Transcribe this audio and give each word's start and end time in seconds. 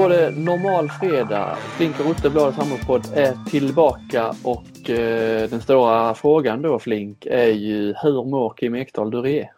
Var 0.00 0.08
det 0.08 0.30
normal 0.30 0.88
fredag. 0.88 1.56
Flink 1.56 2.00
och 2.00 2.06
Rutte, 2.06 2.30
Bladets 2.30 2.58
handbollspodd, 2.58 3.06
är 3.14 3.50
tillbaka 3.50 4.34
och 4.44 4.90
eh, 4.90 5.50
den 5.50 5.60
stora 5.60 6.14
frågan 6.14 6.62
då 6.62 6.78
Flink 6.78 7.26
är 7.26 7.48
ju 7.48 7.94
hur 8.02 8.24
mår 8.24 8.54
Kim 8.56 8.74
Ekdahl 8.74 9.10
Duré? 9.10 9.48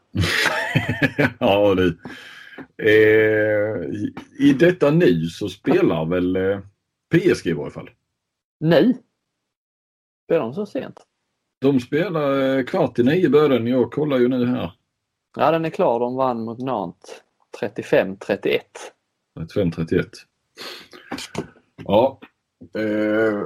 ja 1.38 1.74
du. 1.74 1.98
Eh, 2.76 3.84
I 4.38 4.52
detta 4.52 4.90
nu 4.90 5.26
så 5.26 5.48
spelar 5.48 6.04
väl 6.04 6.36
eh, 6.36 6.58
PSG 7.14 7.46
i 7.46 7.52
varje 7.52 7.70
fall. 7.70 7.90
Nej. 8.60 8.96
Spelar 10.24 10.42
de 10.42 10.54
så 10.54 10.66
sent? 10.66 11.00
De 11.60 11.80
spelar 11.80 12.58
eh, 12.58 12.64
kvart 12.64 12.98
i 12.98 13.02
nio 13.02 13.28
början. 13.28 13.66
Jag 13.66 13.92
kollar 13.92 14.18
ju 14.18 14.28
nu 14.28 14.46
här. 14.46 14.72
Ja 15.36 15.50
den 15.50 15.64
är 15.64 15.70
klar. 15.70 16.00
De 16.00 16.16
vann 16.16 16.44
mot 16.44 16.58
Nantes 16.58 17.22
35-31. 17.60 18.60
35-31. 19.38 20.06
Ja. 21.84 22.20
Eh, 22.78 23.40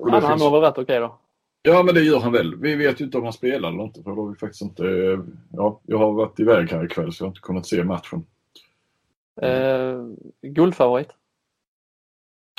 och 0.00 0.10
Han, 0.10 0.22
finns- 0.22 0.42
väl 0.42 0.60
rätt 0.60 0.78
okej 0.78 1.00
då? 1.00 1.18
Ja 1.62 1.82
men 1.82 1.94
det 1.94 2.00
gör 2.00 2.18
han 2.20 2.32
väl. 2.32 2.56
Vi 2.56 2.74
vet 2.76 3.00
ju 3.00 3.04
inte 3.04 3.18
om 3.18 3.24
han 3.24 3.32
spelar 3.32 3.68
eller 3.68 3.82
inte 3.82 4.02
för 4.02 4.10
då 4.10 4.22
har 4.22 4.30
vi 4.30 4.36
faktiskt 4.38 4.62
inte... 4.62 4.84
Ja, 5.52 5.80
jag 5.86 5.98
har 5.98 6.12
varit 6.12 6.40
iväg 6.40 6.70
här 6.72 6.84
ikväll 6.84 7.12
så 7.12 7.22
jag 7.22 7.26
har 7.26 7.30
inte 7.30 7.40
kunnat 7.40 7.66
se 7.66 7.84
matchen. 7.84 8.26
Eh, 9.42 9.98
guldfavorit? 10.42 11.08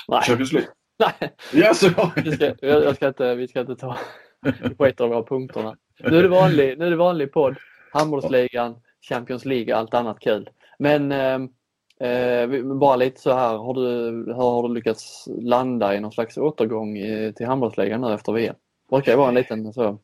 Nej. 0.08 0.22
Champions 0.22 0.54
League? 0.54 0.70
Nej. 1.00 1.36
Ja. 1.54 1.74
Vi 2.16 2.32
ska, 2.32 2.54
jag, 2.62 2.96
ska 2.96 3.08
inte, 3.08 3.36
vi 3.36 3.48
ska 3.48 3.60
inte 3.60 3.76
ta 3.76 3.98
skit 4.80 5.02
av 5.02 5.28
punkterna. 5.28 5.78
Nu 6.00 6.18
är 6.18 6.24
det 6.24 6.30
vanlig, 6.30 6.80
nu 6.80 6.86
är 6.86 6.90
det 6.90 6.96
vanlig 6.96 7.32
podd. 7.32 7.56
Handbollsligan, 7.94 8.76
Champions 9.02 9.46
League 9.46 9.74
och 9.74 9.80
allt 9.80 9.94
annat 9.94 10.20
kul. 10.20 10.50
Men 10.80 11.12
eh, 11.12 11.40
eh, 12.00 12.64
bara 12.64 12.96
lite 12.96 13.22
så 13.22 13.34
här, 13.34 13.58
har 13.58 13.74
du, 13.74 13.82
hur 14.26 14.34
har 14.34 14.68
du 14.68 14.74
lyckats 14.74 15.28
landa 15.42 15.96
i 15.96 16.00
någon 16.00 16.12
slags 16.12 16.38
återgång 16.38 16.98
i, 16.98 17.34
till 17.36 17.46
handbollsligan 17.46 18.02
nu 18.02 18.14
efter 18.14 18.34
VM? 18.34 18.56
Det 18.90 18.96
brukar 18.96 19.12
ju 19.12 19.18
vara 19.18 19.30
en 19.30 19.36
liten 19.36 19.74
så, 19.74 19.98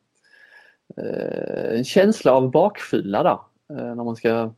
eh, 0.96 1.78
en 1.78 1.84
känsla 1.84 2.32
av 2.32 2.50
bakfylla 2.50 3.22
där. 3.22 3.38
Eh, 3.78 3.94
när 3.94 4.04
man 4.04 4.16
ska 4.16 4.50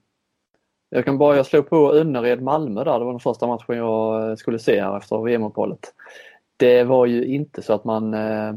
jag 0.90 1.04
kan 1.04 1.18
bara, 1.18 1.36
jag 1.36 1.46
slog 1.46 1.68
på 1.68 1.94
Önnered 1.94 2.42
Malmö 2.42 2.84
där, 2.84 2.98
det 2.98 3.04
var 3.04 3.12
den 3.12 3.20
första 3.20 3.46
matchen 3.46 3.76
jag 3.76 4.30
eh, 4.30 4.36
skulle 4.36 4.58
se 4.58 4.80
här 4.80 4.96
efter 4.96 5.24
VM-uppehållet. 5.24 5.94
Det 6.56 6.84
var 6.84 7.06
ju 7.06 7.24
inte 7.24 7.62
så 7.62 7.72
att 7.72 7.84
man 7.84 8.14
eh, 8.14 8.54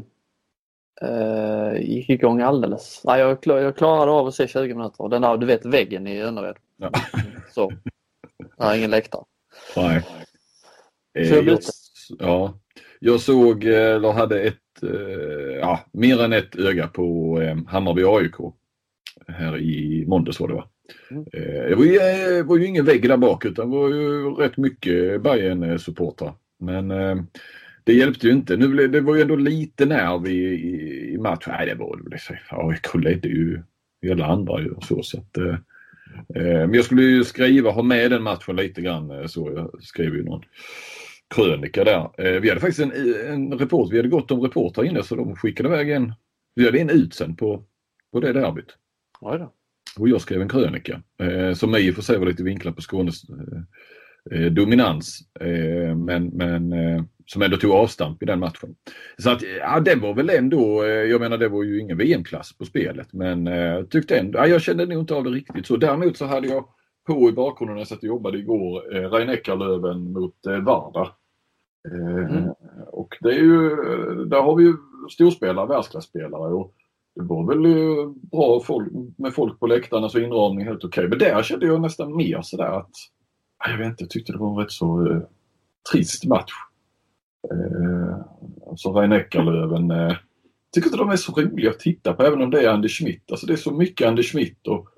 eh, 1.02 1.80
gick 1.80 2.10
igång 2.10 2.40
alldeles. 2.40 3.02
Nej, 3.04 3.20
jag, 3.20 3.42
klar, 3.42 3.58
jag 3.58 3.76
klarade 3.76 4.12
av 4.12 4.26
att 4.26 4.34
se 4.34 4.48
20 4.48 4.74
minuter. 4.74 5.08
Den 5.08 5.22
där, 5.22 5.36
du 5.36 5.46
vet 5.46 5.64
väggen 5.64 6.06
i 6.06 6.20
Önnered. 6.20 6.56
Ja. 6.76 6.90
Så. 7.50 7.72
Det 8.58 8.64
är 8.64 8.76
ingen 8.76 8.90
läktare. 8.90 9.24
Nej. 9.76 10.02
Eh, 11.18 11.28
Så 11.28 11.34
jag 11.34 11.44
byter. 11.44 11.60
ja, 12.18 12.60
jag 13.00 13.20
såg, 13.20 13.64
eh, 13.64 13.94
eller 13.94 14.12
hade 14.12 14.40
ett, 14.42 14.82
eh, 14.82 15.56
ja, 15.60 15.80
mer 15.92 16.22
än 16.22 16.32
ett 16.32 16.56
öga 16.56 16.86
på 16.88 17.40
eh, 17.42 17.56
Hammarby 17.66 18.02
AIK. 18.06 18.34
Här 19.28 19.58
i 19.58 20.04
måndags 20.06 20.40
var 20.40 20.48
det 20.48 20.54
va? 20.54 20.68
Mm. 21.10 21.24
Eh, 21.32 21.68
det 21.68 21.74
var 21.74 21.84
ju, 21.84 21.96
eh, 21.96 22.44
var 22.44 22.56
ju 22.56 22.66
ingen 22.66 22.84
vägg 22.84 23.08
där 23.08 23.16
bak 23.16 23.44
utan 23.44 23.70
det 23.70 23.76
var 23.76 23.88
ju 23.88 24.30
rätt 24.30 24.56
mycket 24.56 25.22
bayern 25.22 25.78
supportrar 25.78 26.34
Men 26.58 26.90
eh, 26.90 27.16
det 27.84 27.92
hjälpte 27.92 28.26
ju 28.26 28.32
inte. 28.32 28.56
Nu 28.56 28.68
blev, 28.68 28.90
det 28.90 29.00
var 29.00 29.14
ju 29.16 29.22
ändå 29.22 29.36
lite 29.36 29.86
nerv 29.86 30.26
i, 30.26 30.44
i, 30.44 31.12
i 31.14 31.18
matchen. 31.18 31.54
Nej, 31.58 31.66
det 31.66 31.74
var 31.74 31.96
det. 31.96 32.02
väl. 32.10 32.38
AIK 32.50 32.94
ledde 32.94 33.28
ju 33.28 33.62
hela 34.02 34.26
andra 34.26 34.60
ju 34.60 34.74
så. 34.80 35.02
så 35.02 35.18
att, 35.18 35.36
eh, 35.36 35.44
Eh, 35.44 35.58
Men 36.34 36.74
jag 36.74 36.84
skulle 36.84 37.02
ju 37.02 37.24
skriva, 37.24 37.70
ha 37.70 37.82
med 37.82 38.10
den 38.10 38.22
matchen 38.22 38.56
lite 38.56 38.82
grann 38.82 39.10
eh, 39.10 39.26
så. 39.26 39.52
Jag 39.56 39.82
skrev 39.82 40.14
ju 40.14 40.24
någon 40.24 40.42
krönika 41.34 41.84
där. 41.84 42.10
Eh, 42.18 42.40
Vi 42.40 42.48
hade 42.48 42.60
faktiskt 42.60 42.80
en, 42.80 42.92
en 43.32 43.58
report, 43.58 43.92
vi 43.92 43.96
hade 43.96 44.08
gått 44.08 44.30
om 44.30 44.40
reportrar 44.40 44.84
inne 44.84 45.02
så 45.02 45.16
de 45.16 45.36
skickade 45.36 45.68
iväg 45.68 45.90
en, 45.90 46.12
vi 46.54 46.64
hade 46.64 46.78
en 46.78 46.90
utsänd 46.90 47.38
på, 47.38 47.64
på 48.12 48.20
det 48.20 48.32
derbyt. 48.32 48.76
Oj 49.20 49.38
då. 49.38 49.52
Och 49.98 50.08
jag 50.08 50.20
skrev 50.20 50.42
en 50.42 50.48
krönika 50.48 51.02
eh, 51.22 51.52
som 51.52 51.76
i 51.76 51.90
och 51.90 51.94
för 51.94 52.02
sig 52.02 52.18
var 52.18 52.26
lite 52.26 52.42
vinklad 52.42 52.76
på 52.76 52.82
Skånes 52.82 53.22
eh, 53.30 54.40
eh, 54.40 54.52
dominans. 54.52 55.18
Eh, 55.40 55.96
men 55.96 56.26
men 56.26 56.72
eh, 56.72 57.04
som 57.26 57.42
ändå 57.42 57.56
tog 57.56 57.70
avstamp 57.70 58.22
i 58.22 58.26
den 58.26 58.40
matchen. 58.40 58.74
Så 59.18 59.30
att 59.30 59.42
ja, 59.60 59.80
det 59.80 59.94
var 59.94 60.14
väl 60.14 60.30
ändå, 60.30 60.82
eh, 60.82 60.90
jag 60.90 61.20
menar 61.20 61.38
det 61.38 61.48
var 61.48 61.62
ju 61.62 61.80
ingen 61.80 61.98
VM-klass 61.98 62.58
på 62.58 62.64
spelet 62.64 63.12
men 63.12 63.46
eh, 63.46 63.82
tyckte 63.84 64.18
ändå, 64.18 64.38
ja, 64.38 64.46
jag 64.46 64.62
kände 64.62 64.86
nog 64.86 65.00
inte 65.02 65.14
av 65.14 65.24
det 65.24 65.30
riktigt 65.30 65.66
så. 65.66 65.76
Däremot 65.76 66.16
så 66.16 66.24
hade 66.26 66.48
jag 66.48 66.64
på 67.06 67.28
i 67.28 67.32
bakgrunden 67.32 67.74
när 67.74 67.80
jag 67.80 67.88
satt 67.88 67.98
och 67.98 68.04
jobbade 68.04 68.38
igår, 68.38 68.96
eh, 68.96 69.10
Rein 69.10 69.28
Eckerlöven 69.28 70.12
mot 70.12 70.46
eh, 70.46 70.58
Varda. 70.58 71.00
Eh, 71.88 72.36
Mm. 72.36 72.48
Och 72.92 73.16
det 73.20 73.28
är 73.28 73.42
ju, 73.42 73.76
där 74.24 74.42
har 74.42 74.56
vi 74.56 74.64
ju 74.64 74.74
storspelare, 75.10 75.66
världsklasspelare 75.66 76.54
och 76.54 76.74
det 77.14 77.22
var 77.22 77.46
väl 77.46 77.66
eh, 77.66 78.10
bra 78.30 78.60
folk, 78.60 78.92
med 79.18 79.34
folk 79.34 79.60
på 79.60 79.66
läktarna 79.66 80.08
så 80.08 80.18
inramning 80.18 80.66
helt 80.66 80.84
okej. 80.84 81.08
Men 81.08 81.18
där 81.18 81.42
kände 81.42 81.66
jag 81.66 81.80
nästan 81.80 82.16
mer 82.16 82.42
sådär 82.42 82.78
att, 82.78 82.90
ja, 83.64 83.70
jag 83.70 83.78
vet 83.78 83.86
inte, 83.86 84.02
jag 84.04 84.10
tyckte 84.10 84.32
det 84.32 84.38
var 84.38 84.50
en 84.50 84.56
rätt 84.56 84.70
så 84.72 85.10
eh, 85.10 85.22
trist 85.92 86.24
match. 86.24 86.52
Eh, 87.50 88.16
alltså 88.70 88.92
Rein 88.92 89.12
Eckerlöven, 89.12 89.90
eh, 89.90 90.16
tycker 90.72 90.88
inte 90.88 90.98
de 90.98 91.10
är 91.10 91.16
så 91.16 91.32
roliga 91.32 91.70
att 91.70 91.78
titta 91.78 92.12
på 92.12 92.22
även 92.22 92.42
om 92.42 92.50
det 92.50 92.60
är 92.60 92.68
Anders 92.68 92.98
Schmidt. 92.98 93.30
Alltså 93.30 93.46
det 93.46 93.52
är 93.52 93.56
så 93.56 93.72
mycket 93.72 94.08
Anders 94.08 94.32
Schmidt 94.32 94.66
och 94.66 94.88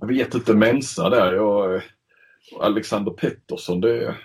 jag 0.00 0.08
vet 0.08 0.34
inte 0.34 0.54
Mensa 0.54 1.10
där. 1.10 1.32
Jag, 1.32 1.82
och 2.52 2.64
Alexander 2.64 3.12
Pettersson. 3.12 3.80
Det, 3.80 4.16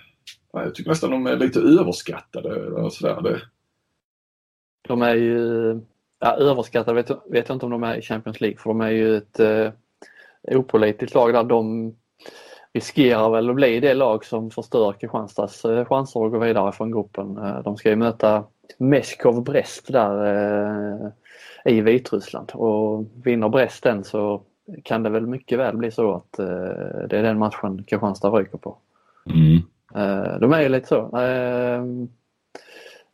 jag 0.52 0.74
tycker 0.74 0.90
nästan 0.90 1.10
de 1.10 1.26
är 1.26 1.36
lite 1.36 1.60
överskattade. 1.60 2.66
Och 2.66 2.92
sådär. 2.92 3.22
Det, 3.22 3.40
De 4.88 5.02
är 5.02 5.14
ju 5.14 5.80
ja, 6.18 6.32
överskattade, 6.32 7.02
vet, 7.02 7.10
vet 7.10 7.48
jag 7.48 7.56
inte 7.56 7.66
om 7.66 7.72
de 7.72 7.82
är 7.82 7.96
i 7.96 8.02
Champions 8.02 8.40
League 8.40 8.58
för 8.58 8.70
de 8.70 8.80
är 8.80 8.90
ju 8.90 9.16
ett 9.16 9.40
eh, 9.40 9.72
opolitiskt 10.42 11.14
lag 11.14 11.32
där. 11.32 11.44
De 11.44 11.94
riskerar 12.74 13.30
väl 13.30 13.50
att 13.50 13.56
bli 13.56 13.80
det 13.80 13.94
lag 13.94 14.24
som 14.24 14.50
förstör 14.50 14.92
Kristianstads 14.92 15.64
eh, 15.64 15.84
chanser 15.84 16.26
att 16.26 16.32
gå 16.32 16.38
vidare 16.38 16.72
från 16.72 16.90
gruppen. 16.90 17.38
Eh, 17.38 17.62
de 17.62 17.76
ska 17.76 17.90
ju 17.90 17.96
möta 17.96 18.44
Meshkov 18.78 19.44
Brest 19.44 19.92
där 19.92 20.24
eh, 20.24 21.08
i 21.74 21.80
Vitryssland 21.80 22.50
och 22.54 23.04
vinner 23.24 23.48
Brest 23.48 23.82
den 23.82 24.04
så 24.04 24.42
kan 24.82 25.02
det 25.02 25.10
väl 25.10 25.26
mycket 25.26 25.58
väl 25.58 25.76
bli 25.76 25.90
så 25.90 26.14
att 26.14 26.32
det 27.08 27.18
är 27.18 27.22
den 27.22 27.38
matchen 27.38 27.84
Kristianstad 27.84 28.30
ryker 28.30 28.58
på. 28.58 28.76
mm. 29.26 29.62
De 30.40 30.52
är 30.52 30.60
ju 30.60 30.68
lite 30.68 30.86
så. 30.86 31.08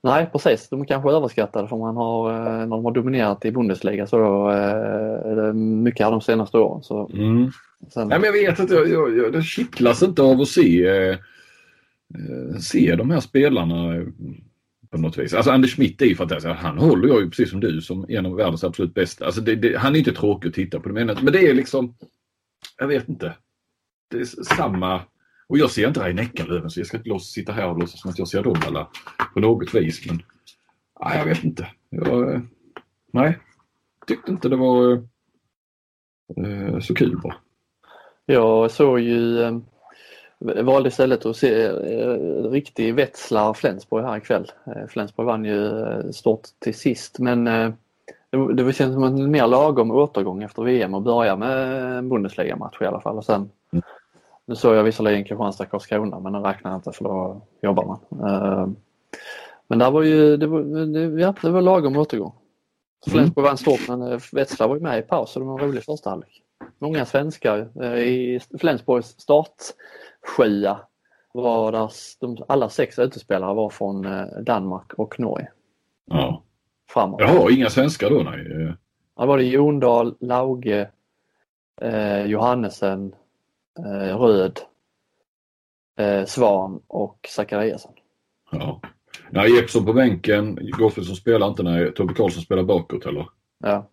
Nej 0.03 0.29
precis, 0.33 0.69
de 0.69 0.81
är 0.81 0.85
kanske 0.85 1.11
överskattade 1.11 1.69
för 1.69 1.77
man 1.77 1.97
har, 1.97 2.33
när 2.33 2.67
de 2.67 2.85
har 2.85 2.93
dominerat 2.93 3.45
i 3.45 3.53
Bundesliga 3.53 4.07
så 4.07 4.51
mycket 5.55 6.05
här 6.05 6.11
de 6.11 6.21
senaste 6.21 6.59
åren. 6.59 6.83
Så, 6.83 7.11
Mm 7.15 7.51
sen, 7.89 8.09
Nej, 8.09 8.19
men 8.19 8.27
jag 8.27 8.33
vet 8.33 8.59
inte, 8.59 8.75
jag, 8.75 8.89
jag, 8.89 9.17
jag, 9.17 9.33
det 9.33 9.43
kittlas 9.43 10.03
inte 10.03 10.23
av 10.23 10.41
att 10.41 10.49
se, 10.49 10.87
eh, 10.87 11.19
eh 12.15 12.59
se 12.61 12.97
de 12.97 13.11
här 13.11 13.21
spelarna 13.21 14.07
på 14.91 14.99
något 14.99 15.19
vis. 15.19 15.35
Alltså 15.35 15.51
Anders 15.51 15.75
Schmidt 15.75 16.03
är 16.03 16.07
ju 16.07 16.15
fantastisk. 16.15 16.55
Han 16.55 16.79
håller 16.79 17.09
jag 17.09 17.21
ju 17.21 17.31
precis 17.31 17.51
som 17.51 17.61
du 17.61 17.81
som 17.81 18.07
en 18.09 18.27
av 18.27 18.37
världens 18.37 18.65
absolut 18.65 18.95
bästa. 18.95 19.27
Alltså 19.27 19.41
det, 19.41 19.57
det, 19.57 19.79
han 19.79 19.95
är 19.95 19.99
inte 19.99 20.13
tråkig 20.13 20.49
att 20.49 20.55
titta 20.55 20.81
på. 20.81 20.89
Det 20.89 20.95
menar, 20.95 21.19
men 21.23 21.33
det 21.33 21.49
är 21.49 21.55
liksom, 21.55 21.95
jag 22.79 22.87
vet 22.87 23.09
inte. 23.09 23.35
Det 24.11 24.21
är 24.21 24.25
samma. 24.25 25.03
Och 25.47 25.59
jag 25.59 25.71
ser 25.71 25.89
inte 25.89 26.01
Rein 26.01 26.19
Eckerlöven 26.19 26.71
så 26.71 26.81
jag 26.81 26.87
ska 26.87 26.97
inte 26.97 27.09
låtsas 27.09 27.33
sitta 27.33 27.53
här 27.53 27.69
och 27.69 27.79
låtsas 27.79 28.01
som 28.01 28.11
att 28.11 28.19
jag 28.19 28.29
ser 28.29 28.43
dem 28.43 28.57
alla 28.67 28.89
på 29.35 29.41
något 29.41 29.75
vis. 29.75 30.07
Men 30.07 30.23
nej, 31.05 31.19
jag 31.19 31.25
vet 31.25 31.45
inte. 31.45 31.67
Jag, 31.91 32.35
eh, 32.35 32.41
nej, 33.13 33.39
tyckte 34.07 34.31
inte 34.33 34.49
det 34.49 34.57
var 34.57 34.93
eh, 36.37 36.45
eh 36.45 36.81
så 36.81 36.95
kul 36.95 37.21
bara. 37.23 37.37
Jag 38.33 38.71
såg 38.71 39.01
ju, 39.01 39.43
eh, 39.43 39.59
valde 40.63 40.89
istället 40.89 41.27
att 41.27 41.37
se 41.37 41.65
eh, 41.65 42.15
riktig 42.51 42.95
Wetzlar 42.95 43.55
Flensburg 43.55 44.05
här 44.05 44.17
ikväll. 44.17 44.53
Eh, 44.67 44.87
Flensburg 44.89 45.27
vann 45.27 45.45
ju 45.45 45.73
stort 46.13 46.43
till 46.59 46.75
sist 46.75 47.19
men 47.19 47.45
det, 47.45 48.55
det 48.55 48.73
känns 48.73 48.95
som 48.95 49.05
en 49.05 49.31
mer 49.31 49.47
lagom 49.47 49.91
återgång 49.91 50.43
efter 50.43 50.63
VM 50.63 50.95
och 50.95 51.03
börja 51.03 51.37
med 51.37 51.83
en 51.99 52.09
Bundesliga-match 52.09 52.77
i 52.81 52.85
alla 52.85 53.01
fall. 53.01 53.17
Och 53.17 53.25
sen, 53.25 53.51
Mm. 53.73 53.83
Nu 54.47 54.57
såg 54.57 54.77
jag 54.77 54.85
visserligen 54.85 55.25
Kristianstad-Karlskrona 55.25 56.21
men 56.21 56.33
den 56.33 56.43
räknar 56.43 56.71
jag 56.71 56.79
inte 56.79 56.93
för 56.93 57.05
då 57.05 57.43
jobbar 57.63 57.85
man. 57.87 57.99
Men 59.67 59.79
där 59.79 59.91
var 59.91 60.03
ju, 60.03 60.37
det 60.37 60.47
var, 60.47 60.63
det, 60.87 61.21
ja, 61.21 61.35
det 61.43 61.51
var 61.51 61.61
lagom 61.61 61.97
återgång. 61.97 62.33
Flensburg 63.11 63.45
vann 63.45 63.59
stort 63.59 63.89
men 63.89 64.21
Wetzlar 64.33 64.69
var 64.69 64.77
ju 64.77 64.83
med 64.83 64.99
i 64.99 65.03
paus 65.03 65.37
och 65.37 65.43
det 65.43 65.49
var 65.49 65.61
en 65.61 65.67
rolig 65.67 65.85
första 65.85 66.11
halvlek. 66.11 66.43
Många 66.79 67.05
svenskar 67.05 67.69
eh, 67.83 67.99
i 67.99 68.41
Flensburgs 68.61 69.07
startsjua 69.07 70.81
var 71.33 71.73
där 71.73 71.91
de, 72.21 72.45
alla 72.49 72.69
sex 72.69 72.99
utespelare 72.99 73.55
var 73.55 73.71
från 73.71 74.05
eh, 74.05 74.27
Danmark 74.27 74.93
och 74.93 75.21
Norge. 75.21 75.49
Ja. 76.07 76.43
Framåt. 76.89 77.21
Jaha, 77.21 77.51
inga 77.51 77.71
svenskar 77.71 78.11
då 78.11 78.23
nej. 78.23 78.75
Ja, 79.17 79.27
var 79.27 79.39
det 79.39 79.45
Jondal, 79.45 80.17
Lauge, 80.21 80.91
eh, 81.81 82.27
Johannesen, 82.27 83.15
eh, 83.79 84.19
Röd, 84.19 84.61
eh, 85.99 86.25
Svan 86.25 86.83
och 86.87 87.29
Zachariasson. 87.29 87.93
Ja. 88.51 88.81
Nej, 89.31 89.57
Jeppsson 89.57 89.87
på 89.87 89.93
bänken, 89.93 90.59
Gottfridsson 90.79 91.17
spelar 91.17 91.49
inte 91.49 91.63
när 91.63 91.91
Tobbe 91.91 92.15
Karlsson 92.15 92.43
spelar 92.43 92.63
bakåt 92.63 93.07
eller? 93.07 93.29
Ja. 93.59 93.91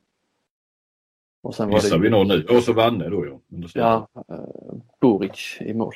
Och 1.47 1.55
sen 1.55 1.69
var 1.69 1.75
Gissar 1.75 1.97
det... 1.97 2.03
vi 2.03 2.09
någon 2.09 2.27
nu. 2.27 2.43
Och 2.43 2.63
så 2.63 2.73
Vanne 2.73 3.09
då 3.09 3.25
ja. 3.25 3.39
Ja, 3.73 4.07
eh, 4.29 4.75
Boric 5.01 5.57
i 5.59 5.73
mål. 5.73 5.93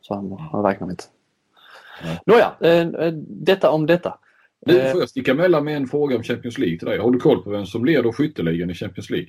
Så 0.00 0.14
han, 0.14 0.32
han 0.32 0.64
räknar 0.64 0.90
inte. 0.90 1.04
Ja. 2.02 2.18
Nåja, 2.26 2.56
eh, 2.60 2.88
eh, 2.88 3.12
detta 3.26 3.70
om 3.70 3.86
detta. 3.86 4.18
Nu 4.66 4.90
får 4.90 5.00
jag 5.00 5.08
sticka 5.08 5.30
emellan 5.30 5.64
med 5.64 5.76
en 5.76 5.86
fråga 5.86 6.16
om 6.16 6.22
Champions 6.22 6.58
League 6.58 6.78
till 6.78 6.88
dig. 6.88 6.98
Har 6.98 7.10
du 7.10 7.20
koll 7.20 7.42
på 7.42 7.50
vem 7.50 7.66
som 7.66 7.84
leder 7.84 8.12
skytteligan 8.12 8.70
i 8.70 8.74
Champions 8.74 9.10
League? 9.10 9.28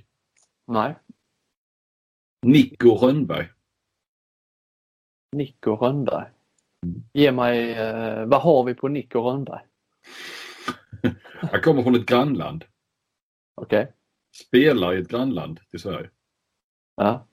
Nej. 0.68 0.96
Nico 2.46 2.96
Rönnberg. 2.96 3.48
Nico 5.36 5.76
Rönnberg. 5.76 6.26
Mm. 6.86 7.04
Ge 7.14 7.32
mig, 7.32 7.72
eh, 7.72 8.26
vad 8.26 8.42
har 8.42 8.64
vi 8.64 8.74
på 8.74 8.88
Nico 8.88 9.20
Rönnberg? 9.20 9.62
Han 11.52 11.62
kommer 11.62 11.84
från 11.84 11.96
ett 11.96 12.06
grannland. 12.06 12.66
Okej. 13.56 13.82
Okay. 13.82 13.92
Spelar 14.36 14.94
i 14.94 15.02
ett 15.02 15.08
grannland 15.08 15.60
till 15.72 15.80
Sverige. 15.80 16.10
Ja. 16.96 17.28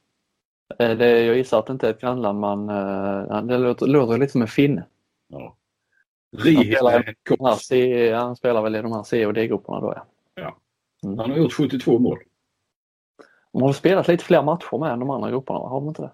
Eh, 0.78 0.96
det, 0.96 1.24
jag 1.24 1.36
gissar 1.36 1.58
att 1.58 1.66
det 1.66 1.72
inte 1.72 1.86
är 1.86 1.90
ett 1.90 2.00
grannland 2.00 2.40
man... 2.40 2.68
Eh, 2.68 3.42
det 3.42 3.58
låter, 3.58 3.86
låter 3.86 4.18
lite 4.18 4.32
som 4.32 4.42
en 4.42 4.48
finne. 4.48 4.86
Ja. 5.28 5.56
Han 6.36 6.44
spelar, 6.44 7.56
C, 7.56 8.12
han 8.12 8.36
spelar 8.36 8.62
väl 8.62 8.76
i 8.76 8.82
de 8.82 8.92
här 8.92 9.02
C 9.02 9.26
och 9.26 9.34
D-grupperna 9.34 9.80
då 9.80 9.92
ja. 9.96 10.06
ja. 10.34 10.56
Mm. 11.04 11.18
Han 11.18 11.30
har 11.30 11.38
gjort 11.38 11.52
72 11.52 11.98
mål. 11.98 12.18
De 13.52 13.62
har 13.62 13.72
spelat 13.72 14.08
lite 14.08 14.24
fler 14.24 14.42
matcher 14.42 14.78
med 14.78 14.92
än 14.92 14.98
de 14.98 15.10
andra 15.10 15.30
grupperna, 15.30 15.58
har 15.58 15.80
de 15.80 15.88
inte 15.88 16.02
det? 16.02 16.10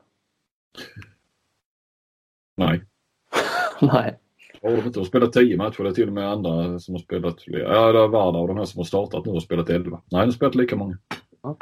Nej. 2.56 2.85
Nej. 3.81 4.19
Har 4.62 4.70
de 4.70 4.76
inte? 4.76 4.90
De 4.90 4.99
har 4.99 5.05
spelat 5.05 5.32
10 5.32 5.56
matcher. 5.56 5.82
Det 5.82 5.88
är 5.88 5.94
till 5.94 6.08
och 6.08 6.14
med 6.14 6.28
andra 6.28 6.78
som 6.78 6.94
har 6.94 7.00
spelat 7.00 7.43
fler. 7.43 7.58
Ja, 7.58 7.93
det 7.93 7.99
är 7.99 8.08
Varda 8.08 8.38
och 8.38 8.49
de 8.49 8.56
här 8.56 8.64
som 8.64 8.78
har 8.78 8.84
startat 8.84 9.26
nu 9.26 9.32
har 9.32 9.40
spelat 9.40 9.70
11. 9.70 9.90
Nej, 9.90 10.20
de 10.20 10.25
har 10.25 10.31
spelat 10.31 10.55
lika 10.55 10.76
många. 10.76 10.99
Ja. 11.43 11.56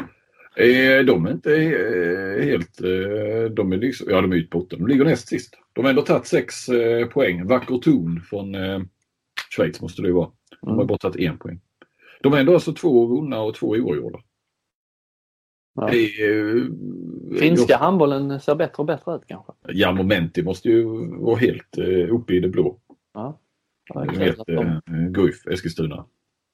Eh, 0.56 1.04
de 1.04 1.26
är 1.26 1.30
inte 1.30 1.54
eh, 1.54 2.44
helt... 2.44 2.80
Eh, 2.80 3.50
de 3.50 3.72
är 3.72 3.76
liksom, 3.76 4.06
ja, 4.10 4.20
de 4.20 4.32
är 4.32 4.36
utbotten. 4.36 4.78
De 4.78 4.86
ligger 4.86 5.04
näst 5.04 5.28
sist. 5.28 5.54
De 5.72 5.84
har 5.84 5.90
ändå 5.90 6.02
tagit 6.02 6.26
6 6.26 6.54
poäng. 7.12 7.46
Vacker 7.46 7.78
ton 7.78 8.22
från 8.30 8.56
Schweiz 9.56 9.80
måste 9.80 10.02
det 10.02 10.12
vara. 10.12 10.30
De 10.60 10.68
har 10.68 10.74
mm. 10.74 10.86
bara 10.86 10.98
tagit 10.98 11.20
en 11.20 11.38
poäng. 11.38 11.60
De 12.22 12.32
har 12.32 12.40
ändå 12.40 12.54
alltså 12.54 12.72
två 12.72 13.06
vunna 13.06 13.40
och 13.40 13.54
två 13.54 13.66
oavgjorda. 13.66 14.18
Ja. 15.74 15.88
Finska 17.38 17.72
jag, 17.72 17.78
handbollen 17.78 18.40
ser 18.40 18.54
bättre 18.54 18.74
och 18.76 18.86
bättre 18.86 19.16
ut 19.16 19.22
kanske? 19.26 19.52
Ja, 19.66 19.92
Momenti 19.92 20.42
måste 20.42 20.68
ju 20.68 20.84
vara 21.16 21.36
helt 21.36 21.78
uppe 22.10 22.34
i 22.34 22.40
det 22.40 22.48
blå. 22.48 22.78
Ja. 23.16 23.38
Du 23.94 24.18
vet, 24.18 24.38
de... 24.46 24.80
Guif, 25.12 25.46
Eskilstuna, 25.46 26.04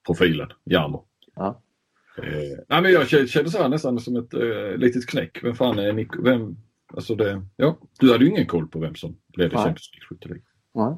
profilen, 0.06 0.52
Jarmo. 0.64 1.04
Ja. 1.34 1.62
Eh, 2.18 2.58
nej, 2.68 2.82
men 2.82 2.92
jag 2.92 3.08
kände 3.08 3.50
så 3.50 3.62
här 3.62 3.68
nästan 3.68 4.00
som 4.00 4.16
ett 4.16 4.34
eh, 4.34 4.76
litet 4.76 5.06
knäck. 5.06 5.44
Vem 5.44 5.54
fan 5.54 5.78
är 5.78 5.92
Nico? 5.92 6.22
Vem, 6.22 6.56
alltså 6.94 7.14
det, 7.14 7.42
ja, 7.56 7.78
du 8.00 8.12
hade 8.12 8.24
ju 8.24 8.30
ingen 8.30 8.46
koll 8.46 8.68
på 8.68 8.78
vem 8.78 8.94
som 8.94 9.16
ledde 9.36 9.56
Champions 9.56 9.90
League 10.20 10.42
Nej. 10.74 10.96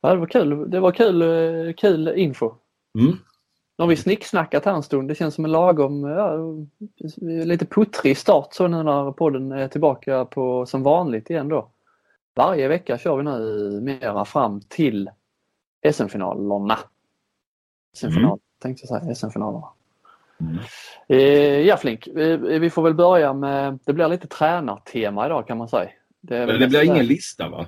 Ja, 0.00 0.14
det 0.14 0.20
var 0.20 0.26
kul. 0.26 0.70
Det 0.70 0.80
var 0.80 0.92
kul, 0.92 1.22
eh, 1.22 1.74
kul 1.74 2.08
info. 2.08 2.54
Mm. 2.98 3.12
Nu 3.78 3.82
har 3.82 3.86
vi 3.86 3.96
snicksnackat 3.96 4.64
här 4.64 4.74
en 4.74 4.82
stund. 4.82 5.08
Det 5.08 5.14
känns 5.14 5.34
som 5.34 5.44
en 5.44 5.52
lagom, 5.52 6.04
ja, 6.04 6.38
lite 7.44 7.66
puttrig 7.66 8.16
start 8.18 8.48
så 8.50 8.68
nu 8.68 8.82
när 8.82 9.12
podden 9.12 9.52
är 9.52 9.68
tillbaka 9.68 10.24
på 10.24 10.66
som 10.66 10.82
vanligt 10.82 11.30
igen 11.30 11.48
då. 11.48 11.73
Varje 12.34 12.68
vecka 12.68 12.98
kör 12.98 13.16
vi 13.16 13.22
nu 13.22 13.80
mera 13.80 14.24
fram 14.24 14.60
till 14.60 15.10
SM-finalerna. 15.92 16.78
SM-final, 17.96 18.24
mm. 18.24 18.38
tänkte 18.62 18.86
jag 18.86 19.00
säga, 19.00 19.14
SM-finalerna. 19.14 19.68
Mm. 20.40 20.58
Eh, 21.08 21.60
ja 21.60 21.76
Flink, 21.76 22.06
eh, 22.06 22.38
vi 22.38 22.70
får 22.70 22.82
väl 22.82 22.94
börja 22.94 23.32
med, 23.32 23.78
det 23.84 23.92
blir 23.92 24.08
lite 24.08 24.26
tränartema 24.26 25.26
idag 25.26 25.46
kan 25.46 25.58
man 25.58 25.68
säga. 25.68 25.90
Det, 26.20 26.46
Men 26.46 26.60
det 26.60 26.68
blir 26.68 26.84
ingen 26.84 27.06
lista 27.06 27.48
va? 27.48 27.66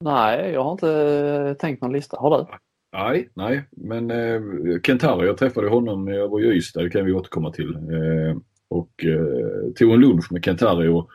Nej, 0.00 0.50
jag 0.50 0.64
har 0.64 0.72
inte 0.72 1.56
tänkt 1.58 1.82
någon 1.82 1.92
lista. 1.92 2.16
Har 2.20 2.38
du? 2.38 2.46
Nej, 2.92 3.28
nej, 3.34 3.64
men 3.70 4.10
eh, 4.10 4.40
Kentari, 4.82 5.26
jag 5.26 5.38
träffade 5.38 5.68
honom, 5.68 6.08
jag 6.08 6.28
var 6.28 6.40
i 6.40 6.44
Ystad, 6.44 6.82
det 6.82 6.90
kan 6.90 7.04
vi 7.04 7.12
återkomma 7.12 7.52
till. 7.52 7.74
Eh, 7.74 8.36
och 8.68 9.04
eh, 9.04 9.72
tog 9.76 9.92
en 9.92 10.00
lunch 10.00 10.32
med 10.32 10.44
Kentari 10.44 10.88
och 10.88 11.10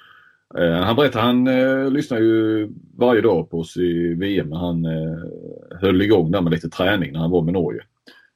han 0.55 0.95
berättade, 0.95 1.25
han 1.25 1.47
eh, 1.47 1.91
lyssnar 1.91 2.19
ju 2.19 2.69
varje 2.97 3.21
dag 3.21 3.49
på 3.49 3.59
oss 3.59 3.77
i 3.77 4.13
VM 4.13 4.49
när 4.49 4.57
han 4.57 4.85
eh, 4.85 5.17
höll 5.81 6.01
igång 6.01 6.31
där 6.31 6.41
med 6.41 6.51
lite 6.51 6.69
träning 6.69 7.11
när 7.11 7.19
han 7.19 7.31
var 7.31 7.41
med 7.41 7.53
Norge. 7.53 7.81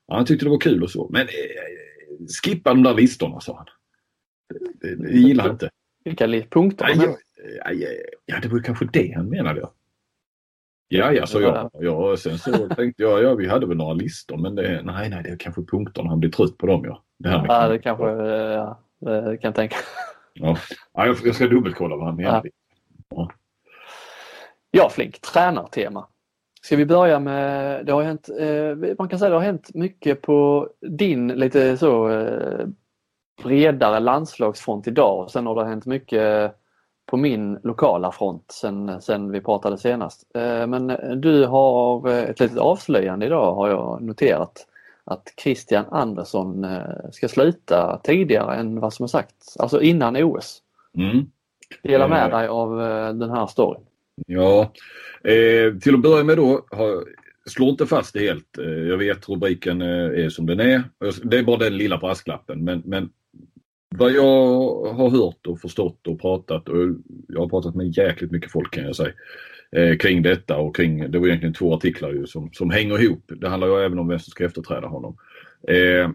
Han 0.07 0.25
tyckte 0.25 0.45
det 0.45 0.49
var 0.49 0.59
kul 0.59 0.83
och 0.83 0.91
så, 0.91 1.09
men 1.11 1.21
eh, 1.21 2.25
skippa 2.43 2.69
de 2.69 2.83
där 2.83 2.93
listorna 2.93 3.39
sa 3.39 3.57
han. 3.57 3.65
Det, 4.81 4.95
det, 4.95 5.11
gillar 5.11 5.43
han 5.43 5.51
inte. 5.51 5.69
Vilka 6.03 6.27
punkter? 6.49 6.87
Ja, 6.95 7.17
ja, 7.71 7.87
ja, 8.25 8.39
det 8.41 8.47
var 8.47 8.59
kanske 8.59 8.89
det 8.93 9.13
han 9.15 9.29
menade. 9.29 9.69
Ja, 10.87 11.13
ja, 11.13 11.25
så 11.25 11.41
jag. 11.41 11.69
Ja, 11.73 12.17
sen 12.17 12.37
så 12.37 12.67
tänkte 12.75 13.03
jag, 13.03 13.23
ja 13.23 13.35
vi 13.35 13.47
hade 13.47 13.67
väl 13.67 13.77
några 13.77 13.93
listor 13.93 14.37
men 14.37 14.55
det, 14.55 14.81
nej, 14.83 15.09
nej, 15.09 15.23
det 15.23 15.29
är 15.29 15.37
kanske 15.37 15.61
punkterna. 15.61 16.09
Han 16.09 16.19
blir 16.19 16.29
trött 16.29 16.57
på 16.57 16.67
dem 16.67 16.85
ja. 16.85 17.03
Det, 17.17 17.29
här 17.29 17.45
ja, 17.47 17.67
det 17.67 17.79
kanske, 17.79 18.05
ja, 18.05 18.79
det 18.99 19.37
kan 19.37 19.47
jag 19.47 19.55
tänka. 19.55 19.75
Ja, 20.33 20.57
ja 20.93 21.05
jag, 21.05 21.35
ska 21.35 21.47
dubbelkolla 21.47 21.95
vad 21.95 22.05
han 22.05 22.15
menar. 22.15 22.43
Ja. 23.09 23.31
ja, 24.71 24.89
Flink, 24.89 25.21
tränartema. 25.21 26.07
Ska 26.61 26.75
vi 26.75 26.85
börja 26.85 27.19
med, 27.19 27.85
det 27.85 27.91
har 27.91 28.03
hänt, 28.03 28.29
eh, 28.39 28.95
man 28.97 29.09
kan 29.09 29.19
säga 29.19 29.29
det 29.29 29.35
har 29.35 29.43
hänt 29.43 29.73
mycket 29.73 30.21
på 30.21 30.69
din 30.81 31.27
lite 31.27 31.77
så 31.77 32.09
eh, 32.09 32.67
bredare 33.43 33.99
landslagsfront 33.99 34.87
idag 34.87 35.19
och 35.19 35.31
sen 35.31 35.45
har 35.45 35.55
det 35.55 35.69
hänt 35.69 35.85
mycket 35.85 36.55
på 37.05 37.17
min 37.17 37.59
lokala 37.63 38.11
front 38.11 38.51
sen, 38.51 39.01
sen 39.01 39.31
vi 39.31 39.41
pratade 39.41 39.77
senast. 39.77 40.35
Eh, 40.35 40.67
men 40.67 40.87
du 41.21 41.45
har 41.45 42.09
eh, 42.09 42.23
ett 42.23 42.39
litet 42.39 42.57
avslöjande 42.57 43.25
idag 43.25 43.55
har 43.55 43.69
jag 43.69 44.01
noterat 44.01 44.67
att 45.03 45.33
Christian 45.43 45.85
Andersson 45.91 46.65
ska 47.11 47.27
sluta 47.27 48.01
tidigare 48.03 48.55
än 48.55 48.79
vad 48.79 48.93
som 48.93 49.03
är 49.03 49.07
sagt, 49.07 49.35
alltså 49.59 49.81
innan 49.81 50.15
OS. 50.23 50.61
Mm. 50.97 51.25
Dela 51.83 52.07
med 52.07 52.31
dig 52.31 52.47
av 52.47 52.77
den 53.19 53.29
här 53.29 53.47
storyn. 53.47 53.81
Ja, 54.27 54.71
eh, 55.23 55.77
till 55.77 55.93
att 55.93 56.01
börja 56.01 56.23
med 56.23 56.37
då, 56.37 56.65
har, 56.71 57.05
slå 57.49 57.69
inte 57.69 57.85
fast 57.85 58.13
det 58.13 58.19
helt. 58.19 58.57
Eh, 58.57 58.65
jag 58.65 58.97
vet 58.97 59.29
rubriken 59.29 59.81
eh, 59.81 60.25
är 60.25 60.29
som 60.29 60.45
den 60.45 60.59
är. 60.59 60.83
Det 61.23 61.37
är 61.37 61.43
bara 61.43 61.57
den 61.57 61.77
lilla 61.77 61.97
brasklappen 61.97 62.63
men, 62.63 62.81
men 62.85 63.09
vad 63.95 64.11
jag 64.11 64.83
har 64.93 65.09
hört 65.09 65.47
och 65.47 65.61
förstått 65.61 66.07
och 66.07 66.21
pratat 66.21 66.69
och 66.69 66.77
jag 67.27 67.39
har 67.39 67.49
pratat 67.49 67.75
med 67.75 67.97
jäkligt 67.97 68.31
mycket 68.31 68.51
folk 68.51 68.73
kan 68.73 68.83
jag 68.83 68.95
säga 68.95 69.13
eh, 69.75 69.97
kring 69.97 70.21
detta 70.21 70.57
och 70.57 70.75
kring, 70.75 71.11
det 71.11 71.19
var 71.19 71.27
egentligen 71.27 71.53
två 71.53 71.73
artiklar 71.73 72.11
ju 72.11 72.27
som, 72.27 72.49
som 72.53 72.69
hänger 72.69 73.01
ihop. 73.03 73.23
Det 73.27 73.49
handlar 73.49 73.67
ju 73.67 73.85
även 73.85 73.99
om 73.99 74.07
vem 74.07 74.19
som 74.19 74.31
ska 74.31 74.45
efterträda 74.45 74.87
honom. 74.87 75.17
Eh, 75.67 76.09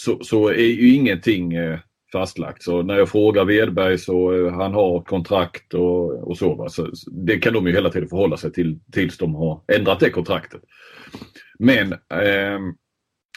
så, 0.00 0.18
så 0.24 0.48
är 0.48 0.54
ju 0.54 0.94
ingenting 0.94 1.54
eh, 1.54 1.78
fastlagt. 2.12 2.62
Så 2.62 2.82
när 2.82 2.98
jag 2.98 3.08
frågar 3.08 3.44
Wedberg 3.44 3.98
så 3.98 4.34
eh, 4.34 4.52
han 4.52 4.74
har 4.74 5.00
kontrakt 5.02 5.74
och, 5.74 6.28
och 6.28 6.38
så, 6.38 6.54
va? 6.54 6.68
så. 6.68 6.90
Det 7.06 7.38
kan 7.38 7.52
de 7.52 7.66
ju 7.66 7.72
hela 7.72 7.90
tiden 7.90 8.08
förhålla 8.08 8.36
sig 8.36 8.52
till 8.52 8.78
tills 8.92 9.18
de 9.18 9.34
har 9.34 9.60
ändrat 9.72 10.00
det 10.00 10.10
kontraktet. 10.10 10.60
Men 11.58 11.92
eh, 11.92 12.60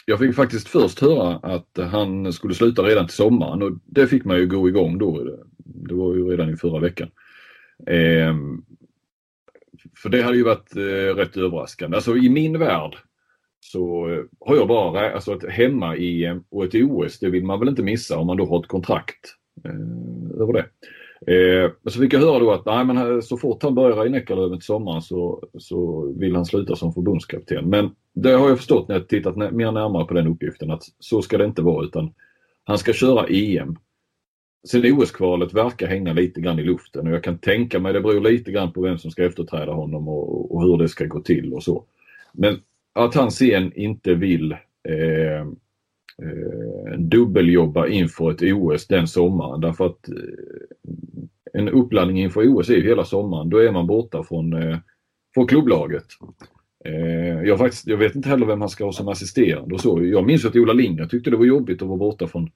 jag 0.06 0.18
fick 0.18 0.34
faktiskt 0.34 0.68
först 0.68 1.00
höra 1.00 1.36
att 1.36 1.78
han 1.90 2.32
skulle 2.32 2.54
sluta 2.54 2.82
redan 2.82 3.06
till 3.06 3.16
sommaren 3.16 3.62
och 3.62 3.72
det 3.84 4.06
fick 4.06 4.24
man 4.24 4.36
ju 4.36 4.46
gå 4.46 4.68
igång 4.68 4.98
då. 4.98 5.38
Det 5.64 5.94
var 5.94 6.14
ju 6.14 6.30
redan 6.30 6.50
i 6.50 6.56
förra 6.56 6.80
veckan. 6.80 7.10
Eh, 7.86 8.34
för 10.02 10.08
det 10.08 10.22
hade 10.22 10.36
ju 10.36 10.44
varit 10.44 10.76
eh, 10.76 11.14
rätt 11.16 11.36
överraskande. 11.36 11.96
Alltså 11.96 12.16
i 12.16 12.28
min 12.28 12.58
värld 12.58 12.96
så 13.60 14.06
har 14.40 14.56
jag 14.56 14.68
bara, 14.68 15.12
alltså 15.12 15.34
ett 15.34 15.50
hemma 15.50 15.96
i 15.96 16.40
och 16.50 16.64
ett 16.64 16.74
OS, 16.74 17.18
det 17.18 17.30
vill 17.30 17.44
man 17.44 17.58
väl 17.58 17.68
inte 17.68 17.82
missa 17.82 18.18
om 18.18 18.26
man 18.26 18.36
då 18.36 18.46
har 18.46 18.60
ett 18.60 18.68
kontrakt 18.68 19.34
eh, 19.64 20.40
över 20.42 20.52
det. 20.52 20.66
Eh, 21.26 21.70
så 21.86 22.00
fick 22.00 22.12
jag 22.12 22.20
höra 22.20 22.38
då 22.38 22.52
att 22.52 22.66
nej, 22.66 22.84
men 22.84 23.22
så 23.22 23.36
fort 23.36 23.62
han 23.62 23.74
börjar 23.74 24.06
i 24.06 24.10
Neckarlöven 24.10 24.58
till 24.58 24.66
sommaren 24.66 25.02
så, 25.02 25.48
så 25.58 26.08
vill 26.16 26.36
han 26.36 26.44
sluta 26.44 26.76
som 26.76 26.92
förbundskapten. 26.92 27.70
Men 27.70 27.90
det 28.14 28.30
har 28.30 28.48
jag 28.48 28.58
förstått 28.58 28.88
när 28.88 28.94
jag 28.94 29.08
tittat 29.08 29.36
mer 29.36 29.72
närmare 29.72 30.04
på 30.04 30.14
den 30.14 30.26
uppgiften 30.26 30.70
att 30.70 30.82
så 30.98 31.22
ska 31.22 31.38
det 31.38 31.44
inte 31.44 31.62
vara 31.62 31.84
utan 31.84 32.14
han 32.64 32.78
ska 32.78 32.92
köra 32.92 33.26
EM. 33.26 33.76
Sen 34.68 34.92
OS-kvalet 34.92 35.54
verkar 35.54 35.86
hänga 35.86 36.12
lite 36.12 36.40
grann 36.40 36.58
i 36.58 36.62
luften 36.62 37.06
och 37.06 37.12
jag 37.12 37.24
kan 37.24 37.38
tänka 37.38 37.78
mig 37.78 37.92
det 37.92 38.00
beror 38.00 38.20
lite 38.20 38.52
grann 38.52 38.72
på 38.72 38.80
vem 38.80 38.98
som 38.98 39.10
ska 39.10 39.24
efterträda 39.24 39.72
honom 39.72 40.08
och, 40.08 40.54
och 40.54 40.62
hur 40.62 40.78
det 40.78 40.88
ska 40.88 41.04
gå 41.04 41.20
till 41.20 41.54
och 41.54 41.62
så. 41.62 41.84
Men 42.32 42.60
att 42.92 43.14
han 43.14 43.30
sen 43.30 43.72
inte 43.72 44.14
vill 44.14 44.52
eh, 44.52 45.46
eh, 46.22 46.98
dubbeljobba 46.98 47.86
inför 47.86 48.30
ett 48.30 48.42
OS 48.42 48.86
den 48.86 49.06
sommaren 49.06 49.60
därför 49.60 49.86
att 49.86 50.08
eh, 50.08 50.14
en 51.52 51.68
uppladdning 51.68 52.20
inför 52.20 52.48
OS 52.48 52.68
är 52.70 52.74
ju 52.74 52.88
hela 52.88 53.04
sommaren. 53.04 53.50
Då 53.50 53.58
är 53.58 53.72
man 53.72 53.86
borta 53.86 54.22
från, 54.22 54.52
eh, 54.52 54.78
från 55.34 55.46
klubblaget. 55.46 56.06
Eh, 56.84 57.42
jag, 57.42 57.58
faktiskt, 57.58 57.86
jag 57.86 57.96
vet 57.96 58.14
inte 58.14 58.28
heller 58.28 58.46
vem 58.46 58.60
han 58.60 58.68
ska 58.68 58.84
ha 58.84 58.92
som 58.92 59.08
assisterande 59.08 59.74
och 59.74 59.80
så. 59.80 60.04
Jag 60.04 60.26
minns 60.26 60.44
att 60.44 60.56
Ola 60.56 60.72
Lindgren 60.72 61.08
tyckte 61.08 61.30
det 61.30 61.36
var 61.36 61.44
jobbigt 61.44 61.82
att 61.82 61.88
vara 61.88 61.98
borta 61.98 62.26
från 62.26 62.50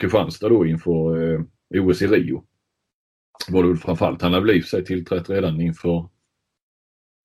Kristianstad 0.00 0.48
då 0.48 0.66
inför 0.66 1.32
eh, 1.32 1.40
OS 1.84 2.02
i 2.02 2.06
Rio. 2.06 2.44
Var 3.48 3.64
det 3.64 3.76
framförallt. 3.76 4.22
Han 4.22 4.32
hade 4.32 4.46
väl 4.46 4.56
i 4.56 4.62
sig 4.62 4.84
tillträtt 4.84 5.30
redan 5.30 5.60
inför 5.60 6.08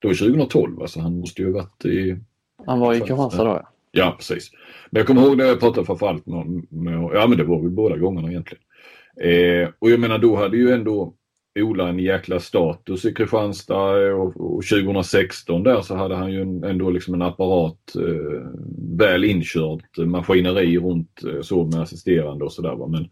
då 0.01 0.09
2012. 0.09 0.81
Alltså 0.81 0.99
han 0.99 1.19
måste 1.19 1.41
ju 1.41 1.47
ha 1.47 1.53
varit 1.53 1.85
i... 1.85 2.19
Han 2.65 2.79
var 2.79 2.93
i 2.93 2.99
Kristianstad 2.99 3.43
då 3.43 3.49
ja. 3.49 3.71
Ja 3.91 4.15
precis. 4.17 4.51
Men 4.89 4.99
jag 4.99 5.07
kommer 5.07 5.21
ihåg 5.21 5.37
när 5.37 5.45
jag 5.45 5.59
pratade 5.59 5.85
framförallt 5.85 6.25
med, 6.25 6.63
med 6.69 6.93
ja 7.13 7.27
men 7.27 7.37
det 7.37 7.43
var 7.43 7.61
väl 7.61 7.71
båda 7.71 7.97
gångerna 7.97 8.29
egentligen. 8.29 8.63
Eh, 9.21 9.69
och 9.79 9.89
jag 9.89 9.99
menar 9.99 10.17
då 10.17 10.35
hade 10.35 10.57
ju 10.57 10.71
ändå 10.71 11.15
Ola 11.59 11.89
en 11.89 11.99
jäkla 11.99 12.39
status 12.39 13.05
i 13.05 13.13
Kristianstad 13.13 14.13
och, 14.13 14.55
och 14.55 14.63
2016 14.63 15.63
där 15.63 15.81
så 15.81 15.95
hade 15.95 16.15
han 16.15 16.31
ju 16.31 16.41
ändå 16.41 16.89
liksom 16.89 17.13
en 17.13 17.21
apparat 17.21 17.95
eh, 17.95 18.47
väl 18.97 19.23
inkört 19.23 19.97
maskineri 19.97 20.77
runt 20.77 21.23
eh, 21.23 21.41
så 21.41 21.65
med 21.65 21.81
assisterande 21.81 22.45
och 22.45 22.53
sådär. 22.53 22.87
Men 22.87 23.09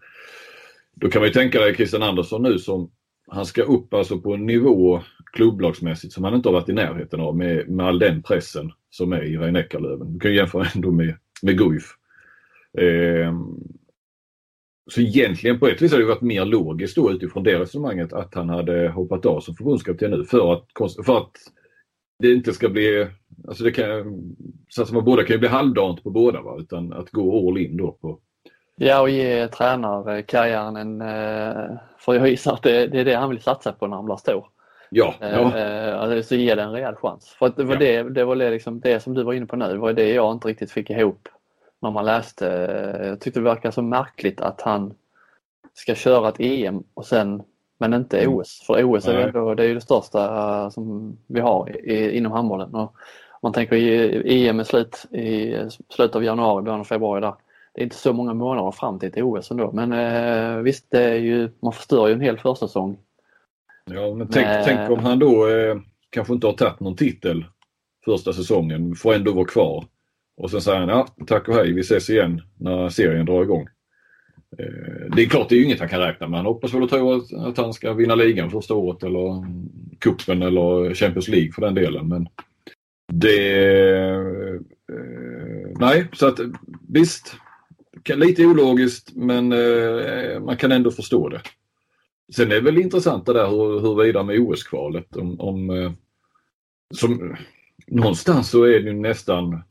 då 0.96 1.10
kan 1.10 1.22
man 1.22 1.28
ju 1.28 1.34
tänka 1.34 1.60
dig 1.60 1.76
Christian 1.76 2.04
Andersson 2.04 2.44
nu 2.44 2.60
som 2.60 2.92
han 3.28 3.46
ska 3.46 3.64
upp 3.64 3.94
alltså 3.94 4.20
på 4.20 4.34
en 4.34 4.46
nivå 4.46 5.02
klubblagsmässigt 5.38 6.14
som 6.14 6.24
han 6.24 6.36
inte 6.36 6.50
har 6.50 6.54
varit 6.54 6.70
i 6.70 6.74
närheten 6.74 7.20
av 7.20 7.38
med, 7.38 7.70
med 7.70 7.86
all 7.86 8.00
den 8.00 8.24
pressen 8.24 8.72
som 8.90 9.14
är 9.14 9.24
i 9.24 9.38
rhein 9.38 9.64
Du 10.14 10.20
kan 10.20 10.34
jämföra 10.34 10.68
ändå 10.76 10.92
med, 10.92 11.16
med 11.42 11.58
Guif. 11.58 11.84
Eh, 12.78 13.34
så 14.92 15.02
egentligen 15.02 15.60
på 15.60 15.68
ett 15.68 15.82
vis 15.82 15.92
hade 15.92 16.04
det 16.04 16.10
varit 16.10 16.22
mer 16.22 16.46
logiskt 16.46 16.96
då 16.96 17.12
utifrån 17.12 17.44
det 17.44 17.60
resonemanget 17.60 18.14
att 18.14 18.36
han 18.36 18.50
hade 18.50 18.90
hoppat 18.90 19.26
av 19.26 19.40
som 19.40 19.56
förbundskapten 19.56 20.12
nu 20.12 20.26
för 20.26 20.54
att, 20.54 20.66
för 21.06 21.18
att 21.18 21.32
det 22.20 22.32
inte 22.32 22.54
ska 22.54 22.70
bli, 22.70 23.08
alltså 23.48 23.64
det 23.64 23.72
kan, 23.72 23.86
så 24.70 24.82
att 24.82 24.92
man 24.92 25.06
båda 25.06 25.24
kan 25.24 25.34
ju 25.34 25.40
bli 25.40 25.50
halvdant 25.50 26.04
på 26.04 26.10
båda 26.10 26.42
va, 26.42 26.58
utan 26.60 26.94
att 26.94 27.12
gå 27.12 27.50
all 27.50 27.58
in 27.58 27.78
då 27.78 27.92
på 27.92 28.20
Ja 28.80 29.02
och 29.02 29.10
ge 29.10 29.48
tränarkarriären 29.48 30.76
en, 30.76 31.02
eh, 31.02 31.78
för 31.98 32.14
jag 32.14 32.30
gissar 32.30 32.54
att 32.54 32.64
det, 32.64 32.88
det 32.88 33.00
är 33.00 33.06
det 33.06 33.16
han 33.16 33.30
vill 33.30 33.42
satsa 33.42 33.72
på 33.72 33.88
när 33.88 33.96
han 33.96 34.06
blir 34.06 34.16
stor. 34.16 34.48
Ja. 34.90 35.16
ja. 35.20 35.58
Eh, 35.58 36.00
alltså, 36.00 36.24
så 36.24 36.36
ge 36.36 36.56
det 36.56 36.62
en 36.62 36.72
rejäl 36.72 36.96
chans. 36.96 37.36
För 37.40 37.54
det 37.56 37.64
var, 37.64 37.74
ja. 37.74 37.80
det, 37.80 38.04
det, 38.04 38.26
var 38.26 38.36
det, 38.36 38.50
liksom, 38.50 38.80
det 38.80 39.00
som 39.00 39.14
du 39.14 39.24
var 39.24 39.34
inne 39.34 39.46
på 39.46 39.56
nu, 39.56 39.68
det 39.68 39.78
var 39.78 39.94
det 39.94 40.14
jag 40.14 40.32
inte 40.32 40.48
riktigt 40.48 40.72
fick 40.72 40.90
ihop 40.90 41.30
när 41.82 41.92
man 41.92 42.06
läste. 42.06 42.46
Jag 43.04 43.22
tyckte 43.22 43.40
det 43.40 43.44
verkar 43.44 43.72
så 43.72 43.82
märkligt 43.82 44.42
att 44.42 44.62
han 44.62 44.94
ska 45.74 45.96
köra 45.96 46.30
ett 46.30 46.40
EM 46.40 46.84
och 46.94 47.06
sen 47.06 47.44
men 47.78 47.94
inte 47.94 48.20
mm. 48.20 48.36
OS. 48.36 48.64
För 48.68 48.84
OS 48.84 49.08
är, 49.08 49.28
ändå, 49.28 49.56
det 49.56 49.66
är 49.66 49.74
det 49.74 49.82
största 49.82 50.20
uh, 50.64 50.70
som 50.70 51.18
vi 51.28 51.40
har 51.40 51.78
i, 51.90 52.18
inom 52.18 52.32
handbollen. 52.32 52.76
Och 52.76 52.96
man 53.42 53.54
tänker 53.54 53.76
EM 54.26 54.60
är 54.60 54.64
slut 54.64 55.06
i 55.12 55.56
slutet 55.90 56.16
av 56.16 56.24
januari, 56.24 56.64
början 56.64 56.80
av 56.80 56.84
februari 56.84 57.22
där. 57.22 57.34
Det 57.74 57.82
är 57.82 57.84
inte 57.84 57.96
så 57.96 58.14
många 58.14 58.34
månader 58.34 58.72
fram 58.72 59.00
till 59.00 59.10
ett 59.10 59.18
OS 59.18 59.52
ändå 59.52 59.72
men 59.72 59.94
uh, 59.94 60.62
visst, 60.62 60.86
det 60.92 61.04
är 61.04 61.16
ju, 61.16 61.50
man 61.60 61.74
förstör 61.74 62.08
ju 62.08 62.14
en 62.14 62.22
hel 62.22 62.38
försäsong. 62.38 62.98
Ja, 63.90 64.14
men 64.16 64.28
tänk, 64.28 64.48
men, 64.48 64.64
tänk 64.66 64.90
om 64.90 65.00
han 65.00 65.20
då 65.20 65.48
eh, 65.48 65.78
kanske 66.10 66.34
inte 66.34 66.48
har 66.48 66.54
tagit 66.54 66.80
någon 66.80 66.96
titel 66.96 67.46
första 68.06 68.34
säsongen, 68.34 68.96
får 68.96 69.14
ändå 69.14 69.34
vara 69.34 69.46
kvar. 69.46 69.86
Och 70.38 70.52
sen 70.52 70.62
säger 70.62 70.80
han 70.80 70.90
ja, 70.90 71.08
tack 71.28 71.48
och 71.48 71.56
hej, 71.56 71.74
vi 71.74 71.82
ses 71.82 72.10
igen 72.10 72.42
när 72.60 72.90
serien 72.90 73.26
drar 73.26 73.44
igång. 73.44 73.68
Eh, 74.58 75.16
det 75.16 75.22
är 75.22 75.30
klart, 75.30 75.50
det 75.50 75.56
är 75.56 75.58
ju 75.58 75.66
inget 75.66 75.80
han 75.80 75.90
kan 75.90 76.00
räkna 76.00 76.28
med. 76.28 76.40
Han 76.40 76.46
hoppas 76.46 76.74
väl 76.74 76.84
och 76.84 76.90
tror 76.90 77.16
att, 77.16 77.34
att 77.34 77.58
han 77.58 77.74
ska 77.74 77.94
vinna 77.94 78.16
ligan 78.16 78.52
första 78.52 78.74
året 78.74 79.04
eller 79.04 79.46
kuppen 80.00 80.42
eller 80.42 80.94
Champions 80.94 81.28
League 81.28 81.52
för 81.52 81.62
den 81.62 81.76
delen. 81.76 82.08
Men 82.08 82.28
det... 83.14 83.64
Eh, 84.92 85.72
nej, 85.80 86.08
så 86.14 86.28
att 86.28 86.40
visst. 86.88 87.36
Lite 88.16 88.46
ologiskt 88.46 89.16
men 89.16 89.52
eh, 89.52 90.40
man 90.40 90.58
kan 90.58 90.72
ändå 90.72 90.92
förstå 90.92 91.30
det. 91.30 91.42
Sen 92.36 92.52
är 92.52 92.56
det 92.56 92.62
väl 92.62 92.78
intressant 92.78 93.26
det 93.26 93.34
där 93.34 93.48
hur, 93.48 93.80
huruvida 93.80 94.24
med 94.24 94.40
OS-kvalet. 94.40 95.16
Om, 95.16 95.40
om, 95.40 95.70
eh, 95.70 95.92
som, 96.96 97.36
någonstans 97.88 98.50
så 98.50 98.64
är 98.64 98.80
det 98.80 98.90
ju 98.90 98.94
nästan 98.94 99.62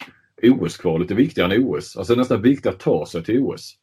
OS-kvalet 0.42 1.10
är 1.10 1.14
viktigare 1.14 1.54
än 1.54 1.64
OS. 1.64 1.96
Alltså 1.96 2.14
nästan 2.14 2.42
viktigt 2.42 2.66
att 2.66 2.80
ta 2.80 3.06
sig 3.06 3.24
till 3.24 3.40
OS. 3.40 3.74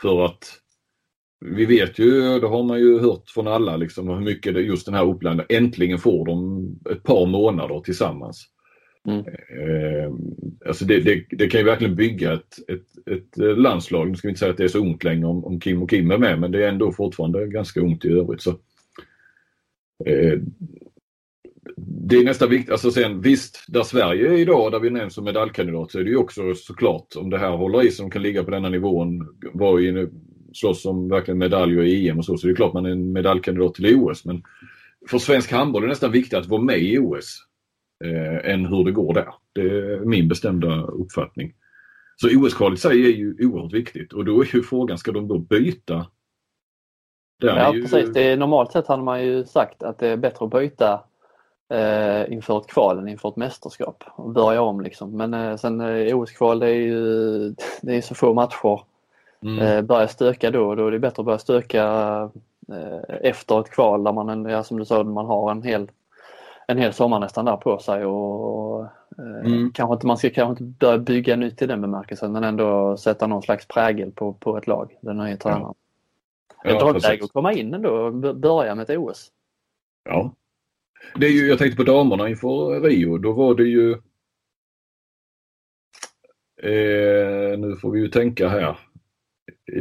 För 0.00 0.24
att 0.24 0.60
vi 1.40 1.66
vet 1.66 1.98
ju, 1.98 2.40
det 2.40 2.46
har 2.46 2.62
man 2.62 2.78
ju 2.78 2.98
hört 2.98 3.30
från 3.30 3.48
alla, 3.48 3.76
liksom, 3.76 4.08
hur 4.08 4.20
mycket 4.20 4.54
det, 4.54 4.60
just 4.60 4.86
den 4.86 4.94
här 4.94 5.04
uppladdningen, 5.04 5.46
äntligen 5.48 5.98
får 5.98 6.26
de 6.26 6.66
ett 6.90 7.02
par 7.02 7.26
månader 7.26 7.80
tillsammans. 7.80 8.46
Mm. 9.08 9.24
Eh, 9.26 10.12
alltså 10.66 10.84
det, 10.84 11.00
det, 11.00 11.24
det, 11.30 11.48
kan 11.48 11.60
ju 11.60 11.66
verkligen 11.66 11.94
bygga 11.94 12.32
ett, 12.32 12.58
ett, 12.68 13.08
ett 13.10 13.58
landslag. 13.58 14.08
Nu 14.08 14.14
ska 14.14 14.28
vi 14.28 14.30
inte 14.30 14.38
säga 14.38 14.50
att 14.50 14.56
det 14.56 14.64
är 14.64 14.68
så 14.68 14.80
ont 14.80 15.04
längre 15.04 15.26
om, 15.26 15.44
om 15.44 15.60
Kim 15.60 15.82
och 15.82 15.90
Kim 15.90 16.10
är 16.10 16.18
med 16.18 16.40
men 16.40 16.52
det 16.52 16.64
är 16.64 16.68
ändå 16.68 16.92
fortfarande 16.92 17.46
ganska 17.46 17.82
ont 17.82 18.04
i 18.04 18.08
övrigt. 18.08 18.42
Så, 18.42 18.50
eh, 20.06 20.38
det 21.76 22.16
är 22.16 22.24
nästan 22.24 22.50
viktigt, 22.50 22.72
alltså 22.72 22.90
sen 22.90 23.20
visst, 23.20 23.64
där 23.68 23.82
Sverige 23.82 24.28
är 24.28 24.38
idag, 24.38 24.72
där 24.72 24.80
vi 24.80 24.90
nämns 24.90 25.14
som 25.14 25.24
medaljkandidat, 25.24 25.90
så 25.90 25.98
är 25.98 26.04
det 26.04 26.10
ju 26.10 26.16
också 26.16 26.54
såklart 26.54 27.16
om 27.16 27.30
det 27.30 27.38
här 27.38 27.50
håller 27.50 27.86
i 27.86 27.90
sig, 27.90 28.04
de 28.04 28.10
kan 28.10 28.22
ligga 28.22 28.44
på 28.44 28.50
denna 28.50 28.68
nivån, 28.68 29.28
var 29.52 29.78
ju 29.78 30.10
slåss 30.52 30.86
om 30.86 31.08
verkligen 31.08 31.38
medaljer 31.38 31.82
i 31.82 32.08
EM 32.08 32.18
och 32.18 32.24
så, 32.24 32.36
så 32.36 32.46
det 32.46 32.52
är 32.52 32.56
klart 32.56 32.74
man 32.74 32.86
är 32.86 32.90
en 32.90 33.12
medaljkandidat 33.12 33.74
till 33.74 33.96
OS. 33.96 34.24
Men 34.24 34.42
för 35.10 35.18
svensk 35.18 35.52
handboll 35.52 35.82
är 35.82 35.86
det 35.86 35.92
nästan 35.92 36.12
viktigt 36.12 36.38
att 36.38 36.46
vara 36.46 36.62
med 36.62 36.78
i 36.78 36.98
OS 36.98 37.47
eh, 38.04 38.52
än 38.52 38.66
hur 38.66 38.84
det 38.84 38.92
går 38.92 39.14
där. 39.14 39.34
Det 39.52 39.60
är 39.60 40.00
min 40.00 40.28
bestämda 40.28 40.82
uppfattning. 40.82 41.54
Så 42.16 42.28
OS-kvalet 42.28 42.78
i 42.78 42.80
sig 42.80 43.04
är 43.04 43.16
ju 43.16 43.36
oerhört 43.40 43.72
viktigt 43.72 44.12
och 44.12 44.24
då 44.24 44.40
är 44.40 44.56
ju 44.56 44.62
frågan, 44.62 44.98
ska 44.98 45.12
de 45.12 45.28
då 45.28 45.38
byta? 45.38 46.06
Ja 47.42 47.74
ju... 47.74 47.82
precis, 47.82 48.12
det 48.12 48.22
är, 48.22 48.36
normalt 48.36 48.72
sett 48.72 48.86
hade 48.86 49.02
man 49.02 49.24
ju 49.24 49.44
sagt 49.44 49.82
att 49.82 49.98
det 49.98 50.08
är 50.08 50.16
bättre 50.16 50.44
att 50.44 50.50
byta 50.50 51.00
eh, 51.68 52.32
inför 52.32 52.58
ett 52.58 52.66
kval 52.66 52.98
än 52.98 53.08
inför 53.08 53.28
ett 53.28 53.36
mästerskap 53.36 54.04
och 54.06 54.30
börja 54.30 54.62
om 54.62 54.80
liksom. 54.80 55.16
Men 55.16 55.34
eh, 55.34 55.56
sen 55.56 55.80
eh, 55.80 56.18
OS-kval 56.18 56.58
det 56.58 56.68
är 56.68 56.74
ju 56.74 57.54
det 57.82 57.96
är 57.96 58.00
så 58.00 58.14
få 58.14 58.34
matcher. 58.34 58.80
Mm. 59.42 59.58
Eh, 59.58 59.82
börja 59.82 60.08
stöka 60.08 60.50
då, 60.50 60.74
då 60.74 60.86
är 60.86 60.90
det 60.90 60.98
bättre 60.98 61.20
att 61.20 61.26
börja 61.26 61.38
stöka 61.38 61.84
eh, 62.72 63.16
efter 63.22 63.60
ett 63.60 63.70
kval 63.70 64.04
där 64.04 64.12
man, 64.12 64.44
ja, 64.44 64.62
som 64.62 64.78
du 64.78 64.84
sa, 64.84 65.04
man 65.04 65.26
har 65.26 65.50
en 65.50 65.62
hel 65.62 65.90
en 66.68 66.78
hel 66.78 66.92
sommar 66.92 67.20
nästan 67.20 67.44
där 67.44 67.56
på 67.56 67.78
sig 67.78 68.04
och 68.04 68.84
eh, 69.18 69.46
mm. 69.46 69.72
kanske 69.72 69.94
inte, 69.94 70.06
man 70.06 70.16
ska 70.16 70.30
kanske 70.30 70.64
inte 70.64 70.78
börja 70.78 70.98
bygga 70.98 71.36
nytt 71.36 71.62
i 71.62 71.66
den 71.66 71.80
bemärkelsen 71.80 72.32
men 72.32 72.44
ändå 72.44 72.96
sätta 72.96 73.26
någon 73.26 73.42
slags 73.42 73.68
prägel 73.68 74.12
på, 74.12 74.32
på 74.32 74.58
ett 74.58 74.66
lag, 74.66 74.98
den 75.00 75.16
nya 75.16 75.36
tränaren. 75.36 75.62
Ja. 75.62 75.74
Ja, 76.64 76.78
Drömläge 76.78 77.24
att 77.24 77.32
komma 77.32 77.52
in 77.52 77.74
ändå 77.74 77.90
och 77.90 78.36
börja 78.36 78.74
med 78.74 78.90
ett 78.90 78.98
OS. 78.98 79.30
Ja. 80.04 80.34
Det 81.16 81.26
är 81.26 81.30
ju, 81.30 81.46
jag 81.46 81.58
tänkte 81.58 81.76
på 81.76 81.92
damerna 81.92 82.28
inför 82.28 82.80
Rio, 82.80 83.18
då 83.18 83.32
var 83.32 83.54
det 83.54 83.64
ju 83.64 83.92
eh, 86.62 87.58
nu 87.58 87.76
får 87.80 87.90
vi 87.90 88.00
ju 88.00 88.08
tänka 88.08 88.48
här. 88.48 88.78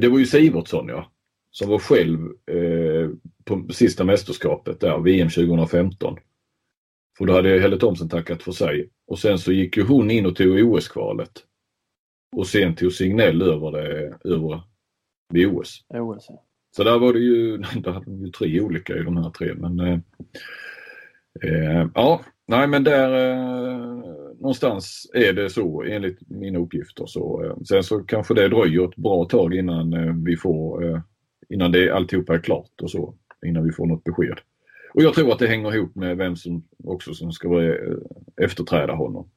Det 0.01 0.07
var 0.07 0.19
ju 0.19 0.25
Sivertsson 0.25 0.87
ja, 0.87 1.11
som 1.51 1.69
var 1.69 1.79
själv 1.79 2.19
eh, 2.45 3.09
på 3.43 3.73
sista 3.73 4.03
mästerskapet 4.03 4.79
där, 4.79 4.99
VM 4.99 5.29
2015. 5.29 6.17
För 7.17 7.25
då 7.25 7.33
hade 7.33 7.59
Helle 7.59 7.77
Thomsen 7.77 8.09
tackat 8.09 8.43
för 8.43 8.51
sig. 8.51 8.89
Och 9.07 9.19
sen 9.19 9.39
så 9.39 9.51
gick 9.51 9.77
ju 9.77 9.83
hon 9.83 10.11
in 10.11 10.25
och 10.25 10.35
tog 10.35 10.73
OS-kvalet. 10.73 11.31
Och 12.35 12.47
sen 12.47 12.75
tog 12.75 12.91
Signell 12.91 13.41
över 13.41 13.71
det 13.71 14.17
över 14.23 14.61
vid 15.33 15.47
OS. 15.47 15.85
OS 15.89 16.25
ja. 16.29 16.43
Så 16.75 16.83
där 16.83 16.99
var 16.99 17.13
det 17.13 17.19
ju, 17.19 17.57
där 17.75 17.91
hade 17.91 18.05
de 18.05 18.25
ju 18.25 18.31
tre 18.31 18.61
olika 18.61 18.95
i 18.95 19.03
de 19.03 19.17
här 19.17 19.29
tre. 19.29 19.53
Men 19.53 19.79
eh, 19.79 19.99
eh, 21.43 21.87
ja, 21.93 22.21
nej 22.47 22.67
men 22.67 22.83
där 22.83 23.31
eh, 23.31 23.97
någonstans 24.39 25.11
är 25.13 25.33
det 25.33 25.49
så 25.49 25.83
enligt 25.83 26.29
mina 26.29 26.59
uppgifter. 26.59 27.05
Så, 27.05 27.45
eh, 27.45 27.57
sen 27.63 27.83
så 27.83 27.99
kanske 27.99 28.33
det 28.33 28.47
dröjer 28.47 28.85
ett 28.85 28.95
bra 28.95 29.25
tag 29.25 29.53
innan 29.53 29.93
eh, 29.93 30.13
vi 30.25 30.37
får, 30.37 30.89
eh, 30.89 31.01
innan 31.49 31.71
det 31.71 31.91
alltihopa 31.91 32.33
är 32.33 32.39
klart 32.39 32.81
och 32.81 32.91
så. 32.91 33.13
Innan 33.45 33.63
vi 33.63 33.71
får 33.71 33.85
något 33.85 34.03
besked. 34.03 34.37
Och 34.97 35.03
jag 35.03 35.13
tror 35.13 35.31
att 35.31 35.39
det 35.39 35.47
hänger 35.47 35.75
ihop 35.75 35.95
med 35.95 36.17
vem 36.17 36.35
som 36.35 36.63
också 36.83 37.13
som 37.13 37.31
ska 37.31 37.63
eh, 37.63 37.97
efterträda 38.41 38.93
honom. 38.93 39.29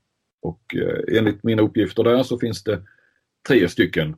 Och 0.43 0.77
eh, 0.77 1.19
enligt 1.19 1.45
mina 1.45 1.63
uppgifter 1.63 2.05
där 2.05 2.23
så 2.23 2.39
finns 2.39 2.65
det 2.65 2.83
tre 3.49 3.69
stycken 3.69 4.17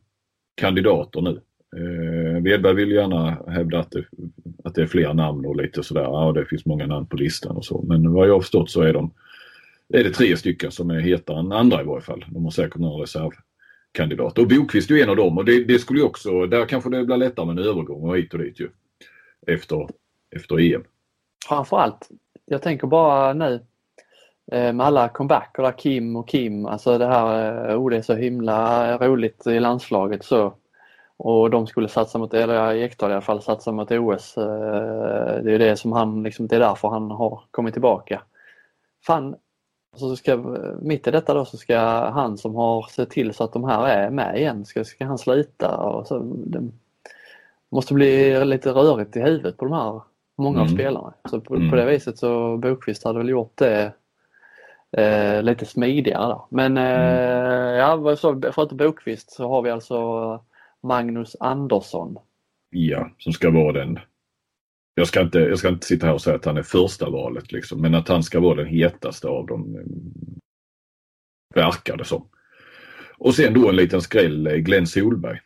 kandidater 0.55 1.21
nu. 1.21 1.41
Eh, 1.77 2.43
Wedberg 2.43 2.75
vill 2.75 2.91
gärna 2.91 3.31
hävda 3.49 3.79
att 3.79 3.91
det, 3.91 4.05
att 4.65 4.75
det 4.75 4.83
är 4.83 4.87
fler 4.87 5.15
namn 5.15 5.47
och 5.47 5.57
lite 5.57 5.83
sådär. 5.83 6.03
Ja, 6.03 6.33
det 6.33 6.47
finns 6.47 6.67
många 6.67 6.87
namn 6.87 7.07
på 7.07 7.17
listan 7.17 7.57
och 7.57 7.65
så. 7.65 7.83
Men 7.83 8.13
vad 8.13 8.29
jag 8.29 8.35
har 8.35 8.41
förstått 8.41 8.71
så 8.71 8.83
är, 8.83 8.93
de, 8.93 9.15
är 9.89 10.05
det 10.05 10.11
tre 10.11 10.37
stycken 10.37 10.71
som 10.71 10.91
är 10.91 11.01
hetare 11.01 11.39
än 11.39 11.53
andra 11.53 11.83
i 11.83 11.85
varje 11.85 12.03
fall. 12.03 12.25
De 12.29 12.45
har 12.45 12.51
säkert 12.51 12.81
några 12.81 13.03
reservkandidater. 13.03 14.43
Och 14.43 14.49
Bokvist 14.49 14.91
är 14.91 14.95
ju 14.95 15.03
en 15.03 15.11
av 15.11 15.17
dem 15.17 15.39
och 15.39 15.45
det, 15.45 15.65
det 15.65 15.79
skulle 15.79 15.99
ju 15.99 16.07
också, 16.07 16.47
där 16.47 16.67
kanske 16.67 16.91
det 16.91 17.05
blir 17.05 17.17
lättare 17.17 17.47
med 17.47 17.59
en 17.59 17.65
övergång 17.65 18.03
och 18.09 18.17
hit 18.17 18.35
och 18.35 18.41
dit 18.41 18.61
ju. 18.61 18.69
Efter 19.47 19.89
efter 20.37 20.61
EM. 20.61 20.83
Framförallt, 21.49 22.09
jag 22.47 22.63
tänker 22.63 22.87
bara 22.87 23.33
nu 23.33 23.61
eh, 24.53 24.73
med 24.73 24.87
alla 24.87 25.09
comebacker 25.09 25.63
där 25.63 25.73
Kim 25.73 26.17
och 26.17 26.29
Kim, 26.29 26.67
alltså 26.67 26.99
det 26.99 27.07
här, 27.07 27.71
eh, 27.71 27.81
oh 27.81 27.91
det 27.91 27.97
är 27.97 28.03
så 28.03 28.15
himla 28.15 28.99
roligt 28.99 29.47
i 29.47 29.61
landslaget 29.61 30.25
så. 30.25 30.55
Och 31.17 31.51
de 31.51 31.67
skulle 31.67 31.89
satsa 31.89 32.19
mot, 32.19 32.35
eller 32.35 32.75
Ekdal 32.75 33.11
i 33.11 33.13
alla 33.13 33.23
fall, 33.23 33.43
satsa 33.43 33.73
mot 33.73 33.91
OS. 33.91 34.37
Eh, 34.37 35.43
det 35.43 35.55
är 35.55 35.59
det 35.59 35.77
som 35.77 35.93
han, 35.93 36.23
liksom, 36.23 36.47
det 36.47 36.57
är 36.57 36.61
därför 36.61 36.89
han 36.89 37.11
har 37.11 37.41
kommit 37.51 37.75
tillbaka. 37.75 38.23
Fan, 39.07 39.37
så 39.97 40.17
ska, 40.17 40.37
mitt 40.81 41.07
i 41.07 41.11
detta 41.11 41.35
då 41.35 41.45
så 41.45 41.57
ska 41.57 41.79
han 42.11 42.39
som 42.39 42.55
har 42.55 42.83
sett 42.83 43.11
till 43.11 43.35
så 43.35 43.45
att 43.45 43.53
de 43.53 43.65
här 43.65 43.87
är 43.87 44.11
med 44.11 44.39
igen, 44.39 44.65
ska, 44.65 44.85
ska 44.85 45.05
han 45.05 45.19
sluta. 45.19 45.77
Och 45.77 46.07
så, 46.07 46.19
det 46.25 46.69
måste 47.69 47.95
bli 47.95 48.45
lite 48.45 48.71
rörigt 48.71 49.17
i 49.17 49.21
huvudet 49.21 49.57
på 49.57 49.65
de 49.65 49.75
här, 49.75 50.01
många 50.39 50.61
mm. 50.61 50.63
av 50.63 50.75
spelarna. 50.75 51.15
Så 51.31 51.41
på, 51.41 51.55
mm. 51.55 51.71
på, 51.71 51.77
det 51.77 51.87
viset 51.87 52.19
så 52.19 52.57
Bokvist 52.57 53.05
hade 53.05 53.19
väl 53.19 53.29
gjort 53.29 53.53
det 53.57 53.93
eh, 54.97 55.43
lite 55.43 55.67
smidigare. 55.67 56.29
Då. 56.29 56.47
Men 56.51 56.77
eh, 56.77 56.85
mm. 56.85 57.75
ja, 57.75 58.17
så, 58.17 58.41
förutom 58.55 58.77
Bokvist 58.77 59.33
så 59.33 59.49
har 59.49 59.63
vi 59.63 59.71
alltså 59.71 60.41
Magnus 60.83 61.37
Andersson. 61.41 62.19
Ja, 62.71 63.11
som 63.19 63.33
ska 63.33 63.51
vara 63.51 63.73
den 63.73 63.99
jag 64.95 65.09
ska, 65.09 65.21
inte, 65.21 65.39
jag 65.39 65.59
ska 65.59 65.69
inte 65.69 65.87
sitta 65.87 66.07
här 66.07 66.15
och 66.15 66.23
säga 66.23 66.37
att 66.37 66.45
han 66.45 66.57
är 66.57 66.63
första 66.63 67.11
valet 67.11 67.53
liksom, 67.53 67.81
men 67.81 67.95
att 67.95 68.09
han 68.09 68.23
ska 68.23 68.41
vara 68.41 68.55
den 68.55 68.67
hetaste 68.67 69.29
av 69.29 69.47
dem 69.47 69.63
mm, 69.63 70.13
verkar 71.55 71.97
det 71.97 72.05
som. 72.05 72.29
Och 73.19 73.35
sen 73.35 73.55
då 73.55 73.69
en 73.69 73.77
liten 73.77 74.01
skräll, 74.01 74.47
eh, 74.47 74.55
Glenn 74.55 74.87
Solberg. 74.87 75.41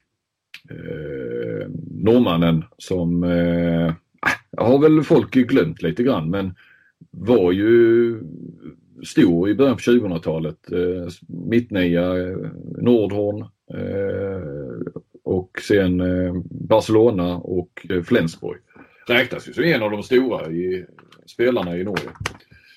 Eh, 0.70 1.68
norrmannen 1.90 2.64
som 2.78 3.24
eh, 3.24 3.94
har 4.56 4.78
väl 4.78 5.02
folk 5.02 5.30
glömt 5.30 5.82
lite 5.82 6.02
grann 6.02 6.30
men 6.30 6.54
var 7.10 7.52
ju 7.52 8.20
stor 9.04 9.48
i 9.48 9.54
början 9.54 9.76
på 9.76 9.80
2000-talet. 9.80 10.72
Eh, 10.72 11.08
Mittnia, 11.28 12.28
eh, 12.28 12.36
Nordhorn 12.78 13.40
eh, 13.74 14.90
och 15.24 15.50
sen 15.68 16.00
eh, 16.00 16.34
Barcelona 16.50 17.36
och 17.36 17.86
eh, 17.90 18.02
Flensburg 18.02 18.58
räknas 19.08 19.48
ju 19.48 19.52
som 19.52 19.64
en 19.64 19.82
av 19.82 19.90
de 19.90 20.02
stora 20.02 20.50
i, 20.50 20.86
spelarna 21.26 21.76
i 21.76 21.84
Norge 21.84 22.10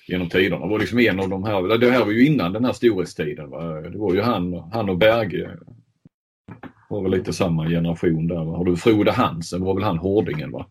genom 0.08 0.28
tiderna. 0.28 0.64
Det 0.66 0.70
var 0.70 0.78
liksom 0.78 0.98
en 0.98 1.20
av 1.20 1.28
de 1.28 1.44
här, 1.44 1.78
det 1.78 1.90
här 1.90 2.04
var 2.04 2.12
ju 2.12 2.26
innan 2.26 2.52
den 2.52 2.64
här 2.64 2.72
storhetstiden. 2.72 3.50
Va? 3.50 3.80
Det 3.80 3.98
var 3.98 4.14
ju 4.14 4.20
han, 4.20 4.54
han 4.72 4.90
och 4.90 4.98
Berge. 4.98 5.50
var 6.88 7.02
väl 7.02 7.10
lite 7.10 7.32
samma 7.32 7.68
generation 7.68 8.26
där. 8.26 8.44
Va? 8.44 8.56
Har 8.56 8.64
du 8.64 8.76
Frode 8.76 9.12
Hansen 9.12 9.64
var 9.64 9.74
väl 9.74 9.84
han 9.84 9.98
hårdingen 9.98 10.50
va? 10.50 10.66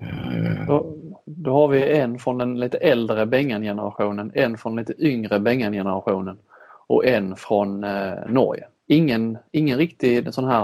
Eh. 0.00 0.66
Då, 0.66 0.96
då, 1.24 1.52
har 1.52 1.68
vi 1.68 1.98
en 1.98 2.18
från 2.18 2.38
den 2.38 2.60
lite 2.60 2.78
äldre 2.78 3.26
Bengan-generationen, 3.26 4.32
en 4.34 4.58
från 4.58 4.76
den 4.76 4.84
lite 4.84 5.06
yngre 5.06 5.40
Bengan-generationen 5.40 6.38
och 6.86 7.06
en 7.06 7.36
från 7.36 7.84
eh, 7.84 8.14
Norge. 8.28 8.66
Ingen, 8.86 9.38
ingen 9.50 9.78
riktig 9.78 10.34
sån 10.34 10.44
här 10.44 10.62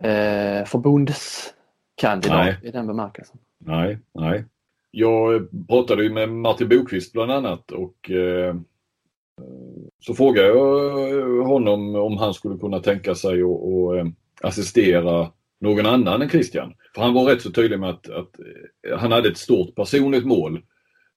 eh, 0.00 0.64
förbunds 0.64 1.54
kandidat 1.94 2.44
nej. 2.44 2.58
i 2.62 2.70
den 2.70 2.86
bemärkelsen. 2.86 3.38
Nej, 3.58 3.98
nej. 4.12 4.44
Jag 4.90 5.48
pratade 5.68 6.02
ju 6.02 6.12
med 6.12 6.28
Martin 6.28 6.68
Bokvist 6.68 7.12
bland 7.12 7.32
annat 7.32 7.70
och 7.70 8.10
eh, 8.10 8.54
så 10.00 10.14
frågade 10.14 10.48
jag 10.48 11.44
honom 11.44 11.94
om 11.94 12.16
han 12.16 12.34
skulle 12.34 12.58
kunna 12.58 12.78
tänka 12.78 13.14
sig 13.14 13.42
att 13.42 13.96
eh, 13.96 14.06
assistera 14.42 15.30
någon 15.60 15.86
annan 15.86 16.22
än 16.22 16.28
Christian. 16.28 16.74
För 16.94 17.02
han 17.02 17.14
var 17.14 17.24
rätt 17.24 17.42
så 17.42 17.50
tydlig 17.50 17.80
med 17.80 17.90
att, 17.90 18.10
att 18.10 18.38
eh, 18.88 18.98
han 18.98 19.12
hade 19.12 19.28
ett 19.28 19.38
stort 19.38 19.74
personligt 19.74 20.26
mål. 20.26 20.60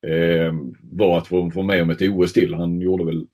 Eh, 0.08 0.54
var 0.82 1.18
att 1.18 1.28
få, 1.28 1.52
få 1.52 1.64
med 1.64 1.82
om 1.82 1.90
ett 1.90 2.02
OS 2.02 2.34
till. 2.34 2.54
Han 2.54 2.82
gjorde 2.82 3.06
väl 3.06 3.26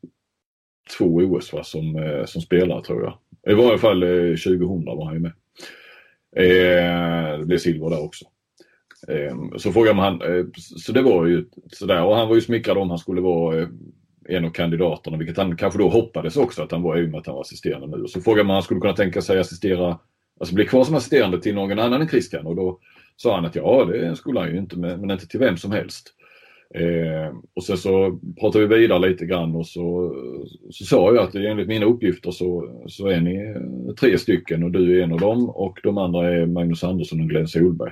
två 0.98 1.06
OS 1.06 1.54
va, 1.54 1.64
som, 1.64 1.96
eh, 1.96 2.26
som 2.26 2.42
spelare 2.42 2.84
tror 2.84 3.04
jag. 3.04 3.18
I 3.54 3.56
varje 3.56 3.78
fall 3.78 4.04
eh, 4.04 4.10
2000 4.10 4.86
var 4.86 5.06
han 5.06 5.14
ju 5.14 5.20
med. 5.20 5.32
Eh, 6.36 7.40
det 7.40 7.46
blev 7.46 7.58
silver 7.58 7.90
där 7.90 8.04
också. 8.04 8.26
Eh, 9.08 9.58
så 9.58 9.72
frågade 9.72 9.96
man 9.96 10.06
han, 10.06 10.38
eh, 10.38 10.46
så 10.56 10.92
det 10.92 11.02
var 11.02 11.26
ju 11.26 11.46
sådär 11.72 12.04
och 12.04 12.16
han 12.16 12.28
var 12.28 12.36
ju 12.36 12.42
smickrad 12.42 12.78
om 12.78 12.90
han 12.90 13.00
skulle 13.00 13.22
vara 13.22 13.62
eh, 13.62 13.68
en 14.30 14.46
av 14.46 14.50
kandidaterna, 14.50 15.18
vilket 15.18 15.38
han 15.38 15.58
kanske 15.58 15.80
då 15.80 15.90
hoppades 15.90 16.38
också 16.38 16.64
att 16.64 16.72
han 16.72 16.82
var 16.82 16.98
i 16.98 17.06
och 17.06 17.10
med 17.10 17.20
att 17.20 17.26
han 17.26 17.36
var 17.36 17.42
assisterande 17.42 17.98
nu. 17.98 18.08
Så 18.08 18.22
frågade 18.22 18.44
man 18.44 18.52
om 18.52 18.56
han 18.56 18.64
skulle 18.64 18.80
kunna 18.80 18.94
tänka 18.94 19.22
sig 19.22 19.40
assistera, 19.40 20.00
alltså 20.40 20.56
bli 20.56 20.66
kvar 20.66 20.84
som 20.84 20.96
assisterande 20.96 21.42
till 21.42 21.56
någon 21.56 21.80
annan 21.80 22.02
än 22.02 22.08
Christian 22.08 22.46
och 22.46 22.56
då 22.56 22.80
sa 23.16 23.36
han 23.36 23.46
att 23.46 23.56
ja, 23.56 23.86
det 23.86 24.16
skulle 24.16 24.40
han 24.40 24.52
ju 24.52 24.58
inte, 24.58 24.78
men 24.78 25.12
inte 25.12 25.28
till 25.28 25.40
vem 25.40 25.58
som 25.58 25.72
helst. 25.72 26.14
Eh, 26.76 27.36
och 27.56 27.64
sen 27.64 27.78
så 27.78 28.20
pratade 28.40 28.68
vi 28.68 28.78
vidare 28.78 29.10
lite 29.10 29.26
grann 29.26 29.56
och 29.56 29.68
så, 29.68 30.16
så 30.70 30.86
sa 30.86 31.16
jag 31.16 31.24
att 31.24 31.36
enligt 31.36 31.68
mina 31.68 31.86
uppgifter 31.86 32.32
så, 32.32 32.70
så 32.88 33.08
är 33.08 33.22
ni 33.22 33.56
tre 34.00 34.18
stycken 34.18 34.64
och 34.64 34.72
du 34.72 35.00
är 35.00 35.04
en 35.04 35.12
av 35.12 35.20
dem 35.20 35.50
och 35.50 35.80
de 35.84 35.98
andra 35.98 36.30
är 36.30 36.46
Magnus 36.46 36.84
Andersson 36.84 37.22
och 37.22 37.30
Glenn 37.30 37.48
Solberg. 37.48 37.92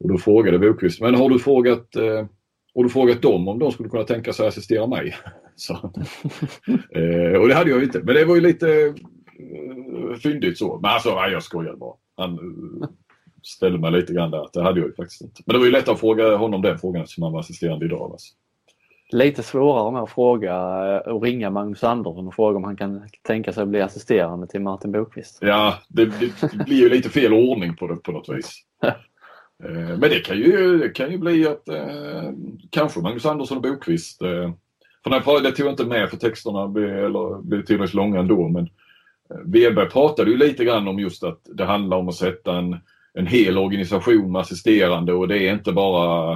Och 0.00 0.08
då 0.08 0.18
frågade 0.18 0.58
Bokvist, 0.58 1.00
men 1.00 1.14
har 1.14 1.30
du 1.30 1.38
frågat, 1.38 1.96
eh, 1.96 2.26
har 2.74 2.82
du 2.82 2.88
frågat 2.88 3.22
dem 3.22 3.48
om 3.48 3.58
de 3.58 3.72
skulle 3.72 3.88
kunna 3.88 4.04
tänka 4.04 4.32
sig 4.32 4.46
assistera 4.46 4.86
mig? 4.86 5.14
Så, 5.56 5.74
eh, 6.94 7.40
och 7.40 7.48
det 7.48 7.54
hade 7.54 7.70
jag 7.70 7.82
inte, 7.82 8.02
men 8.02 8.14
det 8.14 8.24
var 8.24 8.34
ju 8.34 8.40
lite 8.40 8.68
eh, 8.68 8.94
fyndigt 10.22 10.58
så. 10.58 10.78
Men 10.82 10.90
alltså, 10.90 11.14
nej, 11.14 11.32
jag 11.32 11.42
skojar 11.42 11.76
bara. 11.76 11.94
Han, 12.16 12.38
ställde 13.46 13.78
mig 13.78 13.92
lite 13.92 14.12
grann 14.12 14.30
där. 14.30 14.48
Det 14.52 14.62
hade 14.62 14.80
jag 14.80 14.88
ju 14.88 14.94
faktiskt 14.94 15.22
inte. 15.22 15.42
Men 15.46 15.54
det 15.54 15.58
var 15.58 15.66
ju 15.66 15.72
lättare 15.72 15.94
att 15.94 16.00
fråga 16.00 16.36
honom 16.36 16.62
den 16.62 16.78
frågan 16.78 17.02
eftersom 17.02 17.22
han 17.22 17.32
var 17.32 17.40
assisterande 17.40 17.84
idag. 17.84 18.10
Alltså. 18.12 18.34
Lite 19.12 19.42
svårare 19.42 19.92
med 19.92 20.02
att 20.02 20.10
fråga 20.10 20.56
och 21.00 21.22
ringa 21.22 21.50
Magnus 21.50 21.84
Andersson 21.84 22.26
och 22.26 22.34
fråga 22.34 22.56
om 22.56 22.64
han 22.64 22.76
kan 22.76 23.08
tänka 23.22 23.52
sig 23.52 23.62
att 23.62 23.68
bli 23.68 23.80
assisterande 23.80 24.46
till 24.46 24.60
Martin 24.60 24.92
Bokvist. 24.92 25.38
Ja, 25.40 25.78
det, 25.88 26.04
det 26.04 26.64
blir 26.66 26.76
ju 26.76 26.88
lite 26.88 27.08
fel 27.08 27.32
ordning 27.32 27.76
på 27.76 27.86
det 27.86 27.96
på 27.96 28.12
något 28.12 28.28
vis. 28.28 28.62
Eh, 29.64 29.98
men 29.98 30.00
det 30.00 30.20
kan 30.20 30.36
ju, 30.36 30.78
det 30.78 30.88
kan 30.88 31.10
ju 31.10 31.18
bli 31.18 31.46
att 31.48 31.68
eh, 31.68 32.32
kanske 32.70 33.00
Magnus 33.00 33.26
Andersson 33.26 33.56
och 33.56 33.62
Bokvist 33.62 34.22
eh, 34.22 34.52
för 35.02 35.10
när 35.10 35.16
jag 35.16 35.24
pratade, 35.24 35.50
det 35.50 35.56
tog 35.56 35.66
jag 35.66 35.72
inte 35.72 35.84
med 35.84 36.10
för 36.10 36.16
texterna 36.16 36.68
blev, 36.68 37.04
eller, 37.04 37.42
blev 37.42 37.64
tillräckligt 37.64 37.94
långa 37.94 38.20
ändå 38.20 38.48
men 38.48 38.64
eh, 38.64 38.70
Weber 39.44 39.86
pratade 39.86 40.30
ju 40.30 40.36
lite 40.36 40.64
grann 40.64 40.88
om 40.88 40.98
just 40.98 41.24
att 41.24 41.40
det 41.44 41.64
handlar 41.64 41.96
om 41.96 42.08
att 42.08 42.14
sätta 42.14 42.56
en 42.56 42.76
en 43.14 43.26
hel 43.26 43.58
organisation 43.58 44.32
med 44.32 44.40
assisterande 44.40 45.12
och 45.12 45.28
det 45.28 45.48
är 45.48 45.54
inte 45.54 45.72
bara 45.72 46.32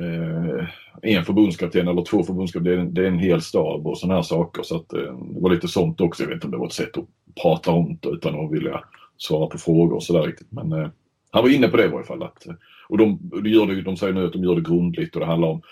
eh, 0.00 0.68
en 1.02 1.24
förbundskapten 1.24 1.88
eller 1.88 2.04
två 2.04 2.22
förbundskaptener, 2.22 2.84
det 2.84 3.02
är 3.02 3.06
en 3.06 3.18
hel 3.18 3.42
stab 3.42 3.86
och 3.86 3.98
sådana 3.98 4.14
här 4.14 4.22
saker. 4.22 4.62
Så 4.62 4.76
att, 4.76 4.92
eh, 4.92 5.18
det 5.18 5.40
var 5.40 5.50
lite 5.50 5.68
sånt 5.68 6.00
också. 6.00 6.22
Jag 6.22 6.28
vet 6.28 6.34
inte 6.34 6.46
om 6.46 6.50
det 6.50 6.58
var 6.58 6.66
ett 6.66 6.72
sätt 6.72 6.98
att 6.98 7.04
prata 7.42 7.70
om 7.70 7.98
det 8.02 8.08
utan 8.08 8.44
att 8.44 8.52
vilja 8.52 8.80
svara 9.16 9.46
på 9.46 9.58
frågor 9.58 9.96
och 9.96 10.02
sådär 10.02 10.22
riktigt. 10.22 10.52
Men 10.52 10.72
eh, 10.72 10.88
han 11.30 11.42
var 11.42 11.50
inne 11.50 11.68
på 11.68 11.76
det 11.76 11.84
i 11.84 11.88
varje 11.88 12.06
fall. 12.06 12.22
Att, 12.22 12.46
och 12.88 12.98
de, 12.98 13.18
de, 13.22 13.50
gör 13.50 13.66
det, 13.66 13.82
de 13.82 13.96
säger 13.96 14.12
nu 14.12 14.26
att 14.26 14.32
de 14.32 14.44
gör 14.44 14.54
det 14.54 14.70
grundligt 14.70 15.14
och 15.14 15.20
det 15.20 15.26
handlar 15.26 15.48
om 15.48 15.62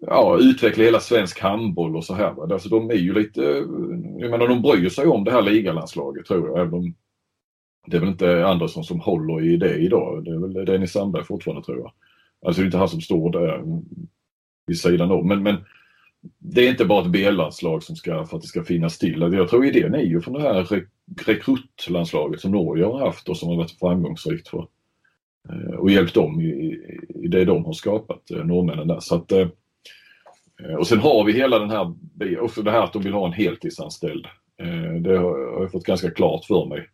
ja, 0.00 0.38
utveckla 0.40 0.84
hela 0.84 1.00
svensk 1.00 1.40
handboll 1.40 1.96
och 1.96 2.04
så 2.04 2.14
här. 2.14 2.52
Alltså, 2.52 2.68
de 2.68 2.90
är 2.90 2.94
ju 2.94 3.14
lite, 3.14 3.42
eh, 3.42 3.64
jag 4.18 4.30
menar 4.30 4.48
de 4.48 4.62
bryr 4.62 4.88
sig 4.88 5.06
om 5.06 5.24
det 5.24 5.30
här 5.30 5.42
ligalandslaget 5.42 6.26
tror 6.26 6.48
jag. 6.48 6.58
Även 6.58 6.74
om 6.74 6.94
det 7.86 7.96
är 7.96 8.00
väl 8.00 8.08
inte 8.08 8.46
Andersson 8.46 8.84
som 8.84 9.00
håller 9.00 9.44
i 9.44 9.56
det 9.56 9.76
idag. 9.76 10.24
Det 10.24 10.30
är 10.30 10.38
väl 10.38 10.64
Dennis 10.66 10.92
Sandberg 10.92 11.24
fortfarande 11.24 11.64
tror 11.64 11.78
jag. 11.78 11.92
Alltså 12.46 12.60
det 12.60 12.64
är 12.64 12.66
inte 12.66 12.78
han 12.78 12.88
som 12.88 13.00
står 13.00 13.32
där 13.32 13.54
mm, 13.54 13.82
vid 14.66 14.80
sidan 14.80 15.10
om. 15.10 15.28
Men, 15.28 15.42
men 15.42 15.56
det 16.38 16.66
är 16.66 16.70
inte 16.70 16.84
bara 16.84 17.04
ett 17.04 17.12
B-landslag 17.12 17.82
som 17.82 17.96
ska, 17.96 18.26
för 18.26 18.36
att 18.36 18.42
det 18.42 18.48
ska 18.48 18.64
finnas 18.64 18.98
till. 18.98 19.22
Alltså, 19.22 19.38
jag 19.38 19.48
tror 19.48 19.66
idén 19.66 19.94
är 19.94 20.02
ju 20.02 20.20
från 20.20 20.34
det 20.34 20.42
här 20.42 20.54
rekruttlandslaget 20.54 20.92
rekrutlandslaget 21.26 22.40
som 22.40 22.50
Norge 22.50 22.84
har 22.84 22.98
haft 22.98 23.28
och 23.28 23.36
som 23.36 23.48
har 23.48 23.56
varit 23.56 23.78
framgångsrikt 23.78 24.48
för 24.48 24.68
eh, 25.48 25.74
och 25.78 25.90
hjälpt 25.90 26.14
dem 26.14 26.40
i, 26.40 26.80
i 27.14 27.28
det 27.28 27.44
de 27.44 27.64
har 27.64 27.72
skapat, 27.72 28.30
eh, 28.30 28.44
norrmännen 28.44 28.88
där. 28.88 29.00
Så 29.00 29.14
att, 29.14 29.32
Eh, 30.62 30.74
och 30.74 30.86
sen 30.86 30.98
har 30.98 31.24
vi 31.24 31.32
hela 31.32 31.58
den 31.58 31.70
här, 31.70 31.94
också 32.40 32.62
det 32.62 32.70
här 32.70 32.82
att 32.82 32.92
de 32.92 33.02
vill 33.02 33.12
ha 33.12 33.26
en 33.26 33.32
heltidsanställd. 33.32 34.26
Eh, 34.62 34.94
det 35.00 35.18
har 35.18 35.38
jag 35.60 35.72
fått 35.72 35.84
ganska 35.84 36.10
klart 36.10 36.44
för 36.44 36.66
mig 36.66 36.88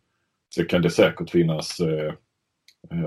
så 0.55 0.65
kan 0.65 0.81
det 0.81 0.89
säkert 0.89 1.29
finnas 1.29 1.79
eh, 1.79 2.13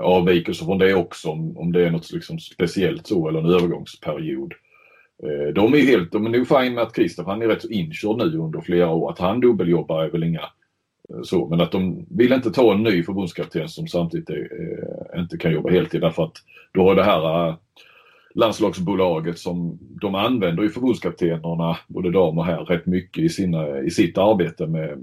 avvikelser 0.00 0.64
från 0.64 0.78
det 0.78 0.94
också 0.94 1.28
om, 1.30 1.72
det 1.72 1.86
är 1.86 1.90
något 1.90 2.12
liksom 2.12 2.38
speciellt 2.38 3.06
så 3.06 3.28
eller 3.28 3.38
en 3.38 3.54
övergångsperiod. 3.54 4.54
De 5.54 5.74
är 5.74 5.78
helt, 5.78 6.12
de 6.12 6.26
är 6.26 6.30
nog 6.30 6.48
fine 6.48 6.74
med 6.74 6.82
att 6.82 6.94
Kristoff, 6.94 7.26
han 7.26 7.42
är 7.42 7.46
rätt 7.46 7.62
så 7.62 7.68
inkörd 7.68 8.16
nu 8.16 8.38
under 8.38 8.60
flera 8.60 8.90
år. 8.90 9.10
Att 9.10 9.18
han 9.18 9.40
dubbeljobbar 9.40 10.04
är 10.04 10.10
väl 10.10 10.24
inga 10.24 10.42
så, 11.22 11.48
men 11.48 11.60
att 11.60 11.72
de 11.72 12.06
vill 12.10 12.32
inte 12.32 12.50
ta 12.50 12.74
en 12.74 12.82
ny 12.82 13.02
förbundskapten 13.02 13.68
som 13.68 13.88
samtidigt 13.88 14.30
är, 14.30 14.48
inte 15.20 15.38
kan 15.38 15.52
jobba 15.52 15.70
heltid 15.70 16.00
därför 16.00 16.24
att 16.24 16.36
då 16.72 16.82
har 16.82 16.94
det 16.94 17.04
här 17.04 17.56
landslagsbolaget 18.38 19.38
som 19.38 19.78
de 19.80 20.14
använder 20.14 20.62
ju 20.62 20.70
förbundskaptenerna, 20.70 21.78
både 21.86 22.10
dam 22.10 22.38
och 22.38 22.44
herr, 22.44 22.64
rätt 22.64 22.86
mycket 22.86 23.24
i, 23.24 23.28
sina, 23.28 23.80
i 23.80 23.90
sitt 23.90 24.18
arbete 24.18 24.66
med 24.66 24.98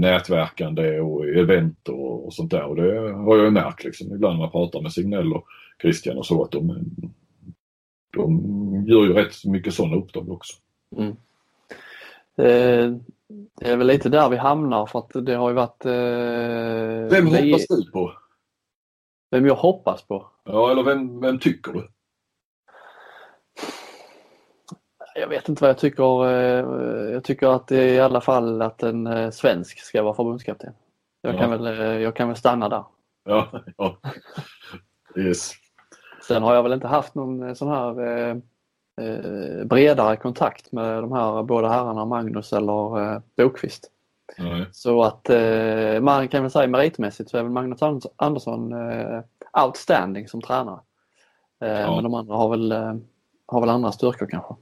nätverkande 0.00 1.00
och 1.00 1.26
event 1.26 1.88
och, 1.88 2.26
och 2.26 2.34
sånt 2.34 2.50
där. 2.50 2.64
Och 2.64 2.76
det 2.76 3.12
har 3.12 3.36
jag 3.36 3.44
ju 3.44 3.50
märkt 3.50 3.84
liksom, 3.84 4.14
ibland 4.14 4.34
när 4.34 4.40
man 4.44 4.50
pratar 4.50 4.80
med 4.80 4.92
Signell 4.92 5.32
och 5.32 5.44
Christian 5.82 6.18
och 6.18 6.26
så 6.26 6.44
att 6.44 6.50
de, 6.50 6.84
de 8.16 8.84
gör 8.86 9.04
ju 9.04 9.12
rätt 9.12 9.44
mycket 9.44 9.74
sådana 9.74 9.96
uppdrag 9.96 10.30
också. 10.30 10.56
Mm. 10.96 11.10
Eh, 12.36 12.96
det 13.60 13.70
är 13.70 13.76
väl 13.76 13.86
lite 13.86 14.08
där 14.08 14.28
vi 14.28 14.36
hamnar 14.36 14.86
för 14.86 14.98
att 14.98 15.26
det 15.26 15.34
har 15.34 15.48
ju 15.48 15.54
varit... 15.54 15.84
Eh, 15.84 17.10
Vem 17.10 17.26
vi- 17.26 17.52
hoppas 17.52 17.66
du 17.68 17.90
på? 17.90 18.12
Vem 19.30 19.46
jag 19.46 19.54
hoppas 19.54 20.02
på? 20.02 20.26
Ja, 20.44 20.70
eller 20.70 20.82
vem, 20.82 21.20
vem 21.20 21.38
tycker 21.38 21.72
du? 21.72 21.88
Jag 25.20 25.28
vet 25.28 25.48
inte 25.48 25.62
vad 25.62 25.70
jag 25.70 25.78
tycker. 25.78 26.26
eh, 26.30 27.12
Jag 27.12 27.24
tycker 27.24 27.46
att 27.48 27.66
det 27.68 27.76
är 27.76 27.94
i 27.94 28.00
alla 28.00 28.20
fall 28.20 28.62
att 28.62 28.82
en 28.82 29.06
eh, 29.06 29.30
svensk 29.30 29.78
ska 29.78 30.02
vara 30.02 30.14
förbundskapten. 30.14 30.72
Jag, 31.22 31.34
Ja. 31.34 31.38
kan, 31.38 31.50
väl, 31.50 31.66
eh, 31.66 31.98
jag 32.02 32.16
kan 32.16 32.28
väl 32.28 32.36
stanna 32.36 32.68
där. 32.68 32.84
Ja, 33.24 33.48
ja. 33.76 33.96
Yes. 35.16 35.52
Sen 36.28 36.42
har 36.42 36.54
jag 36.54 36.62
väl 36.62 36.72
inte 36.72 36.86
haft 36.86 37.14
någon 37.14 37.56
sån 37.56 37.68
här 37.68 38.00
eh, 38.00 38.36
bredare 39.64 40.16
kontakt 40.16 40.72
med 40.72 41.02
de 41.02 41.12
här 41.12 41.42
båda 41.42 41.68
herrarna, 41.68 42.04
Magnus 42.04 42.52
eller 42.52 43.12
eh, 43.14 43.20
Bokvist. 43.36 43.90
Så 44.72 45.02
att 45.02 45.30
eh, 45.30 46.00
man 46.00 46.28
kan 46.28 46.42
väl 46.42 46.50
säga 46.50 46.68
meritmässigt 46.68 47.30
så 47.30 47.38
är 47.38 47.42
väl 47.42 47.52
Magnus 47.52 47.82
Anders- 47.82 48.06
Andersson 48.16 48.72
eh, 48.72 49.20
outstanding 49.64 50.28
som 50.28 50.42
tränare. 50.42 50.80
Eh, 51.60 51.80
Ja. 51.80 51.94
Men 51.94 52.02
de 52.04 52.14
andra 52.14 52.34
har 52.36 52.48
väl, 52.48 52.72
har 53.46 53.60
väl 53.60 53.70
andra 53.70 53.92
styrkor 53.92 54.26
kanske. 54.26 54.54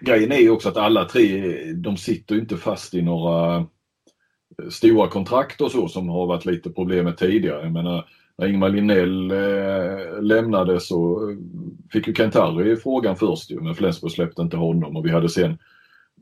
Grejen 0.00 0.32
är 0.32 0.38
ju 0.38 0.50
också 0.50 0.68
att 0.68 0.76
alla 0.76 1.04
tre, 1.04 1.54
de 1.72 1.96
sitter 1.96 2.34
ju 2.34 2.40
inte 2.40 2.56
fast 2.56 2.94
i 2.94 3.02
några 3.02 3.56
eh, 3.56 4.68
stora 4.70 5.08
kontrakt 5.08 5.60
och 5.60 5.70
så 5.70 5.88
som 5.88 6.08
har 6.08 6.26
varit 6.26 6.44
lite 6.44 6.70
problemet 6.70 7.18
tidigare. 7.18 7.62
Jag 7.62 7.72
menar, 7.72 8.04
när 8.38 8.46
Ingmar 8.46 8.68
Linnell 8.68 9.30
eh, 9.30 10.22
lämnade 10.22 10.80
så 10.80 11.30
eh, 11.30 11.36
fick 11.92 12.06
ju 12.06 12.12
Kent-Harry 12.12 12.76
frågan 12.76 13.16
först 13.16 13.50
ju, 13.50 13.60
men 13.60 13.74
Flensburg 13.74 14.12
släppte 14.12 14.42
inte 14.42 14.56
honom 14.56 14.96
och 14.96 15.06
vi 15.06 15.10
hade 15.10 15.28
sen 15.28 15.58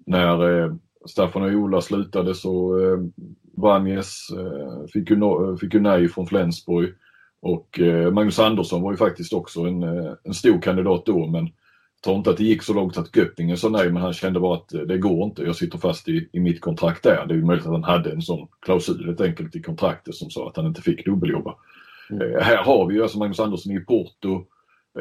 när 0.07 0.63
eh, 0.63 0.75
Staffan 1.07 1.43
och 1.43 1.53
Ola 1.53 1.81
slutade 1.81 2.35
så 2.35 2.79
eh, 2.79 2.99
Vanjes 3.57 4.31
eh, 4.31 4.87
fick, 4.93 5.11
ju 5.11 5.17
no, 5.17 5.51
eh, 5.51 5.57
fick 5.57 5.75
ju 5.75 5.81
nej 5.81 6.09
från 6.09 6.27
Flensburg 6.27 6.95
och 7.43 7.81
eh, 7.81 8.11
Magnus 8.11 8.39
Andersson 8.39 8.83
var 8.83 8.91
ju 8.91 8.97
faktiskt 8.97 9.33
också 9.33 9.61
en, 9.61 9.83
en 10.25 10.35
stor 10.35 10.61
kandidat 10.61 11.07
då 11.07 11.27
men 11.27 11.49
tror 12.05 12.17
inte 12.17 12.31
att 12.31 12.37
det 12.37 12.45
gick 12.45 12.63
så 12.63 12.75
långt 12.75 12.99
att 12.99 13.17
Göppingen 13.17 13.57
sa 13.57 13.69
nej 13.69 13.93
men 13.93 14.03
han 14.03 14.13
kände 14.13 14.41
bara 14.41 14.57
att 14.57 14.75
eh, 14.75 14.81
det 14.81 14.99
går 14.99 15.25
inte. 15.25 15.43
Jag 15.43 15.57
sitter 15.57 15.79
fast 15.79 16.09
i, 16.09 16.29
i 16.33 16.41
mitt 16.41 16.61
kontrakt 16.61 17.03
där. 17.03 17.27
Det 17.27 17.35
är 17.35 17.39
möjligt 17.39 17.67
att 17.67 17.73
han 17.73 17.85
hade 17.85 18.13
en 18.13 18.23
sån 18.23 18.49
klausul 18.61 19.07
helt 19.07 19.21
enkelt 19.21 19.57
i 19.57 19.63
kontraktet 19.63 20.15
som 20.15 20.31
sa 20.31 20.49
att 20.49 20.57
han 20.57 20.67
inte 20.67 20.83
fick 20.83 21.05
dubbeljobba. 21.05 21.55
Mm. 22.11 22.35
Eh, 22.35 22.43
här 22.43 22.57
har 22.57 22.87
vi 22.87 22.95
ju 22.95 23.03
alltså 23.03 23.19
Magnus 23.19 23.41
Andersson 23.41 23.73
i 23.73 23.81
Porto. 23.81 24.45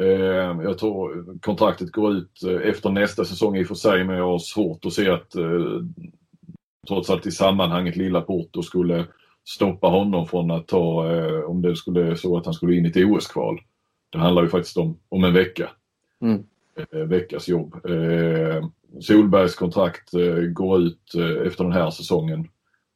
Eh, 0.00 0.62
jag 0.62 0.78
tror 0.78 1.26
kontraktet 1.40 1.92
går 1.92 2.12
ut 2.12 2.42
eh, 2.42 2.68
efter 2.70 2.90
nästa 2.90 3.24
säsong 3.24 3.56
i 3.56 3.62
och 3.62 3.68
för 3.68 3.74
sig 3.74 4.04
men 4.04 4.16
jag 4.16 4.30
har 4.30 4.38
svårt 4.38 4.84
att 4.84 4.92
se 4.92 5.10
att 5.10 5.34
eh, 5.34 5.84
trots 6.88 7.10
allt 7.10 7.26
i 7.26 7.30
sammanhanget 7.30 7.96
lilla 7.96 8.20
Porto 8.20 8.62
skulle 8.62 9.06
stoppa 9.44 9.86
honom 9.86 10.26
från 10.26 10.50
att 10.50 10.68
ta, 10.68 11.12
eh, 11.12 11.40
om 11.40 11.62
det 11.62 11.76
skulle 11.76 12.16
så 12.16 12.36
att 12.36 12.44
han 12.44 12.54
skulle 12.54 12.76
in 12.76 12.86
i 12.86 12.88
ett 12.88 12.96
OS-kval. 12.96 13.60
Det 14.10 14.18
handlar 14.18 14.42
ju 14.42 14.48
faktiskt 14.48 14.76
om, 14.76 14.98
om 15.08 15.24
en 15.24 15.32
vecka 15.32 15.70
Mm. 16.22 16.42
Eh, 16.92 17.00
veckas 17.00 17.48
jobb. 17.48 17.74
Eh, 17.84 18.64
Solbergs 19.00 19.54
kontrakt 19.54 20.14
eh, 20.14 20.34
går 20.34 20.78
ut 20.78 21.14
efter 21.46 21.64
den 21.64 21.72
här 21.72 21.90
säsongen 21.90 22.48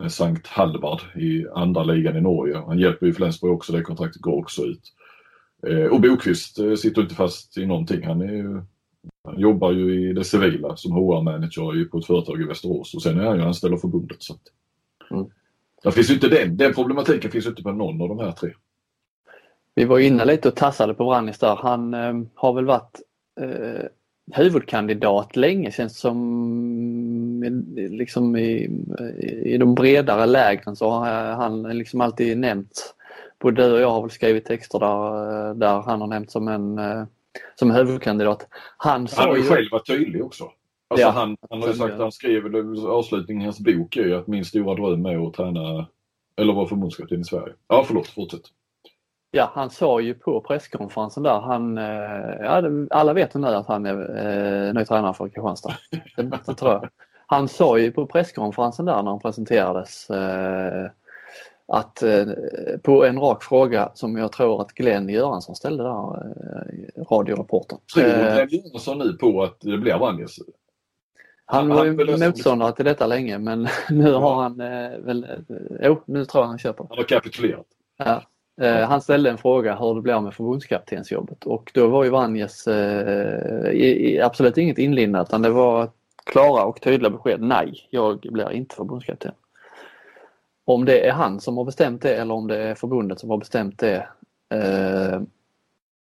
Sankt 0.08 0.46
Hallvard 0.46 1.00
i 1.16 1.46
andra 1.54 1.84
ligan 1.84 2.16
i 2.16 2.20
Norge. 2.20 2.56
Han 2.66 2.78
hjälper 2.78 3.06
ju 3.06 3.14
Flensburg 3.14 3.52
också, 3.52 3.72
det 3.72 3.82
kontraktet 3.82 4.22
går 4.22 4.38
också 4.38 4.62
ut. 4.62 4.92
Och 5.90 6.00
Bokvist 6.00 6.58
sitter 6.78 7.02
inte 7.02 7.14
fast 7.14 7.58
i 7.58 7.66
någonting. 7.66 8.06
Han, 8.06 8.20
ju, 8.20 8.62
han 9.24 9.40
jobbar 9.40 9.72
ju 9.72 10.10
i 10.10 10.12
det 10.12 10.24
civila 10.24 10.76
som 10.76 10.92
HR-manager 10.92 11.88
på 11.90 11.98
ett 11.98 12.06
företag 12.06 12.40
i 12.40 12.44
Västerås 12.44 12.94
och 12.94 13.02
sen 13.02 13.20
är 13.20 13.24
han 13.24 13.38
ju 13.38 13.42
anställd 13.42 13.74
av 13.74 13.78
förbundet. 13.78 14.22
Så 14.22 14.34
Mm. 15.10 15.26
Där 15.82 15.90
finns 15.90 16.10
inte 16.10 16.28
den, 16.28 16.56
den 16.56 16.74
problematiken 16.74 17.30
finns 17.30 17.46
inte 17.46 17.62
på 17.62 17.72
någon 17.72 18.02
av 18.02 18.08
de 18.08 18.18
här 18.18 18.32
tre. 18.32 18.50
Vi 19.74 19.84
var 19.84 19.98
inne 19.98 20.24
lite 20.24 20.48
och 20.48 20.56
tassade 20.56 20.94
på 20.94 21.04
Brannis 21.04 21.38
där. 21.38 21.56
Han 21.56 21.94
eh, 21.94 22.14
har 22.34 22.52
väl 22.52 22.64
varit 22.64 23.00
eh, 23.40 23.84
huvudkandidat 24.32 25.36
länge 25.36 25.70
känns 25.70 25.98
som 25.98 26.20
liksom 27.76 28.36
i, 28.36 28.70
i 29.44 29.58
de 29.58 29.74
bredare 29.74 30.26
lägren 30.26 30.76
så 30.76 30.90
har 30.90 31.06
han 31.34 31.62
liksom 31.62 32.00
alltid 32.00 32.38
nämnts. 32.38 32.94
Både 33.40 33.62
du 33.62 33.72
och 33.72 33.80
jag 33.80 33.90
har 33.90 34.00
väl 34.00 34.10
skrivit 34.10 34.44
texter 34.44 34.78
där, 34.78 35.48
eh, 35.48 35.54
där 35.54 35.80
han 35.82 36.00
har 36.00 36.08
nämnts 36.08 36.32
som 36.32 36.48
en 36.48 36.78
eh, 36.78 37.04
som 37.54 37.70
huvudkandidat. 37.70 38.48
Han 38.76 39.08
Han 39.16 39.28
har 39.28 39.36
ju, 39.36 39.42
själv 39.42 39.68
varit 39.70 39.86
tydlig 39.86 40.24
också. 40.24 40.44
Alltså 40.88 41.06
Ja. 41.06 41.10
han, 41.10 41.36
han 41.50 41.60
har 41.62 41.68
ju 41.68 41.74
sagt, 41.74 41.98
han 41.98 42.12
skrev 42.12 42.56
avslutningen 42.86 43.42
i 43.42 43.44
hans 43.44 43.60
bok 43.60 43.96
är 43.96 44.04
ju 44.04 44.14
att 44.14 44.26
min 44.26 44.44
stora 44.44 44.74
dröm 44.74 45.06
är 45.06 45.26
att 45.26 45.34
träna 45.34 45.86
eller 46.36 46.52
vara 46.52 46.68
förbundskapten 46.68 47.20
i 47.20 47.24
Sverige. 47.24 47.54
Ja 47.68 47.84
förlåt, 47.86 48.06
fortsätt. 48.06 48.42
Ja, 49.34 49.50
han 49.54 49.70
sa 49.70 50.00
ju 50.00 50.14
på 50.14 50.40
presskonferensen 50.40 51.22
där, 51.22 51.40
han, 51.40 51.78
eh, 51.78 52.36
ja, 52.40 52.62
alla 52.90 53.12
vet 53.12 53.34
nu 53.34 53.46
att 53.46 53.66
han 53.66 53.86
är 53.86 54.16
eh, 54.68 54.74
ny 54.74 54.84
tränare 54.84 55.14
för 55.14 55.28
Kristianstad. 55.28 55.74
Det, 56.16 56.22
det 56.46 56.54
tror 56.54 56.72
jag. 56.72 56.88
Han 57.26 57.48
sa 57.48 57.78
ju 57.78 57.92
på 57.92 58.06
presskonferensen 58.06 58.84
där 58.84 59.02
när 59.02 59.10
han 59.10 59.20
presenterades 59.20 60.10
eh, 60.10 60.90
att 61.68 62.02
eh, 62.02 62.26
på 62.82 63.04
en 63.04 63.18
rak 63.18 63.42
fråga 63.42 63.90
som 63.94 64.16
jag 64.16 64.32
tror 64.32 64.60
att 64.60 64.72
Glenn 64.72 65.08
Göransson 65.08 65.56
ställde 65.56 65.82
där, 65.82 65.88
eh, 65.88 67.04
radioreportern. 67.10 67.78
Tror 67.94 68.04
Eh, 68.06 68.46
Glenn 68.46 68.98
nu 68.98 69.12
på 69.12 69.42
att 69.42 69.60
det 69.60 69.78
blir 69.78 69.98
Vanjes? 69.98 70.36
han 71.46 71.70
han 71.70 71.78
var 71.78 71.84
ju 71.84 72.26
motståndare 72.26 72.72
till 72.72 72.84
detta 72.84 73.06
länge 73.06 73.38
men 73.38 73.68
nu 73.90 74.12
har 74.12 74.42
han 74.42 74.60
eh, 74.60 74.98
väl, 74.98 75.24
eh, 75.24 75.56
jo 75.82 76.02
nu 76.06 76.24
tror 76.24 76.42
jag 76.42 76.48
han 76.48 76.58
köper. 76.58 76.86
Han 76.88 76.98
har 76.98 77.04
kapitulerat. 77.04 77.66
Ja. 77.96 78.22
Eh, 78.60 78.88
han 78.88 79.00
ställde 79.00 79.30
en 79.30 79.38
fråga 79.38 79.76
hur 79.76 79.94
det 79.94 80.00
blir 80.00 80.20
med 80.20 80.34
förbundskaptensjobbet 80.34 81.44
och 81.44 81.70
då 81.74 81.88
var 81.88 82.04
ju 82.04 82.10
Vanjes 82.10 82.66
eh, 82.66 83.70
i, 83.70 84.14
i, 84.14 84.20
absolut 84.20 84.58
inget 84.58 84.78
inlindat 84.78 85.28
utan 85.28 85.42
det 85.42 85.50
var 85.50 85.90
klara 86.24 86.64
och 86.64 86.80
tydliga 86.80 87.10
besked. 87.10 87.40
Nej, 87.40 87.86
jag 87.90 88.20
blir 88.20 88.52
inte 88.52 88.76
förbundskapten. 88.76 89.32
Om 90.64 90.84
det 90.84 91.08
är 91.08 91.12
han 91.12 91.40
som 91.40 91.56
har 91.56 91.64
bestämt 91.64 92.02
det 92.02 92.16
eller 92.16 92.34
om 92.34 92.46
det 92.46 92.58
är 92.58 92.74
förbundet 92.74 93.20
som 93.20 93.30
har 93.30 93.38
bestämt 93.38 93.78
det 93.78 94.08
eh, 94.54 95.20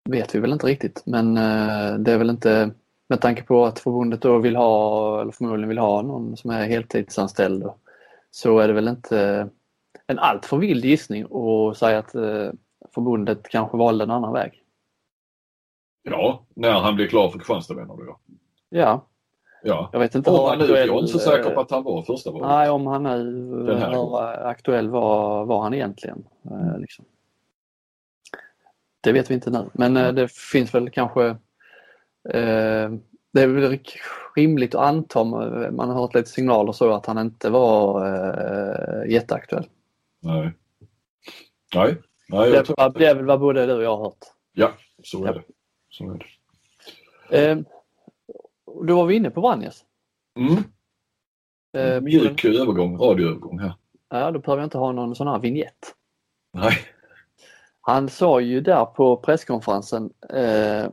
vet 0.08 0.34
vi 0.34 0.38
väl 0.38 0.52
inte 0.52 0.66
riktigt 0.66 1.02
men 1.06 1.36
eh, 1.36 1.94
det 1.94 2.12
är 2.12 2.18
väl 2.18 2.30
inte 2.30 2.70
med 3.08 3.20
tanke 3.20 3.42
på 3.42 3.64
att 3.64 3.78
förbundet 3.78 4.22
då 4.22 4.38
vill 4.38 4.56
ha, 4.56 5.20
eller 5.20 5.32
förmodligen 5.32 5.68
vill 5.68 5.78
ha 5.78 6.02
någon 6.02 6.36
som 6.36 6.50
är 6.50 6.66
heltidsanställd 6.66 7.62
då, 7.62 7.76
så 8.30 8.58
är 8.58 8.68
det 8.68 8.74
väl 8.74 8.88
inte 8.88 9.48
en 10.06 10.18
alltför 10.18 10.56
vild 10.56 10.84
gissning 10.84 11.24
att 11.24 11.76
säga 11.76 11.98
att 11.98 12.14
eh, 12.14 12.50
förbundet 12.94 13.48
kanske 13.48 13.76
valde 13.76 14.04
en 14.04 14.10
annan 14.10 14.32
väg. 14.32 14.62
Ja, 16.02 16.44
när 16.54 16.72
han 16.72 16.94
blir 16.94 17.06
klar 17.08 17.28
för 17.28 17.38
Kristianstad 17.38 17.74
menar 17.74 17.96
du 17.96 18.06
ja. 18.06 18.18
Ja, 18.68 19.06
Ja. 19.62 19.88
jag 19.92 19.98
vet 20.00 20.14
inte 20.14 20.30
Om 20.30 20.48
han 20.48 20.58
nu, 20.58 20.64
jag 20.66 20.78
är 20.78 20.98
inte 20.98 21.12
så 21.12 21.18
säker 21.18 21.42
på 21.44 21.50
eh, 21.50 21.58
att 21.58 21.70
han 21.70 21.84
var 21.84 22.02
första 22.02 22.30
valet. 22.30 22.48
Nej, 22.48 22.70
om 22.70 22.86
han 22.86 23.02
nu 23.02 23.08
hur 23.72 23.94
gången. 23.94 24.46
aktuell 24.46 24.88
var, 24.88 25.44
var 25.44 25.62
han 25.62 25.74
egentligen. 25.74 26.24
eh, 26.50 26.78
Liksom. 26.78 27.04
Det 29.00 29.12
vet 29.12 29.30
vi 29.30 29.34
inte 29.34 29.50
nu, 29.50 29.70
men 29.72 29.96
eh, 29.96 30.12
det 30.12 30.32
finns 30.32 30.74
väl 30.74 30.90
kanske 30.90 31.26
eh, 32.28 32.90
det 33.32 33.42
är 33.42 33.46
väl 33.46 33.78
rimligt 34.36 34.74
att 34.74 34.84
anta, 34.88 35.24
man 35.24 35.88
har 35.90 35.94
hört 35.94 36.14
lite 36.14 36.30
signaler 36.30 36.72
så 36.72 36.92
att 36.92 37.06
han 37.06 37.18
inte 37.18 37.50
var 37.50 38.06
eh, 38.06 39.10
jätteaktuell. 39.12 39.66
Nej. 40.26 40.52
Nej. 41.74 41.96
Nej, 42.28 42.50
Det 42.50 42.56
är, 42.58 42.98
det 42.98 43.06
är 43.06 43.14
väl 43.14 43.24
vad 43.24 43.40
både 43.40 43.66
du 43.66 43.72
och 43.72 43.82
jag 43.82 43.96
har 43.96 44.04
hört. 44.04 44.18
Ja, 44.52 44.72
så 45.02 45.22
är 45.24 45.26
Ja. 45.26 45.32
det. 45.32 45.42
Så 45.88 46.10
är 46.10 46.18
det. 47.28 47.50
Eh, 47.50 47.58
då 48.86 48.96
var 48.96 49.06
vi 49.06 49.14
inne 49.16 49.30
på 49.30 49.40
Vanjes. 49.40 49.84
Mm. 50.38 50.56
Eh, 51.76 52.00
Mjuk 52.00 52.44
övergång, 52.44 52.98
radioövergång 52.98 53.58
här. 53.58 53.72
Ja, 54.08 54.30
då 54.30 54.38
behöver 54.38 54.62
jag 54.62 54.66
inte 54.66 54.78
ha 54.78 54.92
någon 54.92 55.14
sån 55.16 55.26
här 55.28 55.38
vignett. 55.38 55.94
Nej. 56.52 56.72
Han 57.80 58.08
sa 58.08 58.40
ju 58.40 58.60
där 58.60 58.84
på 58.84 59.16
presskonferensen, 59.16 60.10
eh, 60.34 60.86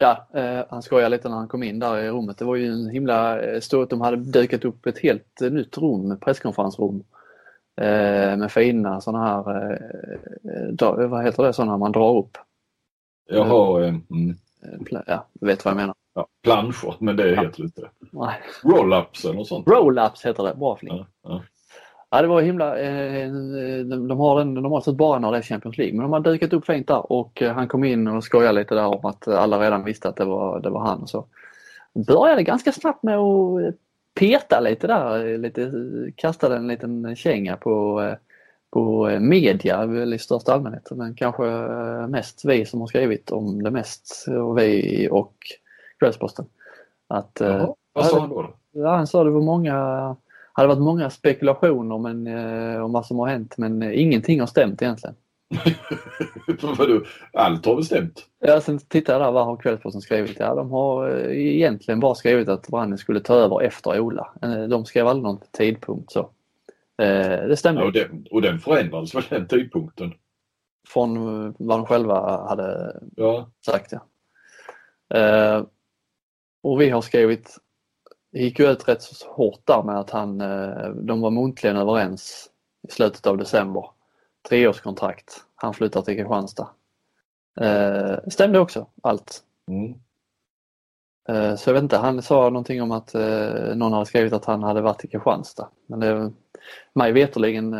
ja, 0.00 0.28
eh, 0.34 0.64
han 0.70 0.82
skojade 0.82 1.08
lite 1.16 1.28
när 1.28 1.36
han 1.36 1.48
kom 1.48 1.62
in 1.62 1.78
där 1.78 1.98
i 1.98 2.10
rummet. 2.10 2.38
Det 2.38 2.44
var 2.44 2.56
ju 2.56 2.66
en 2.66 2.88
himla 2.88 3.40
eh, 3.40 3.60
stort, 3.60 3.90
de 3.90 4.00
hade 4.00 4.16
dukat 4.16 4.64
upp 4.64 4.86
ett 4.86 4.98
helt 4.98 5.40
eh, 5.42 5.50
nytt 5.50 5.78
rum, 5.78 6.18
presskonferensrum. 6.20 7.04
Eh, 7.80 8.36
med 8.36 8.52
fina 8.52 9.00
sådana 9.00 9.24
här, 9.24 9.72
eh, 9.72 10.68
dra, 10.72 11.06
vad 11.06 11.24
heter 11.24 11.42
det, 11.42 11.52
sådana 11.52 11.76
man 11.76 11.92
drar 11.92 12.16
upp. 12.16 12.38
Jag 13.28 13.44
har 13.44 13.80
eh, 13.82 13.88
mm, 14.10 14.36
Eh, 14.62 15.00
Ja, 15.06 15.26
vet 15.40 15.64
vad 15.64 15.72
jag 15.72 15.76
menar. 15.76 15.94
ja, 16.14 16.26
planscher, 16.42 16.94
men 16.98 17.16
det 17.16 17.28
Ja. 17.30 17.42
heter 17.42 17.62
inte 17.62 17.80
det. 17.80 17.88
Roll-ups 18.62 19.24
eller 19.24 19.34
något 19.34 19.48
sånt. 19.48 19.66
Roll-ups 19.66 20.26
heter 20.26 20.42
det, 20.44 20.54
bra 20.54 20.76
Flink. 20.76 20.94
Ja, 21.00 21.06
ja. 21.22 21.42
Ja, 22.10 22.22
det 22.22 22.28
var 22.28 22.40
himla... 22.42 22.78
Eh, 22.78 23.30
de, 23.84 24.08
de 24.08 24.18
har 24.18 24.38
den 24.38 24.54
normalt 24.54 24.84
sett 24.84 24.94
bara 24.96 25.18
när 25.18 25.32
det 25.32 25.38
är 25.38 25.42
Champions 25.42 25.78
League, 25.78 25.94
men 25.94 26.02
de 26.02 26.12
har 26.12 26.20
dukat 26.20 26.52
upp 26.52 26.66
fint 26.66 26.88
där 26.88 27.12
och 27.12 27.42
eh, 27.42 27.52
han 27.54 27.68
kom 27.68 27.84
in 27.84 28.08
och 28.08 28.24
skojade 28.24 28.52
lite 28.52 28.74
där 28.74 28.86
om 28.86 29.04
att 29.04 29.28
alla 29.28 29.60
redan 29.60 29.84
visste 29.84 30.08
att 30.08 30.16
det 30.16 30.24
var, 30.24 30.60
det 30.60 30.70
var 30.70 30.80
han. 30.80 31.06
Så 31.06 31.24
började 32.06 32.42
ganska 32.42 32.72
snabbt 32.72 33.02
med 33.02 33.18
att 33.18 33.74
peta 34.18 34.60
lite 34.60 34.86
där, 34.86 35.38
lite, 35.38 35.72
kastade 36.16 36.56
en 36.56 36.66
liten 36.66 37.16
känga 37.16 37.56
på, 37.56 38.02
på 38.70 39.10
media 39.20 39.84
i 40.14 40.18
största 40.18 40.52
allmänhet. 40.52 40.88
Men 40.90 41.14
kanske 41.14 41.44
mest 42.08 42.44
vi 42.44 42.66
som 42.66 42.80
har 42.80 42.86
skrivit 42.86 43.30
om 43.30 43.62
det 43.62 43.70
mest, 43.70 44.26
och 44.28 44.58
vi 44.58 45.08
och 45.10 45.34
Kvällsposten. 45.98 46.46
Att, 47.08 47.36
Jaha, 47.40 47.74
vad 47.92 48.06
sa 48.06 48.20
han 48.20 48.30
då? 48.30 48.50
Ja, 48.72 48.96
han 48.96 49.06
sa 49.06 49.24
det 49.24 49.30
var 49.30 49.40
många 49.40 50.16
hade 50.56 50.68
varit 50.68 50.82
många 50.82 51.10
spekulationer 51.10 51.98
men, 51.98 52.26
eh, 52.26 52.82
om 52.82 52.92
vad 52.92 53.06
som 53.06 53.18
har 53.18 53.26
hänt 53.26 53.54
men 53.58 53.82
eh, 53.82 54.00
ingenting 54.00 54.40
har 54.40 54.46
stämt 54.46 54.82
egentligen. 54.82 55.16
Vadå? 56.78 57.04
Allt 57.32 57.66
har 57.66 57.74
väl 57.74 57.84
stämt? 57.84 58.26
Ja, 58.38 58.60
sen 58.60 58.78
tittade 58.78 59.18
jag 59.18 59.26
där, 59.26 59.32
vad 59.32 59.46
har 59.46 59.56
Kvällsposten 59.56 60.00
skrivit? 60.00 60.36
Ja, 60.38 60.54
de 60.54 60.70
har 60.70 61.10
eh, 61.10 61.54
egentligen 61.54 62.00
bara 62.00 62.14
skrivit 62.14 62.48
att 62.48 62.68
Branne 62.68 62.98
skulle 62.98 63.20
ta 63.20 63.34
över 63.34 63.62
efter 63.62 64.00
Ola. 64.00 64.32
Eh, 64.42 64.62
de 64.62 64.84
skrev 64.84 65.06
aldrig 65.06 65.22
någon 65.22 65.40
tidpunkt 65.52 66.12
så. 66.12 66.20
Eh, 67.02 67.46
det 67.48 67.56
stämmer. 67.56 67.80
Ja, 67.80 67.86
och, 67.86 67.92
den, 67.92 68.26
och 68.30 68.42
den 68.42 68.58
förändrades 68.58 69.14
väl 69.14 69.22
den 69.28 69.48
tidpunkten? 69.48 70.14
Från 70.88 71.16
vad 71.58 71.78
de 71.78 71.86
själva 71.86 72.46
hade 72.48 73.00
ja. 73.16 73.50
sagt 73.66 73.92
ja. 73.92 75.66
Och 76.62 76.80
vi 76.80 76.90
har 76.90 77.00
skrivit 77.00 77.56
gick 78.32 78.58
ju 78.58 78.70
ut 78.70 78.88
rätt 78.88 79.02
så 79.02 79.32
hårt 79.32 79.60
där 79.64 79.82
med 79.82 80.00
att 80.00 80.10
han, 80.10 80.38
de 81.06 81.20
var 81.20 81.30
muntligen 81.30 81.76
överens 81.76 82.50
i 82.88 82.92
slutet 82.92 83.26
av 83.26 83.38
december. 83.38 83.84
Treårskontrakt. 84.48 85.44
Han 85.54 85.74
flyttar 85.74 86.02
till 86.02 86.16
Kristianstad. 86.16 86.68
Eh, 87.60 88.16
stämde 88.28 88.58
också 88.58 88.86
allt. 89.02 89.42
Mm. 89.68 89.94
Eh, 91.28 91.56
så 91.56 91.70
jag 91.70 91.74
vet 91.74 91.82
inte, 91.82 91.96
han 91.96 92.22
sa 92.22 92.50
någonting 92.50 92.82
om 92.82 92.92
att 92.92 93.14
någon 93.74 93.92
hade 93.92 94.06
skrivit 94.06 94.32
att 94.32 94.44
han 94.44 94.62
hade 94.62 94.80
varit 94.80 95.04
i 95.04 95.08
Kristianstad. 95.08 95.68
Men 95.86 96.00
det, 96.00 96.32
mig 96.92 97.12
veterligen 97.12 97.72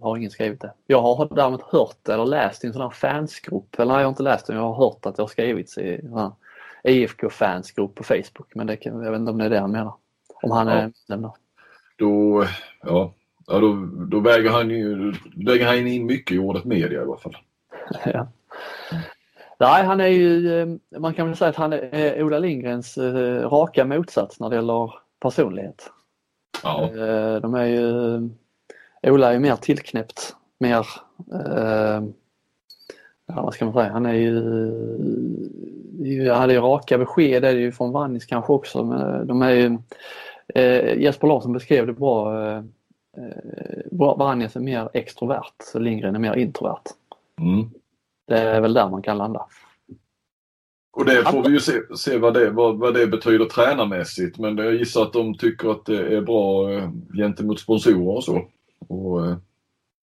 har 0.00 0.16
ingen 0.16 0.30
skrivit 0.30 0.60
det. 0.60 0.72
Jag 0.86 1.02
har 1.02 1.28
däremot 1.34 1.62
hört 1.62 2.08
eller 2.08 2.24
läst 2.24 2.64
i 2.64 2.66
en 2.66 2.72
sån 2.72 2.82
här 2.82 2.90
fansgrupp, 2.90 3.78
eller 3.78 3.92
nej 3.92 4.00
jag 4.00 4.06
har 4.06 4.10
inte 4.10 4.22
läst 4.22 4.46
den, 4.46 4.56
jag 4.56 4.62
har 4.62 4.86
hört 4.86 5.06
att 5.06 5.16
det 5.16 5.22
har 5.22 5.28
skrivits 5.28 5.78
i 5.78 5.94
en 5.94 6.32
IFK-fansgrupp 6.82 7.94
på 7.94 8.04
Facebook. 8.04 8.54
Men 8.54 8.66
det 8.66 8.78
jag 8.84 9.10
vet 9.10 9.20
inte 9.20 9.32
om 9.32 9.38
det 9.38 9.44
är 9.44 9.50
det 9.50 9.60
han 9.60 9.72
menar. 9.72 9.94
Om 10.42 10.50
han 10.50 10.66
ja. 10.66 10.72
är 10.72 10.92
medlem 11.08 11.30
Då, 11.96 12.46
ja, 12.82 13.12
ja 13.50 13.58
då, 13.58 13.88
då 14.08 14.20
väger, 14.20 14.50
han 14.50 14.70
ju, 14.70 15.14
väger 15.46 15.66
han 15.66 15.86
in 15.86 16.06
mycket 16.06 16.34
i 16.34 16.38
ordet 16.38 16.64
media 16.64 17.00
i 17.00 17.02
alla 17.02 17.16
fall. 17.16 17.36
ja. 18.04 18.28
Nej, 19.58 19.84
han 19.84 20.00
är 20.00 20.06
ju, 20.06 20.60
eh, 20.60 20.68
man 21.00 21.14
kan 21.14 21.26
väl 21.26 21.36
säga 21.36 21.48
att 21.48 21.56
han 21.56 21.72
är 21.72 22.22
Ola 22.22 22.38
Lindgrens 22.38 22.98
eh, 22.98 23.50
raka 23.50 23.84
motsats 23.84 24.40
när 24.40 24.50
det 24.50 24.56
gäller 24.56 24.94
personlighet. 25.20 25.90
Ja. 26.62 26.82
Eh, 26.82 27.36
de 27.40 27.54
är 27.54 27.64
ju, 27.64 28.20
Ola 29.02 29.32
är 29.34 29.38
mer 29.38 29.56
tillknäppt, 29.56 30.36
mer, 30.58 30.86
ja 33.26 33.42
vad 33.42 33.54
ska 33.54 33.64
man 33.64 33.74
säga, 33.74 33.92
han 33.92 34.06
är 34.06 34.14
ju 34.14 34.42
jag 36.26 36.34
hade 36.34 36.52
ju 36.52 36.60
raka 36.60 36.98
besked 36.98 37.44
är 37.44 37.54
det 37.54 37.60
ju 37.60 37.72
från 37.72 37.92
Vannis 37.92 38.24
kanske 38.24 38.52
också. 38.52 38.84
Men 38.84 39.26
de 39.26 39.42
är 39.42 39.50
ju, 39.50 39.78
Jesper 41.02 41.26
Larsson 41.26 41.52
beskrev 41.52 41.86
det 41.86 41.92
bra. 41.92 42.32
Eh, 43.20 44.16
Vannis 44.16 44.56
är 44.56 44.60
mer 44.60 44.88
extrovert 44.92 45.74
och 45.74 45.80
Lindgren 45.80 46.14
är 46.14 46.18
mer 46.18 46.36
introvert. 46.36 46.82
Mm. 47.40 47.70
Det 48.26 48.38
är 48.38 48.60
väl 48.60 48.74
där 48.74 48.88
man 48.88 49.02
kan 49.02 49.18
landa. 49.18 49.46
Och 50.92 51.04
det 51.04 51.24
får 51.30 51.42
vi 51.42 51.50
ju 51.50 51.60
se, 51.60 51.96
se 51.96 52.18
vad, 52.18 52.34
det, 52.34 52.50
vad, 52.50 52.78
vad 52.78 52.94
det 52.94 53.06
betyder 53.06 53.44
tränarmässigt 53.44 54.38
men 54.38 54.58
jag 54.58 54.74
gissar 54.74 55.02
att 55.02 55.12
de 55.12 55.34
tycker 55.34 55.70
att 55.70 55.86
det 55.86 56.16
är 56.16 56.20
bra 56.20 56.72
eh, 56.72 56.90
gentemot 57.14 57.60
sponsorer 57.60 58.16
och 58.16 58.24
så. 58.24 58.42
Och, 58.88 59.26
eh... 59.26 59.36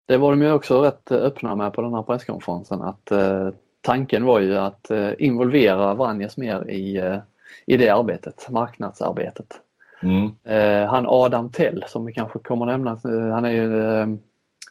Det 0.05 0.17
var 0.17 0.31
de 0.31 0.41
ju 0.41 0.51
också 0.51 0.81
rätt 0.81 1.11
öppna 1.11 1.55
med 1.55 1.73
på 1.73 1.81
den 1.81 1.93
här 1.93 2.03
presskonferensen 2.03 2.81
att 2.81 3.11
eh, 3.11 3.49
tanken 3.81 4.25
var 4.25 4.39
ju 4.39 4.57
att 4.57 4.91
eh, 4.91 5.11
involvera 5.19 5.93
Vranjes 5.93 6.37
mer 6.37 6.69
i, 6.69 6.97
eh, 6.97 7.17
i 7.65 7.77
det 7.77 7.89
arbetet, 7.89 8.47
marknadsarbetet. 8.49 9.61
Mm. 10.03 10.31
Eh, 10.43 10.89
han 10.89 11.05
Adam 11.07 11.51
Tell 11.51 11.83
som 11.87 12.05
vi 12.05 12.13
kanske 12.13 12.39
kommer 12.39 12.65
nämna, 12.65 12.99
han 13.33 13.45
är 13.45 13.49
ju, 13.49 13.69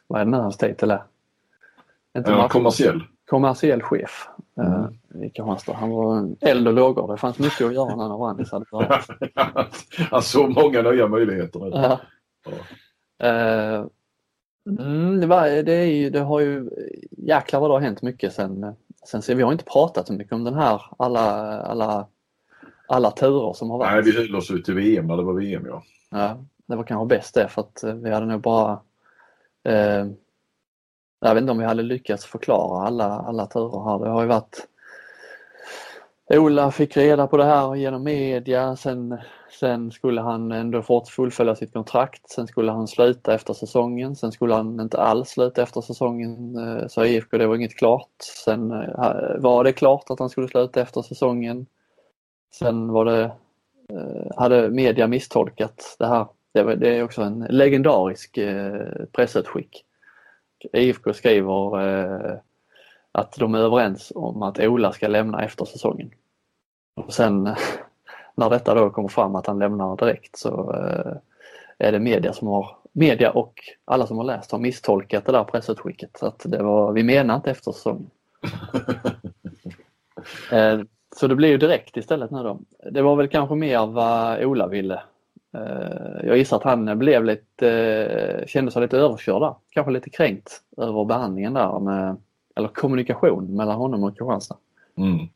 vad 0.06 0.20
är 0.20 0.24
det 0.24 0.30
nu 0.30 0.36
hans 0.36 0.56
titel 0.56 0.90
är? 0.90 1.02
Inte 2.18 2.30
ja, 2.30 2.48
kommersiell. 2.48 3.02
Kommersiell 3.30 3.82
chef 3.82 4.28
mm. 4.56 5.24
i 5.24 5.28
Kristianstad. 5.28 5.74
Han 5.74 5.90
var 5.90 6.28
eld 6.40 6.68
och 6.68 6.74
lågor. 6.74 7.12
Det 7.12 7.18
fanns 7.18 7.38
mycket 7.38 7.66
att 7.66 7.74
göra 7.74 7.96
när 7.96 8.18
Vranjes 8.18 8.52
hade 8.52 8.66
börjat. 8.70 9.06
han 10.10 10.22
såg 10.22 10.50
många 10.50 10.82
nya 10.82 11.08
möjligheter. 11.08 11.60
Ja. 11.60 12.00
Ja. 13.18 13.88
Mm, 14.66 15.20
det, 15.20 15.26
var, 15.26 15.62
det, 15.62 15.72
är 15.72 15.84
ju, 15.84 16.10
det 16.10 16.20
har 16.20 16.40
ju, 16.40 16.70
jäklar 17.10 17.60
vad 17.60 17.70
det 17.70 17.74
har 17.74 17.80
hänt 17.80 18.02
mycket 18.02 18.32
sen, 18.32 18.74
sen 19.06 19.22
så 19.22 19.34
vi 19.34 19.42
har 19.42 19.52
inte 19.52 19.64
pratat 19.64 20.06
så 20.06 20.12
mycket 20.12 20.32
om 20.32 20.44
den 20.44 20.54
här, 20.54 20.82
alla, 20.98 21.58
alla, 21.62 22.06
alla 22.86 23.10
turer 23.10 23.52
som 23.52 23.70
har 23.70 23.78
varit. 23.78 23.92
Nej, 23.92 24.02
vi 24.02 24.16
höll 24.16 24.36
oss 24.36 24.50
ut 24.50 24.64
till 24.64 24.74
VM 24.74 25.06
när 25.06 25.16
det 25.16 25.22
var 25.22 25.32
VM 25.34 25.66
ja. 25.66 25.82
Ja, 26.10 26.44
det 26.66 26.76
var 26.76 26.84
kanske 26.84 27.16
bäst 27.16 27.34
det 27.34 27.48
för 27.48 27.60
att 27.60 27.84
vi 28.02 28.10
hade 28.10 28.26
nog 28.26 28.40
bara 28.40 28.80
eh, 29.64 30.06
jag 31.20 31.34
vet 31.34 31.40
inte 31.40 31.52
om 31.52 31.58
vi 31.58 31.64
hade 31.64 31.82
lyckats 31.82 32.24
förklara 32.24 32.86
alla, 32.86 33.04
alla 33.04 33.46
turer 33.46 33.84
här. 33.84 34.04
Det 34.04 34.10
har 34.10 34.22
ju 34.22 34.28
varit 34.28 34.68
Ola 36.30 36.70
fick 36.70 36.96
reda 36.96 37.26
på 37.26 37.36
det 37.36 37.44
här 37.44 37.74
genom 37.74 38.02
media, 38.02 38.76
sen 38.76 39.18
Sen 39.60 39.90
skulle 39.90 40.20
han 40.20 40.52
ändå 40.52 40.82
fått 40.82 41.08
fullfölja 41.08 41.54
sitt 41.54 41.72
kontrakt. 41.72 42.30
Sen 42.30 42.46
skulle 42.46 42.72
han 42.72 42.88
sluta 42.88 43.34
efter 43.34 43.54
säsongen. 43.54 44.16
Sen 44.16 44.32
skulle 44.32 44.54
han 44.54 44.80
inte 44.80 44.98
alls 44.98 45.28
sluta 45.28 45.62
efter 45.62 45.80
säsongen, 45.80 46.56
eh, 46.56 46.86
sa 46.88 47.06
IFK. 47.06 47.38
Det 47.38 47.46
var 47.46 47.56
inget 47.56 47.76
klart. 47.76 48.10
Sen 48.44 48.70
eh, 48.70 49.38
var 49.38 49.64
det 49.64 49.72
klart 49.72 50.10
att 50.10 50.18
han 50.18 50.30
skulle 50.30 50.48
sluta 50.48 50.80
efter 50.80 51.02
säsongen. 51.02 51.66
Sen 52.54 52.92
var 52.92 53.04
det, 53.04 53.22
eh, 53.88 54.36
hade 54.36 54.70
media 54.70 55.06
misstolkat 55.06 55.96
det 55.98 56.06
här. 56.06 56.26
Det 56.52 56.98
är 56.98 57.02
också 57.02 57.22
en 57.22 57.46
legendarisk 57.50 58.38
pressutskick. 59.12 59.84
IFK 60.72 61.12
skriver 61.12 62.40
att 63.12 63.32
de 63.32 63.54
är 63.54 63.58
överens 63.58 64.12
om 64.14 64.42
att 64.42 64.60
Ola 64.60 64.92
ska 64.92 65.08
lämna 65.08 65.44
efter 65.44 65.64
säsongen. 65.64 66.10
Och 66.94 67.12
sen 67.12 67.42
när 68.34 68.50
detta 68.50 68.74
då 68.74 68.90
kommer 68.90 69.08
fram 69.08 69.34
att 69.34 69.46
han 69.46 69.58
lämnar 69.58 69.96
direkt 69.96 70.38
så 70.38 70.74
eh, 70.74 71.16
är 71.78 71.92
det 71.92 72.00
media 72.00 72.32
som 72.32 72.48
har, 72.48 72.76
media 72.92 73.30
och 73.30 73.60
alla 73.84 74.06
som 74.06 74.16
har 74.16 74.24
läst 74.24 74.52
har 74.52 74.58
misstolkat 74.58 75.26
det 75.26 75.32
där 75.32 75.44
pressutskicket. 75.44 76.22
att 76.22 76.42
det 76.44 76.62
var, 76.62 76.92
vi 76.92 77.02
menar 77.02 77.36
inte 77.36 77.50
efter 77.50 77.72
säsongen. 77.72 78.10
Eh, 81.12 81.16
så 81.16 81.26
det 81.26 81.34
blir 81.34 81.48
ju 81.48 81.58
direkt 81.58 81.96
istället 81.96 82.30
nu 82.30 82.42
då. 82.42 82.60
Det 82.90 83.02
var 83.02 83.16
väl 83.16 83.28
kanske 83.28 83.54
mer 83.54 83.86
vad 83.86 84.44
Ola 84.44 84.66
ville. 84.66 85.02
Eh, 85.54 86.26
jag 86.26 86.36
gissar 86.36 86.56
att 86.56 86.62
han 86.62 86.98
blev 86.98 87.24
lite, 87.24 88.44
kände 88.46 88.70
sig 88.70 88.82
lite 88.82 88.98
överkörd 88.98 89.42
där. 89.42 89.54
Kanske 89.70 89.92
lite 89.92 90.10
kränkt 90.10 90.62
över 90.76 91.04
behandlingen 91.04 91.54
där 91.54 91.78
med, 91.78 92.16
eller 92.56 92.68
kommunikation 92.68 93.56
mellan 93.56 93.76
honom 93.76 94.04
och 94.04 94.18
Kristianstad. 94.18 94.56
Mm 94.98 95.28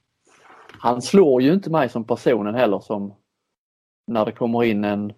han 0.79 1.03
slår 1.03 1.43
ju 1.43 1.53
inte 1.53 1.71
mig 1.71 1.89
som 1.89 2.05
personen 2.05 2.55
heller 2.55 2.79
som 2.79 3.15
när 4.07 4.25
det 4.25 4.33
kommer 4.33 4.65
in 4.65 4.85
en 4.85 5.11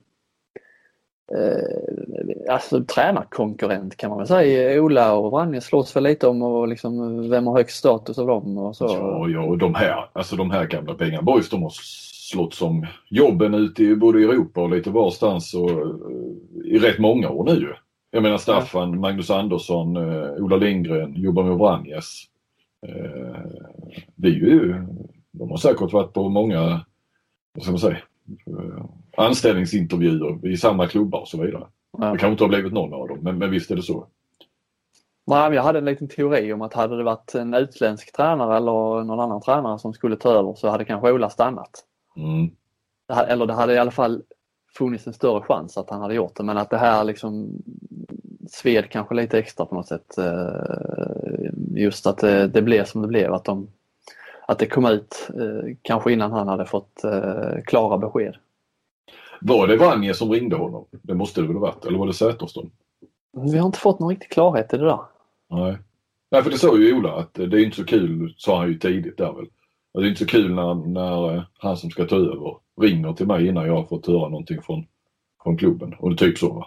eh, 1.33 2.08
alltså 2.49 2.85
tränarkonkurrent 2.85 3.97
kan 3.97 4.11
man 4.11 4.19
väl 4.19 4.27
säga. 4.27 4.83
Ola 4.83 5.15
och 5.15 5.31
Vranje 5.31 5.61
slåss 5.61 5.97
väl 5.97 6.03
lite 6.03 6.29
om 6.29 6.43
och 6.43 6.69
liksom, 6.69 7.21
vem 7.31 7.47
har 7.47 7.57
högst 7.57 7.77
status 7.77 8.19
av 8.19 8.27
dem 8.27 8.59
och 8.59 8.77
så. 8.77 8.85
Ja, 8.85 9.29
ja 9.29 9.41
och 9.41 9.59
de 9.59 9.75
här, 9.75 10.05
alltså 10.13 10.37
de 10.37 10.51
här 10.51 10.67
gamla 10.67 10.95
pengarna 10.95 11.23
boys 11.23 11.49
de 11.49 11.63
har 11.63 11.73
slått 12.33 12.55
som 12.55 12.87
jobben 13.11 13.55
ute 13.55 13.83
i 13.83 13.97
både 13.97 14.19
Europa 14.19 14.61
och 14.61 14.71
lite 14.71 14.91
varstans 14.91 15.55
och, 15.55 15.71
uh, 15.71 16.65
i 16.65 16.79
rätt 16.79 16.99
många 16.99 17.31
år 17.31 17.45
nu. 17.45 17.75
Jag 18.11 18.23
menar 18.23 18.39
Staffan, 18.39 18.93
ja. 18.93 18.99
Magnus 18.99 19.31
Andersson, 19.31 19.97
uh, 19.97 20.43
Ola 20.43 20.57
Lindgren, 20.57 21.15
jobbar 21.23 21.43
med 21.43 21.57
Vranjes. 21.57 22.23
Uh, 22.89 23.37
det 24.15 24.29
är 24.29 24.33
ju 24.33 24.75
de 25.33 25.51
har 25.51 25.57
säkert 25.57 25.93
varit 25.93 26.13
på 26.13 26.29
många 26.29 26.85
vad 27.55 27.63
ska 27.63 27.73
man 27.73 27.81
säga, 27.81 27.99
eh, 28.47 28.85
anställningsintervjuer 29.17 30.47
i 30.47 30.57
samma 30.57 30.87
klubbar 30.87 31.21
och 31.21 31.29
så 31.29 31.43
vidare. 31.43 31.67
Det 31.93 31.99
kanske 31.99 32.29
inte 32.29 32.45
har 32.45 32.49
blivit 32.49 32.73
någon 32.73 32.95
av 32.95 33.09
dem, 33.09 33.19
men, 33.23 33.39
men 33.39 33.51
visst 33.51 33.71
är 33.71 33.77
det 33.77 33.83
så. 33.83 34.07
Nej, 35.27 35.55
jag 35.55 35.63
hade 35.63 35.79
en 35.79 35.85
liten 35.85 36.09
teori 36.09 36.53
om 36.53 36.63
att 36.63 36.75
hade 36.75 36.97
det 36.97 37.03
varit 37.03 37.35
en 37.35 37.55
utländsk 37.55 38.17
tränare 38.17 38.57
eller 38.57 39.05
någon 39.05 39.21
annan 39.21 39.41
tränare 39.41 39.79
som 39.79 39.93
skulle 39.93 40.17
ta 40.17 40.33
över 40.33 40.55
så 40.55 40.69
hade 40.69 40.85
kanske 40.85 41.13
Ola 41.13 41.31
stannat. 41.31 41.85
Mm. 42.17 42.51
Det 43.09 43.15
hade, 43.15 43.29
eller 43.29 43.47
det 43.47 43.53
hade 43.53 43.75
i 43.75 43.79
alla 43.79 43.91
fall 43.91 44.23
funnits 44.79 45.07
en 45.07 45.13
större 45.13 45.43
chans 45.43 45.79
att 45.79 45.91
han 45.91 46.01
hade 46.01 46.15
gjort 46.15 46.37
det 46.37 46.43
men 46.43 46.59
att 46.59 46.71
det 46.71 46.79
här 46.79 47.05
liksom 47.05 47.63
sved 48.51 48.91
kanske 48.91 49.15
lite 49.15 49.39
extra 49.39 49.67
på 49.67 49.75
något 49.75 49.89
sätt. 49.89 50.19
Eh, 50.19 51.51
just 51.75 52.07
att 52.07 52.19
det, 52.19 52.47
det 52.47 52.63
blev 52.63 52.85
som 52.85 53.03
det 53.03 53.09
blev, 53.09 53.35
att, 53.35 53.45
de, 53.45 53.69
att 54.47 54.59
det 54.59 54.67
kom 54.67 54.87
ut 54.87 55.31
eh, 55.35 55.77
kanske 55.83 56.13
innan 56.13 56.33
han 56.33 56.49
hade 56.49 56.67
fått 56.67 57.05
eh, 57.05 57.63
klara 57.65 57.99
besked. 57.99 58.37
Var 59.41 59.67
det 59.67 59.77
Vanje 59.77 60.15
som 60.15 60.31
ringde 60.31 60.57
honom? 60.57 60.85
Det 60.91 61.15
måste 61.15 61.41
det 61.41 61.47
väl 61.47 61.57
ha 61.57 61.61
varit, 61.61 61.85
eller 61.85 61.99
var 61.99 62.07
det 62.07 62.15
Säterström? 62.15 62.71
Vi 63.33 63.59
har 63.59 63.67
inte 63.67 63.79
fått 63.79 64.01
någon 64.01 64.09
riktig 64.11 64.31
klarhet 64.31 64.75
i 64.75 64.77
det 64.77 64.85
där. 64.85 65.01
Nej. 65.51 65.79
Nej, 66.31 66.43
för 66.43 66.51
det 66.51 66.59
sa 66.59 66.79
ju 66.79 66.95
Ola 66.95 67.13
att 67.13 67.35
det 67.35 67.43
är 67.43 67.65
inte 67.65 67.77
så 67.77 67.85
kul, 67.85 68.35
sa 68.37 68.59
han 68.59 68.69
ju 68.69 68.79
tidigt 68.79 69.17
där 69.19 69.33
väl. 69.33 69.47
Det 69.95 70.01
är 70.01 70.09
inte 70.09 70.19
så 70.19 70.27
kul 70.27 70.55
när, 70.55 70.75
när 70.75 71.45
han 71.59 71.77
som 71.77 71.91
ska 71.91 72.05
ta 72.05 72.17
över 72.17 72.57
ringer 72.81 73.13
till 73.13 73.27
mig 73.27 73.47
innan 73.47 73.67
jag 73.67 73.75
har 73.75 73.85
fått 73.85 74.07
höra 74.07 74.29
någonting 74.29 74.63
från, 74.63 74.87
från 75.43 75.57
klubben. 75.57 75.95
Och 75.99 76.11
det 76.11 76.15
är 76.15 76.29
typ 76.29 76.39
så 76.39 76.53
va. 76.53 76.67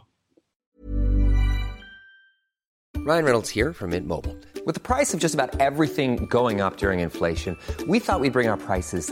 Ryan 3.05 3.23
Reynolds 3.23 3.49
here 3.49 3.73
from 3.73 3.89
Mint 3.89 4.07
Mobile. 4.07 4.35
With 4.65 4.75
the 4.75 4.95
price 4.95 5.13
of 5.13 5.19
just 5.19 5.33
about 5.33 5.59
everything 5.59 6.27
going 6.27 6.61
up 6.61 6.77
during 6.77 6.99
inflation, 6.99 7.57
we 7.87 7.99
thought 7.99 8.21
we'd 8.21 8.33
bring 8.33 8.49
our 8.49 8.57
prices 8.57 9.11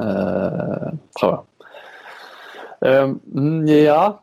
Eh, 0.00 0.92
tror 1.20 1.32
jag. 1.32 1.44
Eh, 2.80 3.14
ja, 3.76 4.20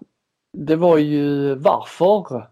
det 0.53 0.75
var 0.75 0.97
ju 0.97 1.55
varför 1.55 2.47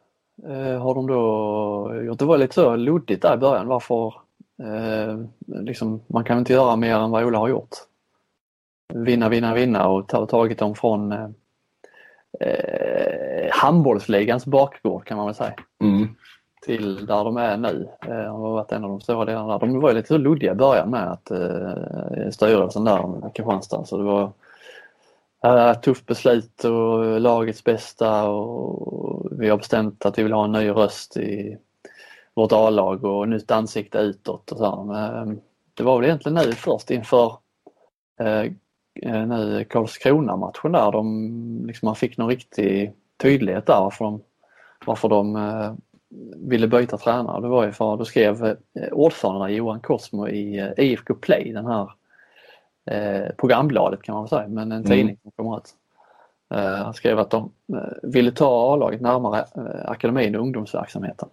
eh, 0.47 0.81
har 0.81 0.95
de 0.95 1.07
då 1.07 2.03
gjort? 2.03 2.19
Det 2.19 2.25
var 2.25 2.37
lite 2.37 2.53
så 2.53 2.75
luddigt 2.75 3.21
där 3.21 3.33
i 3.33 3.37
början 3.37 3.67
varför 3.67 4.13
eh, 4.63 5.17
liksom, 5.47 6.01
man 6.07 6.23
kan 6.23 6.37
inte 6.37 6.53
göra 6.53 6.75
mer 6.75 6.95
än 6.95 7.11
vad 7.11 7.23
Ola 7.23 7.37
har 7.37 7.47
gjort. 7.47 7.75
Vinna, 8.93 9.29
vinna, 9.29 9.53
vinna 9.53 9.87
och 9.87 10.07
ta, 10.07 10.25
tagit 10.25 10.59
dem 10.59 10.75
från 10.75 11.11
eh, 11.11 11.29
eh 12.39 13.49
handbollsligans 13.51 14.45
bakgård 14.45 15.05
kan 15.05 15.17
man 15.17 15.25
väl 15.25 15.35
säga. 15.35 15.53
Mm 15.83 16.15
till 16.67 17.05
där 17.05 17.23
de 17.23 17.37
är 17.37 17.57
nu. 17.57 17.89
Eh, 18.07 18.35
har 18.35 18.51
varit 18.51 18.71
en 18.71 18.83
av 18.83 18.89
de 18.89 19.01
stora 19.01 19.25
delarna. 19.25 19.57
De 19.57 19.79
var 19.79 19.89
ju 19.89 19.95
lite 19.95 20.07
så 20.07 20.17
luddiga 20.17 20.51
i 20.51 20.55
början 20.55 20.89
med 20.89 21.11
att 21.11 21.31
eh, 21.31 22.29
styrelsen 22.31 22.83
där 22.83 23.27
i 23.27 23.31
Kristianstad. 23.33 23.85
Så 23.85 23.97
det 23.97 24.03
var 24.03 24.31
eh, 25.43 25.73
tufft 25.79 26.05
beslut 26.05 26.63
och 26.63 27.19
lagets 27.19 27.63
bästa 27.63 28.29
och 28.29 29.27
vi 29.31 29.49
har 29.49 29.57
bestämt 29.57 30.05
att 30.05 30.17
vi 30.17 30.23
vill 30.23 30.33
ha 30.33 30.45
en 30.45 30.51
ny 30.51 30.69
röst 30.69 31.17
i 31.17 31.57
vårt 32.33 32.51
A-lag 32.51 33.05
och 33.05 33.29
nytt 33.29 33.51
ansikte 33.51 33.97
utåt 33.97 34.51
och 34.51 34.57
så. 34.57 34.83
Men, 34.83 35.29
eh, 35.29 35.37
det 35.73 35.83
var 35.83 35.97
väl 35.97 36.05
egentligen 36.05 36.35
nu 36.45 36.51
först 36.53 36.91
inför 36.91 37.37
eh, 38.19 38.43
eh, 39.01 39.27
nu 39.27 39.65
Karlskrona-matchen 39.69 40.71
där 40.71 40.91
de, 40.91 41.63
liksom, 41.67 41.87
man 41.87 41.95
fick 41.95 42.17
någon 42.17 42.29
riktig 42.29 42.93
tydlighet 43.21 43.65
där 43.65 43.79
varför 43.79 44.05
de, 44.05 44.21
varför 44.85 45.09
de 45.09 45.35
eh, 45.35 45.73
ville 46.35 46.67
byta 46.67 46.97
tränare. 46.97 47.41
Det 47.41 47.47
var 47.47 47.65
ju 47.65 47.71
för 47.71 47.97
då 47.97 48.05
skrev 48.05 48.45
eh, 48.45 48.55
ordföranden 48.91 49.55
Johan 49.55 49.79
Korsmo 49.79 50.27
i 50.27 50.59
eh, 50.59 50.85
IFK 50.85 51.13
Play, 51.13 51.53
den 51.53 51.65
här 51.65 51.91
eh, 52.85 53.29
programbladet 53.37 54.01
kan 54.01 54.15
man 54.15 54.27
säga, 54.27 54.47
men 54.47 54.71
en 54.71 54.77
Mm. 54.77 54.91
tidning 54.91 55.17
som 55.21 55.31
kommer 55.31 55.57
ut. 55.57 55.73
Han 56.83 56.93
skrev 56.93 57.19
att 57.19 57.29
de 57.29 57.51
ville 58.03 58.31
ta 58.31 58.73
A-laget 58.73 59.01
närmare 59.01 59.45
akademin 59.85 60.35
och 60.35 60.41
ungdomsverksamheten. 60.41 61.29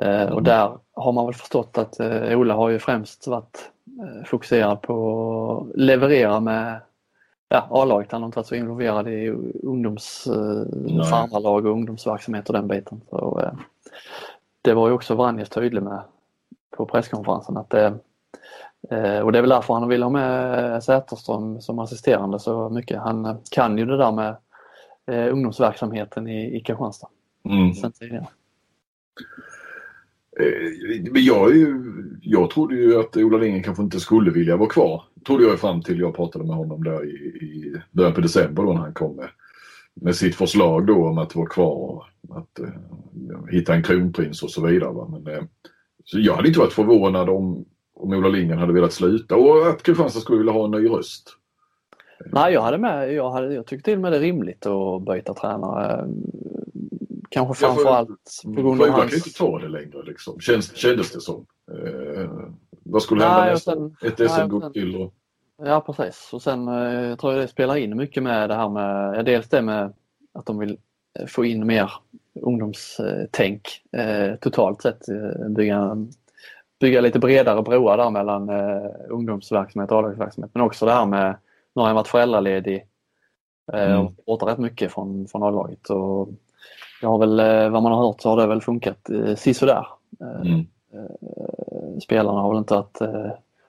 Eh, 0.00 0.28
och 0.28 0.42
där 0.42 0.78
har 0.92 1.12
man 1.12 1.26
väl 1.26 1.34
förstått 1.34 1.78
att 1.78 2.00
Ola 2.30 2.54
har 2.54 2.68
ju 2.68 2.78
främst 2.78 3.26
varit 3.26 3.70
fokuserad 4.26 4.82
på 4.82 5.68
att 5.70 5.80
leverera 5.80 6.40
med 6.40 6.80
ja, 7.52 7.66
A-laget. 7.70 8.12
Han 8.12 8.22
har 8.22 8.26
inte 8.26 8.38
varit 8.38 8.46
så 8.46 8.54
involverad 8.54 9.08
i 9.08 9.28
ungdoms, 9.62 10.26
eh, 10.26 11.04
farmarlag 11.04 11.66
och 11.66 11.72
ungdomsverksamhet 11.72 12.48
och 12.48 12.52
den 12.52 12.68
biten. 12.68 13.00
Så, 13.10 13.40
eh, 13.40 13.52
det 14.62 14.74
var 14.74 14.88
ju 14.88 14.94
också 14.94 15.14
Vranjes 15.14 15.48
tydlig 15.48 15.82
med 15.82 16.02
på 16.76 16.86
presskonferensen 16.86 17.56
att 17.56 17.70
det, 17.70 17.86
eh, 18.90 19.18
och 19.18 19.32
det 19.32 19.38
är 19.38 19.42
väl 19.42 19.50
därför 19.50 19.74
han 19.74 19.88
vill 19.88 20.02
ha 20.02 20.10
med 20.10 20.84
Säterström 20.84 21.60
som 21.60 21.78
assisterande 21.78 22.38
så 22.38 22.68
mycket. 22.68 23.00
Han 23.00 23.24
eh, 23.24 23.36
kan 23.50 23.78
ju 23.78 23.86
det 23.86 23.96
där 23.96 24.12
med 24.12 24.36
eh, 25.06 25.32
ungdomsverksamheten 25.32 26.28
i, 26.28 26.56
i 26.56 26.60
Kristianstad 26.60 27.08
Mm. 27.44 27.74
sen 27.74 27.92
tidigare. 27.92 28.26
Eh, 30.40 31.20
jag, 31.20 31.50
jag 32.20 32.50
trodde 32.50 32.74
ju 32.74 33.00
att 33.00 33.16
Ola 33.16 33.38
Lindgren 33.38 33.62
kanske 33.62 33.82
inte 33.82 34.00
skulle 34.00 34.30
vilja 34.30 34.56
vara 34.56 34.68
kvar. 34.68 35.02
Trodde 35.26 35.44
jag 35.44 35.60
fram 35.60 35.82
till 35.82 36.00
jag 36.00 36.16
pratade 36.16 36.44
med 36.44 36.56
honom 36.56 36.84
där 36.84 37.04
i, 37.04 37.08
i 37.08 37.76
början 37.90 38.14
på 38.14 38.20
december 38.20 38.62
då 38.62 38.72
när 38.72 38.80
han 38.80 38.94
kom 38.94 39.16
med, 39.16 39.28
med 39.94 40.16
sitt 40.16 40.34
förslag 40.34 40.86
då 40.86 41.08
om 41.08 41.18
att 41.18 41.36
vara 41.36 41.46
kvar 41.46 41.74
och 41.74 42.06
att 42.30 42.58
eh, 42.58 42.68
hitta 43.50 43.74
en 43.74 43.82
kronprins 43.82 44.42
och 44.42 44.50
så 44.50 44.66
vidare. 44.66 44.92
Va? 44.92 45.08
Men, 45.08 45.34
eh, 45.34 45.42
så 46.04 46.18
jag 46.20 46.34
hade 46.34 46.48
inte 46.48 46.60
varit 46.60 46.72
förvånad 46.72 47.28
om, 47.28 47.64
om 47.94 48.12
Ola 48.12 48.28
Lindgren 48.28 48.58
hade 48.58 48.72
velat 48.72 48.92
sluta 48.92 49.36
och 49.36 49.68
att 49.68 49.82
Kristianstad 49.82 50.20
skulle 50.20 50.38
vilja 50.38 50.52
ha 50.52 50.64
en 50.64 50.70
ny 50.70 50.88
röst. 50.88 51.38
Nej, 52.26 52.52
jag 52.52 52.62
hade 52.62 52.78
med, 52.78 53.12
jag, 53.12 53.30
hade, 53.30 53.54
jag 53.54 53.66
tyckte 53.66 53.84
till 53.84 53.98
och 53.98 54.02
med 54.02 54.12
det 54.12 54.18
är 54.18 54.20
rimligt 54.20 54.66
att 54.66 55.02
byta 55.02 55.34
tränare. 55.34 56.08
Kanske 57.32 57.64
Ja, 57.64 57.68
framförallt 57.68 58.42
på 58.44 58.50
grund 58.52 58.64
För 58.64 58.70
av 58.70 58.76
Ola 58.76 58.86
kan 58.86 58.94
ju 58.94 59.00
hans... 59.00 59.26
inte 59.26 59.38
ta 59.38 59.58
det 59.58 59.68
längre 59.68 60.02
liksom. 60.02 60.40
Känns, 60.40 60.76
kändes 60.76 61.12
det 61.12 61.20
som. 61.20 61.46
Eh, 61.72 62.30
vad 62.84 63.02
skulle 63.02 63.24
hända 63.24 63.40
Nej, 63.44 63.52
nästa 63.52 63.72
sen-? 63.72 63.96
Ett 64.02 64.30
SM-guld 64.30 64.72
till 64.72 64.96
och... 64.96 65.14
Ja 65.64 65.80
precis 65.80 66.30
och 66.32 66.42
sen 66.42 66.68
eh, 66.68 67.08
jag 67.08 67.18
tror 67.18 67.32
jag 67.32 67.42
det 67.42 67.48
spelar 67.48 67.76
in 67.76 67.96
mycket 67.96 68.22
med 68.22 68.48
det 68.48 68.54
här 68.54 68.68
med, 68.68 69.18
ja, 69.18 69.22
dels 69.22 69.48
det 69.48 69.62
med 69.62 69.92
att 70.32 70.46
de 70.46 70.58
vill 70.58 70.78
få 71.28 71.44
in 71.44 71.66
mer 71.66 71.92
ungdomstänk 72.40 73.82
eh, 73.92 74.34
totalt 74.40 74.82
sett. 74.82 75.08
Eh, 75.08 75.48
bygga, 75.48 75.96
bygga 76.80 77.00
lite 77.00 77.18
bredare 77.18 77.62
broar 77.62 77.96
där 77.96 78.10
mellan 78.10 78.48
eh, 78.48 78.90
ungdomsverksamhet 79.08 79.92
och 79.92 79.98
A-lagsverksamhet. 79.98 80.50
Men 80.54 80.62
också 80.62 80.86
det 80.86 80.92
här 80.92 81.06
med, 81.06 81.36
nu 81.74 81.82
har 81.82 81.88
jag 81.88 81.94
varit 81.94 82.08
föräldraledig 82.08 82.86
eh, 83.72 83.92
Mm. 83.92 84.06
och 84.06 84.12
borta 84.26 84.46
rätt 84.46 84.58
mycket 84.58 84.92
från, 84.92 85.28
från 85.28 85.42
A-laget. 85.42 85.90
Och 85.90 86.28
jag 87.02 87.08
har 87.08 87.18
väl, 87.18 87.40
eh, 87.40 87.70
vad 87.70 87.82
man 87.82 87.92
har 87.92 88.06
hört 88.06 88.20
så 88.20 88.28
har 88.28 88.36
det 88.36 88.46
väl 88.46 88.60
funkat 88.60 89.10
eh, 89.10 89.34
sisådär. 89.34 89.86
Eh, 90.20 90.40
Mm. 90.40 90.66
Spelarna 92.00 92.40
har 92.40 92.50
väl 92.50 92.58
inte 92.58 92.74
varit 92.74 92.98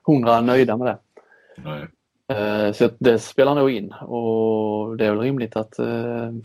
hundra 0.08 0.42
nöjda 0.42 0.78
med 0.78 0.88
det. 0.88 0.98
Nej. 2.28 2.74
Så 2.74 2.90
det 3.00 3.20
spelar 3.20 3.56
nog 3.56 3.72
in 3.72 3.92
och 3.92 4.98
det 4.98 5.06
är 5.06 5.12
väl 5.12 5.20
rimligt 5.20 5.56
att 5.56 5.80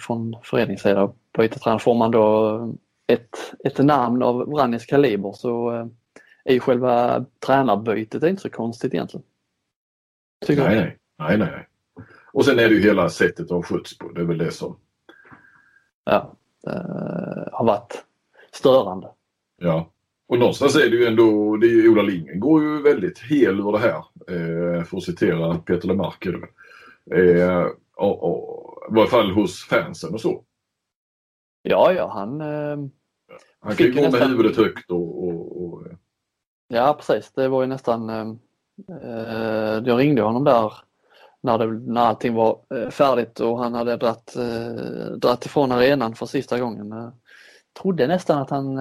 från 0.00 0.36
föreningssida 0.44 1.12
byta 1.38 1.58
tränare. 1.58 1.80
Får 1.80 1.94
man 1.94 2.10
då 2.10 2.74
ett, 3.06 3.54
ett 3.64 3.78
namn 3.78 4.22
av 4.22 4.36
Vranjes 4.36 4.86
kaliber 4.86 5.32
så 5.32 5.70
är 6.44 6.54
ju 6.54 6.60
själva 6.60 7.24
tränarbytet 7.46 8.22
inte 8.22 8.42
så 8.42 8.50
konstigt 8.50 8.94
egentligen. 8.94 9.24
Tycker 10.46 10.64
Nej, 10.64 10.98
nej, 11.18 11.38
nej, 11.38 11.38
nej. 11.38 11.68
Och 12.32 12.44
sen 12.44 12.58
är 12.58 12.68
det 12.68 12.74
ju 12.74 12.82
hela 12.82 13.08
sättet 13.08 13.50
ha 13.50 13.62
skjuts 13.62 13.98
på. 13.98 14.08
Det 14.08 14.20
är 14.20 14.24
väl 14.24 14.38
det 14.38 14.50
som, 14.50 14.76
Ja, 16.10 16.34
eh, 16.66 17.52
har 17.52 17.64
varit 17.64 18.04
störande. 18.52 19.08
ja. 19.60 19.90
Och 20.30 20.38
någonstans 20.38 20.76
är 20.76 20.90
det 20.90 20.96
ju 20.96 21.06
ändå, 21.06 21.56
det 21.56 21.66
är 21.66 21.70
ju 21.70 21.88
Ola 21.88 22.02
Lindgren 22.02 22.40
går 22.40 22.62
ju 22.62 22.82
väldigt 22.82 23.18
hel 23.18 23.60
ur 23.60 23.72
det 23.72 23.78
här. 23.78 23.96
Eh, 24.28 24.84
för 24.84 24.96
att 24.96 25.02
citera 25.02 25.58
Peter 25.58 25.88
Lemark. 25.88 26.26
är 26.26 26.32
det 26.32 26.38
väl. 26.38 27.38
Eh, 27.50 27.66
och, 27.96 28.22
och, 28.22 28.88
I 28.90 28.94
varje 28.94 29.08
fall 29.10 29.30
hos 29.32 29.64
fansen 29.64 30.14
och 30.14 30.20
så. 30.20 30.44
Ja, 31.62 31.92
ja, 31.92 32.10
han... 32.14 32.40
Eh, 32.40 32.76
Han 33.60 33.76
kan 33.76 33.86
ju 33.86 33.92
gå 33.92 34.00
med 34.00 34.12
nästan- 34.12 34.30
huvudet 34.30 34.56
högt 34.56 34.90
och, 34.90 35.24
och, 35.28 35.62
och 35.64 35.82
Ja 36.68 36.94
precis, 36.98 37.32
det 37.32 37.48
var 37.48 37.60
ju 37.62 37.66
nästan... 37.68 38.10
Eh, 38.10 38.26
eh, 39.02 39.82
jag 39.84 39.98
ringde 39.98 40.22
honom 40.22 40.44
där 40.44 40.72
när, 41.40 41.58
det, 41.58 41.66
när 41.66 42.00
allting 42.00 42.34
var 42.34 42.58
eh, 42.74 42.88
färdigt 42.90 43.40
och 43.40 43.58
han 43.58 43.74
hade 43.74 43.96
dratt, 43.96 44.36
eh, 44.36 45.12
dratt 45.12 45.46
ifrån 45.46 45.72
arenan 45.72 46.14
för 46.14 46.26
sista 46.26 46.58
gången. 46.58 46.92
Eh, 46.92 47.08
trodde 47.82 48.06
nästan 48.06 48.38
att 48.42 48.50
han... 48.50 48.74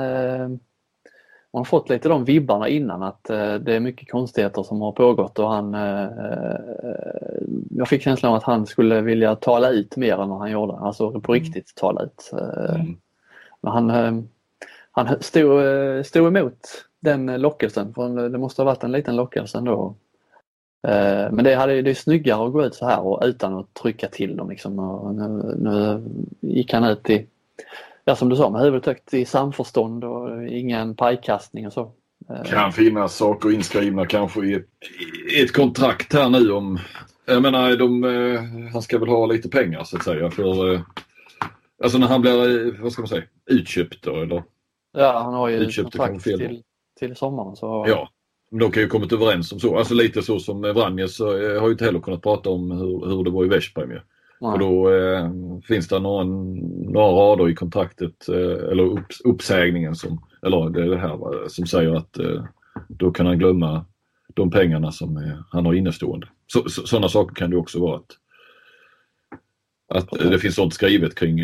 Man 1.53 1.59
har 1.59 1.65
fått 1.65 1.89
lite 1.89 2.09
de 2.09 2.25
vibbarna 2.25 2.67
innan 2.67 3.03
att 3.03 3.23
det 3.23 3.75
är 3.75 3.79
mycket 3.79 4.11
konstigheter 4.11 4.63
som 4.63 4.81
har 4.81 4.91
pågått 4.91 5.39
och 5.39 5.49
han 5.49 5.73
Jag 7.69 7.87
fick 7.87 8.01
känslan 8.01 8.31
av 8.31 8.37
att 8.37 8.43
han 8.43 8.65
skulle 8.65 9.01
vilja 9.01 9.35
tala 9.35 9.69
ut 9.69 9.97
mer 9.97 10.17
än 10.21 10.29
vad 10.29 10.39
han 10.39 10.51
gjorde, 10.51 10.73
alltså 10.73 11.21
på 11.21 11.33
Mm. 11.33 11.43
riktigt 11.43 11.75
tala 11.75 12.03
ut. 12.03 12.31
Eh, 12.33 12.83
Men 13.61 13.73
han, 13.73 14.27
han 14.91 15.21
stod, 15.21 15.61
stod 16.05 16.27
emot 16.27 16.59
den 16.99 17.41
lockelsen, 17.41 17.93
för 17.93 18.29
det 18.29 18.37
måste 18.37 18.61
ha 18.61 18.65
varit 18.65 18.83
en 18.83 18.91
liten 18.91 19.15
lockelse 19.15 19.57
ändå. 19.57 19.95
Eh, 20.87 21.31
Men 21.31 21.43
det, 21.43 21.55
hade, 21.55 21.81
det 21.81 21.89
är 21.89 21.93
snyggare 21.93 22.45
att 22.45 22.53
gå 22.53 22.65
ut 22.65 22.75
så 22.75 22.85
här 22.85 22.99
och 22.99 23.21
utan 23.23 23.53
att 23.53 23.73
trycka 23.73 24.07
till 24.07 24.37
dem. 24.37 24.49
Liksom. 24.49 24.79
Och 24.79 25.15
nu, 25.15 25.55
nu 25.59 26.03
gick 26.41 26.73
han 26.73 26.83
ut 26.83 27.09
i, 27.09 27.25
ja, 28.05 28.15
som 28.15 28.29
du 28.29 28.35
sa, 28.35 28.49
med 28.49 28.61
huvudet 28.61 28.85
högt 28.85 29.13
i 29.13 29.25
samförstånd 29.25 30.03
och 30.03 30.47
ingen 30.47 30.95
pajkastning 30.95 31.67
och 31.67 31.73
så. 31.73 31.91
Eh, 32.29 32.43
Kan 32.43 32.71
finnas 32.71 33.15
saker 33.15 33.51
inskrivna 33.51 34.05
kanske 34.05 34.45
i 34.45 34.53
ett, 34.53 34.67
i 35.37 35.41
ett 35.43 35.53
kontrakt 35.53 36.13
här 36.13 36.29
nu 36.29 36.51
om... 36.51 36.79
Jag 37.29 37.41
menar, 37.41 37.75
de, 37.75 38.03
eh, 38.03 38.71
han 38.73 38.81
ska 38.81 38.99
väl 38.99 39.09
ha 39.09 39.25
lite 39.25 39.49
pengar 39.49 39.83
så 39.83 39.97
att 39.97 40.03
säga 40.03 40.31
för... 40.31 40.81
Alltså 41.83 41.97
när 41.97 42.07
han 42.07 42.21
blir, 42.21 42.81
vad 42.81 42.91
ska 42.91 43.01
man 43.01 43.09
säga, 43.09 43.23
utköpt 43.45 44.03
då 44.03 44.15
eller? 44.15 44.43
Ja, 44.97 45.19
han 45.23 45.33
har 45.33 45.47
ju 45.47 45.55
Utköpt 45.57 45.97
kontrakt 45.97 46.23
till, 46.23 46.63
till 46.99 47.15
sommaren. 47.15 47.55
Så, 47.55 47.85
Ja. 47.87 48.09
Men 48.49 48.59
de 48.59 48.71
kan 48.71 48.83
ju 48.83 48.89
kommit 48.89 49.13
överens 49.13 49.51
om 49.51 49.59
så. 49.59 49.77
Alltså 49.77 49.93
lite 49.93 50.21
så 50.21 50.39
som 50.39 50.61
Vranjes 50.61 51.19
eh, 51.19 51.59
har 51.59 51.67
ju 51.67 51.71
inte 51.71 51.85
heller 51.85 51.99
kunnat 51.99 52.21
prata 52.21 52.49
om 52.49 52.71
hur, 52.71 53.05
hur 53.05 53.23
det 53.23 53.29
var 53.29 53.45
i 53.45 53.47
Veszprem 53.47 53.91
ju. 53.91 53.99
Och 54.39 54.59
då 54.59 54.93
eh, 54.93 55.31
finns 55.67 55.87
det 55.87 55.99
några, 55.99 56.23
några 56.23 57.07
rader 57.07 57.49
i 57.49 57.55
kontraktet 57.55 58.29
eh, 58.29 58.69
eller 58.71 58.83
upp, 58.83 59.05
uppsägningen 59.23 59.95
som, 59.95 60.21
eller 60.41 60.69
det 60.69 60.83
är 60.83 60.89
det 60.89 60.97
här 60.97 61.47
som 61.47 61.65
säger 61.65 61.95
att 61.95 62.17
eh, 62.17 62.43
då 62.87 63.11
kan 63.11 63.25
han 63.25 63.39
glömma 63.39 63.85
de 64.33 64.51
pengarna 64.51 64.91
som 64.91 65.17
eh, 65.17 65.39
han 65.51 65.65
har 65.65 65.73
innestående. 65.73 66.29
Så, 66.47 66.69
så, 66.69 66.87
sådana 66.87 67.09
saker 67.09 67.35
kan 67.35 67.49
det 67.49 67.57
också 67.57 67.79
vara 67.79 67.97
att, 67.97 68.17
att 69.93 70.21
eh, 70.21 70.29
det 70.29 70.39
finns 70.39 70.55
sånt 70.55 70.73
skrivet 70.73 71.15
kring 71.15 71.39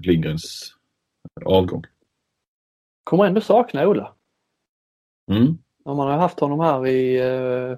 Lindgrens 0.00 0.74
avgång. 1.44 1.84
Kommer 3.04 3.24
ändå 3.24 3.40
sakna 3.40 3.88
Ola. 3.88 4.12
Mm. 5.30 5.58
Man 5.84 5.98
har 5.98 6.16
haft 6.16 6.40
honom 6.40 6.60
här 6.60 6.86
i 6.86 7.20
eh, 7.20 7.76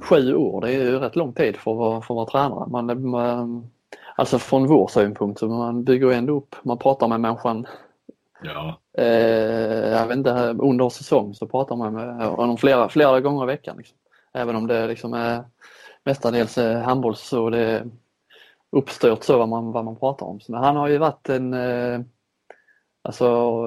sju 0.00 0.34
år. 0.34 0.60
Det 0.60 0.68
är 0.68 0.84
ju 0.84 0.98
rätt 0.98 1.16
lång 1.16 1.32
tid 1.32 1.56
för 1.56 1.70
att 1.70 1.76
vara, 1.78 2.00
för 2.00 2.14
att 2.14 2.16
vara 2.16 2.26
tränare. 2.26 2.68
Man, 2.68 3.10
man, 3.10 3.70
alltså 4.16 4.38
från 4.38 4.66
vår 4.66 4.88
synpunkt 4.88 5.40
så 5.40 5.48
man 5.48 5.84
bygger 5.84 6.12
ändå 6.12 6.36
upp, 6.36 6.56
man 6.62 6.78
pratar 6.78 7.08
med 7.08 7.20
människan 7.20 7.66
Ja. 8.42 8.78
eh, 8.98 9.90
jag 9.90 10.06
vet 10.06 10.16
inte, 10.16 10.30
under 10.58 10.88
säsong 10.88 11.34
så 11.34 11.46
pratar 11.46 11.76
man 11.76 11.94
med 11.94 12.26
honom 12.26 12.56
flera, 12.56 12.88
flera 12.88 13.20
gånger 13.20 13.42
i 13.42 13.46
veckan. 13.46 13.76
Liksom. 13.76 13.96
Även 14.32 14.56
om 14.56 14.66
det 14.66 14.86
liksom 14.86 15.14
är 15.14 15.44
mestadels 16.04 16.58
är 16.58 16.80
handbolls 16.80 17.20
så 17.20 17.50
det 17.50 17.58
är 17.58 17.86
uppstyrt 18.70 19.22
så 19.24 19.38
vad 19.38 19.48
man, 19.48 19.72
vad 19.72 19.84
man 19.84 19.96
pratar 19.96 20.26
om. 20.26 20.40
Så, 20.40 20.52
men 20.52 20.64
han 20.64 20.76
har 20.76 20.88
ju 20.88 20.98
varit 20.98 21.28
en 21.28 21.54
eh, 21.54 22.00
Alltså, 23.06 23.64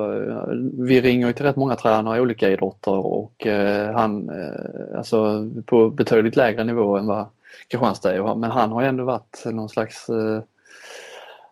vi 0.77 1.01
ringer 1.01 1.33
till 1.33 1.45
rätt 1.45 1.55
många 1.55 1.75
tränare 1.75 2.17
i 2.17 2.21
olika 2.21 2.49
idrotter 2.49 2.91
och 2.91 3.47
eh, 3.47 3.93
han, 3.93 4.29
eh, 4.29 4.97
alltså 4.97 5.49
på 5.65 5.89
betydligt 5.89 6.35
lägre 6.35 6.63
nivå 6.63 6.97
än 6.97 7.07
vad 7.07 7.25
Kristianstad 7.67 8.13
är. 8.13 8.35
Men 8.35 8.51
han 8.51 8.71
har 8.71 8.83
ändå 8.83 9.03
varit 9.03 9.43
någon 9.45 9.69
slags, 9.69 10.09
eh, 10.09 10.41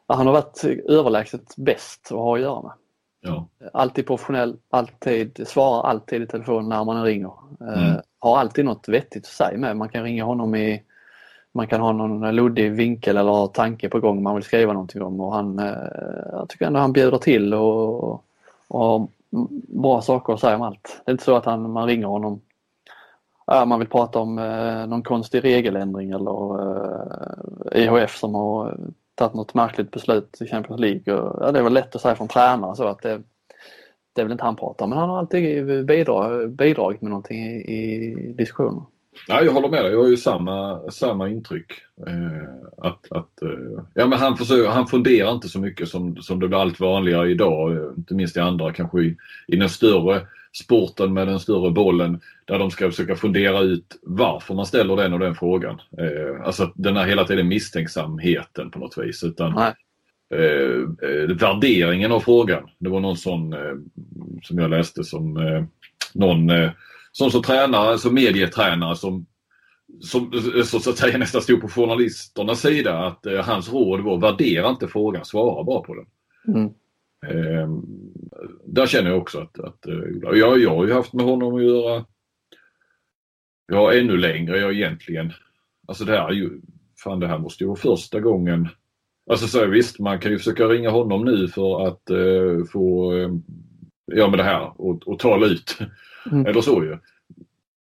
han 0.07 0.27
har 0.27 0.33
varit 0.33 0.63
överlägset 0.89 1.55
bäst 1.55 2.01
att 2.05 2.17
ha 2.17 2.35
att 2.35 2.41
göra 2.41 2.61
med. 2.61 2.71
Ja. 3.21 3.47
Alltid 3.73 4.07
professionell, 4.07 4.57
alltid, 4.69 5.47
svarar 5.47 5.89
alltid 5.89 6.21
i 6.21 6.27
telefon 6.27 6.69
när 6.69 6.83
man 6.83 7.03
ringer. 7.03 7.33
Mm. 7.61 8.01
Har 8.19 8.37
alltid 8.37 8.65
något 8.65 8.89
vettigt 8.89 9.25
att 9.25 9.31
säga 9.31 9.57
med. 9.57 9.77
Man 9.77 9.89
kan 9.89 10.03
ringa 10.03 10.23
honom 10.23 10.55
i 10.55 10.83
man 11.55 11.67
kan 11.67 11.81
ha 11.81 11.91
någon 11.91 12.23
eh, 12.23 12.33
luddig 12.33 12.71
vinkel 12.71 13.17
eller 13.17 13.47
tanke 13.47 13.89
på 13.89 13.99
gång 13.99 14.23
man 14.23 14.35
vill 14.35 14.43
skriva 14.43 14.73
någonting 14.73 15.01
om 15.01 15.19
och 15.21 15.33
han, 15.33 15.59
eh, 15.59 15.73
jag 16.31 16.49
tycker 16.49 16.65
ändå 16.65 16.79
han 16.79 16.93
bjuder 16.93 17.17
till 17.17 17.53
och, 17.53 18.03
och 18.67 18.79
har 18.79 19.07
bra 19.81 20.01
saker 20.01 20.33
att 20.33 20.39
säga 20.39 20.55
om 20.55 20.61
allt. 20.61 21.01
Det 21.05 21.11
är 21.11 21.13
inte 21.13 21.23
så 21.23 21.35
att 21.35 21.45
han, 21.45 21.71
man 21.71 21.87
ringer 21.87 22.07
honom 22.07 22.41
Ja, 23.47 23.65
man 23.65 23.79
vill 23.79 23.87
prata 23.87 24.19
om 24.19 24.39
eh, 24.39 24.87
någon 24.87 25.03
konstig 25.03 25.43
regeländring 25.43 26.11
eller 26.11 26.59
eh, 26.61 27.83
IHF 27.83 28.17
som 28.17 28.35
har 28.35 28.77
tagit 29.15 29.33
något 29.33 29.53
märkligt 29.53 29.91
beslut 29.91 30.41
i 30.41 30.47
Champions 30.47 30.81
League. 30.81 31.13
Och, 31.13 31.43
ja, 31.43 31.51
det 31.51 31.59
är 31.59 31.63
väl 31.63 31.73
lätt 31.73 31.95
att 31.95 32.01
säga 32.01 32.15
från 32.15 32.27
tränare 32.27 32.75
så 32.75 32.87
att 32.87 33.01
det, 33.01 33.21
det 34.13 34.23
vill 34.23 34.31
inte 34.31 34.43
han 34.43 34.55
prata 34.55 34.83
om. 34.83 34.89
Men 34.89 34.99
han 34.99 35.09
har 35.09 35.19
alltid 35.19 35.85
bidra, 35.85 36.47
bidragit 36.47 37.01
med 37.01 37.09
någonting 37.09 37.45
i, 37.45 37.55
i 37.55 38.15
diskussionen. 38.37 38.81
Ja, 39.27 39.41
jag 39.41 39.51
håller 39.51 39.69
med 39.69 39.83
dig. 39.85 39.91
Jag 39.91 39.99
har 40.01 40.07
ju 40.09 40.17
samma, 40.17 40.79
samma 40.91 41.29
intryck. 41.29 41.71
Eh, 42.07 42.49
att, 42.77 43.11
att, 43.11 43.41
eh, 43.41 43.83
ja, 43.93 44.07
men 44.07 44.19
han, 44.19 44.37
försöker, 44.37 44.69
han 44.69 44.87
funderar 44.87 45.31
inte 45.31 45.49
så 45.49 45.59
mycket 45.59 45.89
som, 45.89 46.15
som 46.21 46.39
det 46.39 46.47
blir 46.47 46.61
allt 46.61 46.79
vanligare 46.79 47.31
idag. 47.31 47.71
eh, 47.71 47.83
Inte 47.97 48.13
minst 48.15 48.37
i 48.37 48.39
andra, 48.39 48.73
kanske 48.73 49.01
i, 49.01 49.17
i 49.47 49.55
den 49.55 49.69
större 49.69 50.21
sporten 50.53 51.13
med 51.13 51.27
den 51.27 51.39
större 51.39 51.71
bollen. 51.71 52.21
Där 52.45 52.59
de 52.59 52.71
ska 52.71 52.89
försöka 52.89 53.15
fundera 53.15 53.59
ut 53.59 53.99
varför 54.03 54.53
man 54.53 54.65
ställer 54.65 54.95
den 54.95 55.13
och 55.13 55.19
den 55.19 55.35
frågan. 55.35 55.81
Eh, 55.97 56.45
alltså 56.47 56.71
den 56.75 56.97
här 56.97 57.05
hela 57.05 57.23
tiden 57.23 57.47
misstänksamheten 57.47 58.71
på 58.71 58.79
något 58.79 58.97
vis. 58.97 59.23
Utan, 59.23 59.53
Nej. 59.53 59.73
eh, 60.33 61.09
eh, 61.09 61.35
värderingen 61.37 62.11
av 62.11 62.19
frågan. 62.19 62.69
Det 62.79 62.89
var 62.89 62.99
någon 62.99 63.17
sån 63.17 63.53
eh, 63.53 63.75
som 64.43 64.59
jag 64.59 64.69
läste 64.69 65.03
som 65.03 65.39
någon 66.13 66.49
som 67.17 67.31
så 67.31 67.41
tränare, 67.41 67.89
alltså 67.89 68.11
medietränare 68.11 68.95
som, 68.95 69.25
som 70.01 70.31
så, 70.65 70.79
så 70.79 70.89
att 70.89 70.97
säga 70.97 71.17
nästan 71.17 71.41
stod 71.41 71.61
på 71.61 71.67
journalisternas 71.67 72.61
sida 72.61 72.97
att 72.97 73.25
eh, 73.25 73.45
hans 73.45 73.73
råd 73.73 74.01
var 74.01 74.17
värdera 74.17 74.69
inte 74.69 74.87
frågan, 74.87 75.25
svara 75.25 75.63
bara 75.63 75.81
på 75.81 75.95
den. 75.95 76.05
Mm. 76.55 76.65
Eh, 77.27 77.69
där 78.65 78.87
känner 78.87 79.09
jag 79.09 79.21
också 79.21 79.39
att, 79.39 79.59
att 79.59 79.87
eh, 79.87 79.99
jag, 80.21 80.37
jag 80.37 80.75
har 80.75 80.85
ju 80.85 80.93
haft 80.93 81.13
med 81.13 81.25
honom 81.25 81.55
att 81.55 81.63
göra 81.63 82.05
Ja, 83.67 83.93
ännu 83.93 84.17
längre 84.17 84.57
jag 84.57 84.73
egentligen. 84.73 85.33
Alltså 85.87 86.05
det 86.05 86.11
här 86.11 86.27
är 86.27 86.33
ju, 86.33 86.61
fan 87.03 87.19
det 87.19 87.27
här 87.27 87.39
måste 87.39 87.63
ju 87.63 87.67
vara 87.67 87.79
första 87.79 88.19
gången. 88.19 88.67
Alltså 89.29 89.47
så 89.47 89.65
visst, 89.65 89.99
man 89.99 90.19
kan 90.19 90.31
ju 90.31 90.37
försöka 90.37 90.65
ringa 90.65 90.89
honom 90.89 91.25
nu 91.25 91.47
för 91.47 91.87
att 91.87 92.09
eh, 92.09 92.65
få, 92.71 93.15
eh, 93.17 93.29
ja 94.05 94.29
med 94.29 94.39
det 94.39 94.43
här 94.43 94.81
och, 94.81 95.07
och 95.07 95.19
tala 95.19 95.45
ut. 95.45 95.77
Mm. 96.31 96.45
Eller 96.45 96.61
så 96.61 96.83
ju. 96.83 96.97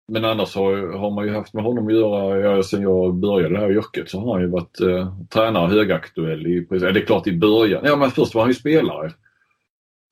Men 0.09 0.25
annars 0.25 0.55
har, 0.57 0.99
har 0.99 1.11
man 1.11 1.27
ju 1.27 1.33
haft 1.35 1.55
med 1.55 1.65
honom 1.65 1.87
att 1.87 1.95
göra, 1.95 2.41
ja, 2.41 2.63
sen 2.63 2.83
jag 2.83 3.15
började 3.15 3.55
det 3.55 3.61
här 3.61 3.71
yrket 3.73 4.11
så 4.11 4.21
har 4.21 4.33
han 4.33 4.43
ju 4.43 4.49
varit 4.49 4.81
eh, 4.81 5.15
tränare 5.29 5.67
högaktuell 5.69 6.47
i, 6.47 6.67
ja, 6.71 6.93
det 6.93 7.01
är 7.01 7.07
klart 7.07 7.27
i 7.27 7.39
början, 7.39 7.83
ja 7.85 7.97
men 7.97 8.11
först 8.11 8.35
var 8.35 8.43
han 8.43 8.51
ju 8.51 8.55
spelare. 8.55 9.13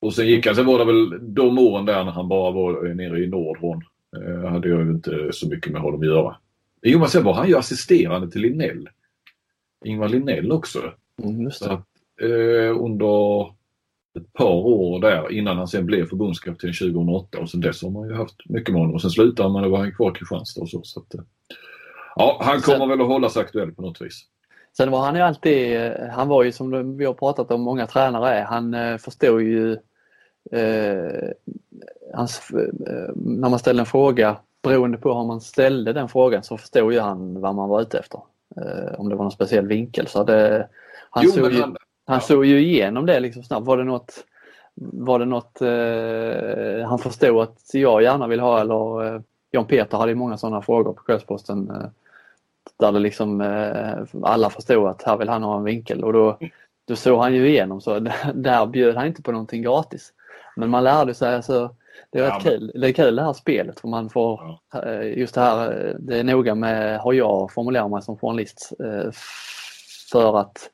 Och 0.00 0.14
sen 0.14 0.26
gick 0.26 0.46
han, 0.46 0.54
sen 0.54 0.66
var 0.66 0.78
det 0.78 0.84
väl 0.84 1.34
de 1.34 1.58
åren 1.58 1.84
där 1.86 2.04
när 2.04 2.12
han 2.12 2.28
bara 2.28 2.50
var 2.50 2.94
nere 2.94 3.20
i 3.20 3.26
Nordhorn. 3.26 3.84
Eh, 4.16 4.50
hade 4.50 4.68
jag 4.68 4.84
ju 4.84 4.90
inte 4.90 5.28
så 5.32 5.48
mycket 5.48 5.72
med 5.72 5.82
honom 5.82 6.00
att 6.00 6.06
göra. 6.06 6.36
Jo 6.82 6.98
men 6.98 7.08
sen 7.08 7.24
var 7.24 7.34
han 7.34 7.48
ju 7.48 7.56
assisterande 7.56 8.30
till 8.30 8.40
Linnell. 8.40 8.88
Ingvar 9.84 10.08
Linnell 10.08 10.52
också. 10.52 10.78
Mm, 11.22 11.42
just 11.42 11.58
Så 11.58 11.64
det. 11.64 11.72
att, 11.72 11.86
eh, 12.20 12.84
under 12.84 13.46
ett 14.20 14.32
par 14.32 14.54
år 14.66 15.00
där 15.00 15.32
innan 15.32 15.56
han 15.56 15.68
sen 15.68 15.86
blev 15.86 16.08
förbundskapten 16.08 16.72
2008 16.72 17.38
och 17.38 17.50
sen 17.50 17.60
dess 17.60 17.82
har 17.82 17.90
man 17.90 18.08
ju 18.08 18.14
haft 18.14 18.36
mycket 18.48 18.72
med 18.72 18.80
honom. 18.80 18.94
Och 18.94 19.00
sen 19.02 19.10
slutade 19.10 19.48
man 19.48 19.64
och 19.64 19.70
var 19.70 19.78
han 19.78 19.92
kvar 19.94 20.10
i 20.10 20.14
Kristianstad 20.14 20.60
och 20.60 20.68
så. 20.68 20.80
så 20.84 21.00
att, 21.00 21.14
eh, 21.14 21.20
ja, 22.16 22.38
han 22.42 22.60
kommer 22.60 22.78
Sen- 22.78 22.88
väl 22.88 23.00
att 23.00 23.06
hålla 23.06 23.28
sig 23.28 23.42
aktuell 23.42 23.72
på 23.72 23.82
något 23.82 24.00
vis. 24.02 24.22
Sen 24.76 24.90
var 24.90 25.00
han 25.00 25.14
ju 25.14 25.20
alltid, 25.20 25.76
eh, 25.76 25.92
han 26.12 26.28
var 26.28 26.42
ju 26.44 26.52
som 26.52 26.96
vi 26.96 27.04
har 27.04 27.14
pratat 27.14 27.50
om, 27.50 27.60
många 27.60 27.86
tränare 27.86 28.30
är, 28.34 28.44
han 28.44 28.74
eh, 28.74 28.96
förstod 28.96 29.42
ju 29.42 29.72
eh, 30.52 31.28
hans, 32.14 32.48
när 33.16 33.48
man 33.48 33.58
ställde 33.58 33.82
en 33.82 33.86
fråga, 33.86 34.36
beroende 34.62 34.98
på 34.98 35.14
hur 35.14 35.24
man 35.26 35.40
ställde 35.40 35.92
den 35.92 36.08
frågan 36.08 36.42
så 36.42 36.56
förstod 36.56 36.92
ju 36.92 37.00
han 37.00 37.40
vad 37.40 37.54
man 37.54 37.68
var 37.68 37.80
ute 37.82 37.98
efter. 37.98 38.20
Eh, 38.56 39.00
om 39.00 39.08
det 39.08 39.14
var 39.14 39.24
någon 39.24 39.30
speciell 39.32 39.66
vinkel. 39.66 40.06
Så 40.06 40.24
det, 40.24 40.68
han, 41.10 41.24
Jo, 41.26 41.42
men 41.42 41.52
ju, 41.52 41.60
han- 41.60 41.76
han, 42.08 42.16
ja. 42.16 42.20
såg 42.20 42.44
ju 42.44 42.60
igenom 42.60 43.06
det 43.06 43.20
liksom 43.20 43.42
snabbt. 43.42 43.66
Var 43.66 43.76
det 43.76 43.84
något, 43.84 44.24
var 44.74 45.18
det 45.18 45.24
något 45.24 45.60
eh, 45.62 46.88
han 46.88 46.98
förstod 46.98 47.42
att 47.42 47.58
jag 47.72 48.02
gärna 48.02 48.26
vill 48.26 48.40
ha 48.40 48.60
eller 48.60 49.14
eh, 49.14 49.20
Jan 49.50 49.64
Peter 49.64 49.98
hade 49.98 50.10
ju 50.12 50.16
många 50.16 50.38
sådana 50.38 50.62
frågor 50.62 50.92
på 50.92 51.02
Kvällsposten 51.02 51.70
eh, 51.70 51.86
där 52.78 52.92
det 52.92 52.98
liksom 52.98 53.40
eh, 53.40 53.98
alla 54.22 54.50
förstod 54.50 54.88
att 54.88 55.02
här 55.02 55.16
vill 55.16 55.28
han 55.28 55.42
ha 55.42 55.56
en 55.56 55.64
vinkel 55.64 56.04
och 56.04 56.12
då, 56.12 56.38
då 56.88 56.96
såg 56.96 57.18
han 57.20 57.34
ju 57.34 57.48
igenom 57.48 57.80
så 57.80 57.98
där 58.34 58.66
bjöd 58.66 58.96
han 58.96 59.06
inte 59.06 59.22
på 59.22 59.32
någonting 59.32 59.62
gratis. 59.62 60.12
Men 60.56 60.70
man 60.70 60.84
lärde 60.84 61.14
sig 61.14 61.34
alltså, 61.34 61.74
det 62.10 62.18
är 62.18 62.22
Ja, 62.22 62.28
rätt 62.36 62.44
men- 62.44 62.52
kul. 62.52 62.72
Det 62.74 62.88
är 62.88 62.92
kul 62.92 63.16
det 63.16 63.22
här 63.22 63.32
spelet 63.32 63.80
för 63.80 63.88
man 63.88 64.10
får 64.10 64.58
eh, 64.84 65.18
just 65.18 65.34
det 65.34 65.40
här, 65.40 65.86
eh, 65.86 65.94
det 65.98 66.18
är 66.18 66.24
noga 66.24 66.54
med 66.54 67.00
hur 67.04 67.12
jag 67.12 67.52
formulerar 67.52 67.88
mig 67.88 68.02
som 68.02 68.16
journalist 68.18 68.72
för 70.12 70.40
att 70.40 70.70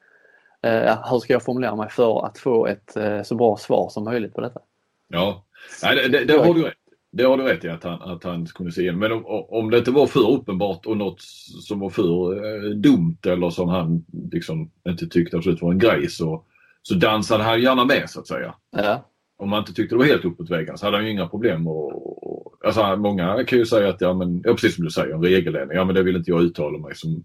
eh, 0.65 1.11
hur 1.11 1.19
ska 1.19 1.33
jag 1.33 1.43
formulera 1.43 1.77
mig 1.77 1.91
för 1.91 2.27
att 2.27 2.39
få 2.39 2.67
ett 2.67 2.97
eh, 2.97 3.23
så 3.23 3.35
bra 3.35 3.57
svar 3.57 3.89
som 3.89 4.05
möjligt 4.05 4.35
på 4.35 4.41
detta. 4.41 4.61
Ja, 5.09 5.45
Nej, 5.83 5.97
det, 5.97 6.09
det, 6.09 6.25
det, 6.25 6.39
har 6.39 6.55
du 6.55 6.63
rätt. 6.63 6.75
det 7.11 7.23
har 7.23 7.37
du 7.37 7.43
rätt 7.45 7.65
i 7.65 7.69
att 7.69 7.85
han, 7.85 8.03
att 8.03 8.25
han 8.25 8.47
kunde 8.47 8.73
se 8.73 8.81
igenom. 8.81 9.01
Men 9.01 9.13
om, 9.13 9.25
om 9.49 9.71
det 9.71 9.79
inte 9.79 9.91
var 9.91 10.07
för 10.07 10.31
uppenbart 10.31 10.87
och 10.87 10.97
något 10.97 11.21
som 11.63 11.81
var 11.81 11.91
för 11.91 12.35
eh, 12.35 12.71
dumt 12.71 13.19
eller 13.27 13.51
som 13.51 13.69
han 13.69 14.05
liksom 14.33 14.71
inte 14.89 15.07
tyckte 15.07 15.37
absolut 15.37 15.63
var 15.63 15.73
en 15.73 15.79
grej 15.79 16.09
så, 16.11 16.45
så 16.83 16.95
dansade 16.95 17.45
han 17.45 17.63
gärna 17.63 17.85
med 17.85 18.11
så 18.11 18.21
att 18.21 18.27
säga. 18.27 18.55
Ja. 18.77 19.09
Om 19.37 19.51
man 19.51 19.59
inte 19.59 19.73
tyckte 19.73 19.95
det 19.95 19.99
var 19.99 20.05
helt 20.05 20.25
uppåt 20.25 20.51
väggen 20.51 20.79
så 20.79 20.87
hade 20.87 20.97
han 20.97 21.07
ju 21.07 21.13
inga 21.13 21.27
problem. 21.27 21.69
Och, 21.69 22.47
och, 22.47 22.67
alltså, 22.67 22.97
många 22.97 23.45
kan 23.45 23.59
ju 23.59 23.67
säga 23.67 23.89
att, 23.89 24.01
ja, 24.01 24.15
men, 24.15 24.43
ja, 24.45 24.53
precis 24.53 24.75
som 24.75 24.85
du 24.85 24.91
säger, 24.91 25.15
en 25.15 25.23
regeländring. 25.23 25.77
Ja 25.77 25.85
men 25.85 25.95
det 25.95 26.03
vill 26.03 26.17
inte 26.17 26.31
jag 26.31 26.43
uttala 26.43 26.79
mig 26.79 26.95
som 26.95 27.25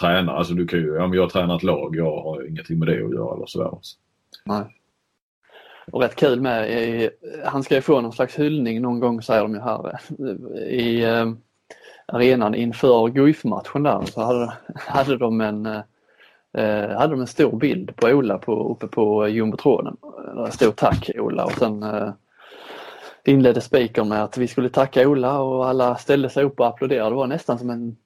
tränare. 0.00 0.36
Alltså 0.36 0.54
du 0.54 0.66
kan 0.66 0.78
ju, 0.78 0.94
ja 0.94 1.06
men 1.06 1.18
jag 1.18 1.30
tränar 1.30 1.56
ett 1.56 1.62
lag, 1.62 1.96
jag 1.96 2.22
har 2.22 2.48
ingenting 2.48 2.78
med 2.78 2.88
det 2.88 3.04
att 3.04 3.14
göra 3.14 3.36
eller 3.36 3.46
sådär. 3.46 3.70
Nej. 4.44 4.64
Och 5.92 6.02
rätt 6.02 6.16
kul 6.16 6.40
med, 6.40 6.70
i, 6.70 7.10
han 7.44 7.62
ska 7.62 7.74
ju 7.74 7.80
få 7.80 8.00
någon 8.00 8.12
slags 8.12 8.38
hyllning 8.38 8.82
någon 8.82 9.00
gång 9.00 9.22
säger 9.22 9.42
de 9.42 9.54
ju 9.54 9.60
här 9.60 10.00
eh, 10.18 10.62
i 10.62 11.04
eh, 11.04 11.32
arenan 12.06 12.54
inför 12.54 13.08
Guif-matchen 13.08 13.82
där 13.82 14.02
så 14.04 14.22
hade, 14.22 14.52
hade 14.74 15.16
de 15.16 15.40
en 15.40 15.66
eh, 15.66 15.80
eh 16.52 16.98
hade 16.98 17.12
de 17.12 17.20
en 17.20 17.26
stor 17.26 17.56
bild 17.56 17.96
på 17.96 18.06
Ola 18.06 18.38
på, 18.38 18.72
uppe 18.72 18.86
på 18.86 19.28
jumbotronen. 19.28 19.96
Där 20.34 20.50
stod 20.50 20.76
tack 20.76 21.10
Ola 21.18 21.44
och 21.44 21.52
sen 21.52 21.82
eh, 21.82 22.10
inledde 23.24 23.60
speakern 23.60 24.08
med 24.08 24.24
att 24.24 24.38
vi 24.38 24.48
skulle 24.48 24.68
tacka 24.68 25.08
Ola 25.08 25.40
och 25.40 25.68
alla 25.68 25.96
ställde 25.96 26.30
sig 26.30 26.44
upp 26.44 26.60
och 26.60 26.66
applåderade. 26.66 27.10
Det 27.10 27.16
var 27.16 27.26
nästan 27.26 27.58
som 27.58 27.70
en 27.70 27.96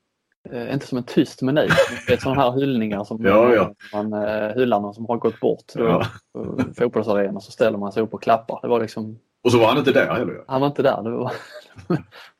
Eh, 0.50 0.72
inte 0.74 0.86
som 0.86 0.98
en 0.98 1.04
tyst 1.04 1.42
meny. 1.42 1.68
Det 2.06 2.12
är 2.12 2.16
sådana 2.16 2.42
här 2.42 2.52
hyllningar 2.52 3.04
som 3.04 3.18
Ja, 3.24 3.54
ja. 3.54 3.74
man 3.92 4.12
eh, 4.12 4.54
hyllar 4.54 4.80
någon 4.80 4.94
som 4.94 5.06
har 5.06 5.16
gått 5.16 5.40
bort. 5.40 5.64
Ja. 5.74 6.06
på 6.34 6.64
Fotbollsarena 6.78 7.40
så 7.40 7.52
ställer 7.52 7.78
man 7.78 7.92
sig 7.92 8.02
upp 8.02 8.14
och 8.14 8.22
klappar. 8.22 8.58
Det 8.62 8.68
var 8.68 8.80
liksom, 8.80 9.18
Och 9.44 9.52
så 9.52 9.58
var 9.58 9.66
han 9.68 9.78
inte 9.78 9.92
där 9.92 10.14
heller. 10.14 10.44
han 10.48 10.60
var 10.60 10.68
inte 10.68 10.82
där. 10.82 11.02
Det, 11.02 11.10
var, 11.10 11.32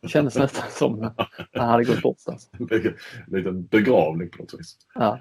det 0.03 0.09
kändes 0.09 0.37
nästan 0.37 0.65
som 0.71 1.11
han 1.53 1.69
hade 1.69 1.85
gått 1.85 2.03
bort. 2.03 2.17
Alltså. 2.27 2.49
En 3.27 3.37
liten 3.39 3.67
begravning 3.67 4.31
på 4.31 4.43
något 4.43 4.55
vis. 4.59 4.77
Ja. 4.95 5.19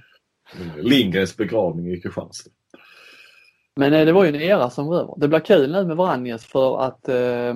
Lindgrens 0.77 1.37
begravning 1.37 1.93
i 1.93 2.01
Kristianstad. 2.01 2.49
Men 3.75 3.93
eh, 3.93 4.05
det 4.05 4.11
var 4.11 4.23
ju 4.23 4.29
en 4.29 4.35
era 4.41 4.69
som 4.69 4.87
var 4.87 4.95
över. 4.99 5.13
Det 5.17 5.27
blir 5.27 5.39
kul 5.39 5.71
nu 5.71 5.85
med 5.85 5.97
Vranjes 5.97 6.45
för 6.45 6.81
att 6.81 7.09
eh, 7.09 7.53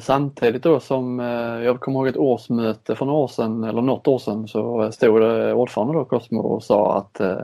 samtidigt 0.00 0.62
då 0.62 0.80
som 0.80 1.20
eh, 1.20 1.64
jag 1.64 1.80
kommer 1.80 1.98
ihåg 1.98 2.08
ett 2.08 2.16
årsmöte 2.16 2.96
för 2.96 3.06
några 3.06 3.18
år 3.18 3.28
sedan 3.28 3.64
eller 3.64 3.82
något 3.82 4.08
år 4.08 4.18
sedan 4.18 4.48
så 4.48 4.92
stod 4.92 5.20
det 5.20 5.52
ordförande 5.54 5.94
då 5.94 6.04
Cosmo 6.04 6.40
och 6.40 6.62
sa 6.62 6.98
att 6.98 7.20
eh, 7.20 7.40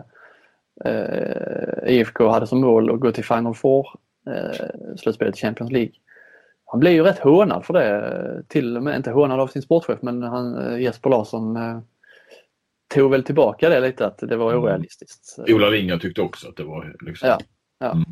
eh, 0.84 1.94
IFK 1.94 2.28
hade 2.28 2.46
som 2.46 2.60
mål 2.60 2.90
att 2.90 3.00
gå 3.00 3.12
till 3.12 3.24
Final 3.24 3.54
Four, 3.54 3.88
eh, 4.30 4.96
slutspelet 4.96 5.36
i 5.36 5.40
Champions 5.40 5.72
League. 5.72 5.92
Han 6.64 6.80
blev 6.80 6.92
ju 6.92 7.02
rätt 7.02 7.18
hånad 7.18 7.64
för 7.64 7.74
det, 7.74 8.42
till 8.48 8.76
och 8.76 8.82
med 8.82 8.96
inte 8.96 9.10
hånad 9.10 9.40
av 9.40 9.46
sin 9.46 9.62
sportchef 9.62 9.98
men 10.02 10.22
han, 10.22 10.54
eh, 10.66 10.80
Jesper 10.80 11.10
Larsson 11.10 11.56
eh, 11.56 11.78
tog 12.94 13.10
väl 13.10 13.24
tillbaka 13.24 13.68
det 13.68 13.80
lite 13.80 14.06
att 14.06 14.18
det 14.18 14.36
var 14.36 14.50
Mm. 14.52 14.64
orealistiskt. 14.64 15.38
Ola 15.48 15.68
Lindgren 15.68 16.00
tyckte 16.00 16.22
också 16.22 16.48
att 16.48 16.56
det 16.56 16.64
var 16.64 16.96
liksom... 17.00 17.28
Ja. 17.28 17.38
Ja. 17.78 17.92
Mm. 17.92 18.04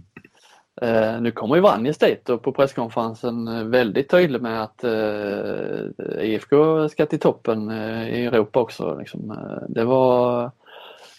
Eh, 0.82 1.20
nu 1.20 1.30
kommer 1.30 1.54
ju 1.54 1.60
Vranjes 1.60 1.98
dit 1.98 2.28
och 2.28 2.42
på 2.42 2.52
presskonferensen 2.52 3.48
eh, 3.48 3.64
väldigt 3.64 4.10
tydlig 4.10 4.42
med 4.42 4.62
att 4.62 4.84
eh, 4.84 6.24
IFK 6.24 6.88
ska 6.88 7.06
till 7.06 7.20
toppen 7.20 7.70
eh, 7.70 8.08
i 8.08 8.26
Europa 8.26 8.60
också. 8.60 8.98
Liksom. 8.98 9.30
Eh, 9.30 9.68
det 9.68 9.84
var 9.84 10.50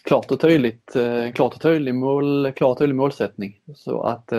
klart 0.04 0.32
och 0.32 0.40
tydligt, 0.40 0.96
eh, 0.96 1.32
klart 1.32 1.54
och 1.54 1.62
tydlig 1.62 1.96
mål, 1.96 2.52
klart 2.52 2.72
och 2.72 2.78
tydlig 2.78 2.96
målsättning. 2.96 3.60
Så 3.76 4.02
att 4.02 4.34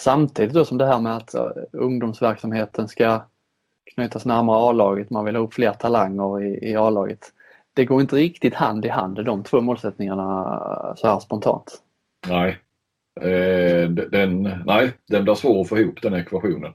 samtidigt 0.00 0.54
då 0.54 0.64
som 0.64 0.78
det 0.78 0.86
här 0.86 1.00
med 1.00 1.16
att 1.16 1.34
ungdomsverksamheten 1.72 2.88
ska 2.88 3.20
knytas 3.94 4.24
närmare 4.24 4.58
A-laget, 4.58 5.10
man 5.10 5.24
vill 5.24 5.36
ha 5.36 5.42
upp 5.42 5.54
fler 5.54 5.72
talanger 5.72 6.42
i, 6.42 6.70
i 6.70 6.76
A-laget. 6.76 7.32
Det 7.74 7.84
går 7.84 8.00
inte 8.00 8.16
riktigt 8.16 8.54
hand 8.54 8.84
i 8.84 8.88
hand 8.88 9.24
de 9.24 9.42
två 9.44 9.60
målsättningarna 9.60 10.94
så 10.96 11.08
här 11.08 11.20
spontant. 11.20 11.82
Nej. 12.28 12.58
Eh, 13.20 13.90
den, 13.90 14.42
nej, 14.66 14.92
den 15.08 15.24
blir 15.24 15.34
svår 15.34 15.60
att 15.60 15.68
få 15.68 15.78
ihop 15.78 16.02
den 16.02 16.14
ekvationen. 16.14 16.72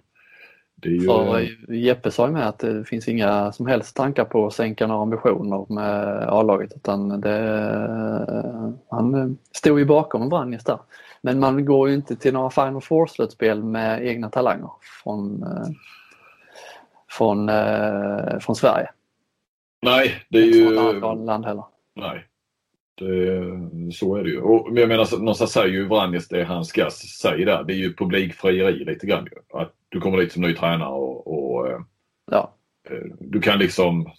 Det 0.75 0.89
är 0.89 0.93
ju, 0.93 1.07
För 1.07 1.73
Jeppe 1.73 2.11
sa 2.11 2.27
ju 2.27 2.33
med 2.33 2.47
att 2.47 2.59
det 2.59 2.85
finns 2.85 3.07
inga 3.07 3.51
som 3.51 3.67
helst 3.67 3.95
tankar 3.95 4.25
på 4.25 4.47
att 4.47 4.53
sänka 4.53 4.87
några 4.87 5.01
ambitioner 5.01 5.73
med 5.73 6.27
A-laget 6.29 6.73
utan 6.75 7.21
det, 7.21 7.39
han 8.89 9.37
stod 9.51 9.79
ju 9.79 9.85
bakom 9.85 10.29
Vranjes 10.29 10.63
där. 10.63 10.79
Men 11.21 11.39
man 11.39 11.65
går 11.65 11.89
ju 11.89 11.95
inte 11.95 12.15
till 12.15 12.33
några 12.33 12.49
Final 12.49 12.81
Four-slutspel 12.81 13.63
med 13.63 14.07
egna 14.07 14.29
talanger 14.29 14.69
från, 15.03 15.43
eh, 15.43 15.67
från, 17.11 17.49
eh, 17.49 18.39
från 18.39 18.55
Sverige. 18.55 18.89
nej, 19.81 20.11
det 20.29 20.37
är 20.37 20.45
Inte 20.45 20.57
från 20.57 20.87
ett 20.89 20.95
ju... 20.95 21.05
annat 21.05 21.25
land 21.25 21.45
heller. 21.45 21.63
Nej. 21.95 22.25
Det, 22.97 23.93
så 23.93 24.15
är 24.15 24.23
det 24.23 24.29
ju. 24.29 24.41
Och 24.41 24.79
jag 24.79 24.87
menar, 24.89 25.17
någonstans 25.17 25.51
säger 25.51 25.67
ju 25.73 25.87
Vranjes 25.87 26.27
det 26.27 26.43
han 26.43 26.65
ska 26.65 26.89
säga 27.21 27.45
där. 27.45 27.63
Det 27.63 27.73
är 27.73 27.77
ju 27.77 27.93
publikfrieri 27.93 28.85
lite 28.85 29.07
grann. 29.07 29.27
ju. 29.31 29.59
Att 29.59 29.73
du 29.89 29.99
kommer 30.01 30.17
dit 30.17 30.31
som 30.31 30.41
ny 30.41 30.55
tränare 30.55 30.89
och, 30.89 31.27
och 31.27 31.67
eh, 31.67 31.79
Ja, 32.31 32.53
eh, 32.89 33.03
du 33.19 33.41
kan 33.41 33.59
liksom, 33.59 34.11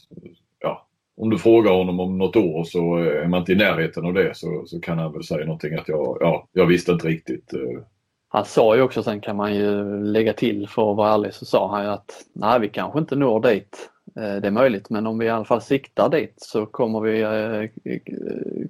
ja, 0.60 0.86
om 1.16 1.30
du 1.30 1.38
frågar 1.38 1.72
honom 1.72 2.00
om 2.00 2.18
något 2.18 2.36
år 2.36 2.64
så 2.64 2.98
eh, 2.98 3.22
är 3.24 3.28
man 3.28 3.40
inte 3.40 3.52
i 3.52 3.56
närheten 3.56 4.06
av 4.06 4.12
det 4.14 4.36
så, 4.36 4.64
så 4.66 4.80
kan 4.80 4.98
han 4.98 5.12
väl 5.12 5.24
säga 5.24 5.44
någonting 5.44 5.74
att 5.74 5.88
jag, 5.88 6.18
ja, 6.20 6.48
jag 6.52 6.66
visste 6.66 6.92
inte 6.92 7.08
riktigt. 7.08 7.52
eh, 7.52 7.82
Han 8.28 8.44
sa 8.44 8.76
ju 8.76 8.82
också, 8.82 9.02
sen 9.02 9.20
kan 9.20 9.36
man 9.36 9.54
ju 9.54 9.84
lägga 10.04 10.32
till 10.32 10.68
för 10.68 10.90
att 10.90 10.96
vara 10.96 11.14
ärlig, 11.14 11.34
så 11.34 11.44
sa 11.44 11.70
han 11.70 11.84
ju 11.84 11.90
att 11.90 12.24
nej 12.34 12.60
vi 12.60 12.68
kanske 12.68 12.98
inte 12.98 13.16
når 13.16 13.40
dit. 13.40 13.90
Eh, 14.16 14.36
Det 14.40 14.46
är 14.46 14.50
möjligt 14.50 14.90
men 14.90 15.06
om 15.06 15.18
vi 15.18 15.26
i 15.26 15.30
alla 15.30 15.44
fall 15.44 15.60
siktar 15.62 16.08
dit 16.08 16.34
så 16.36 16.66
kommer 16.66 17.00
vi 17.00 17.20
eh, 17.22 17.92
eh, 17.94 18.00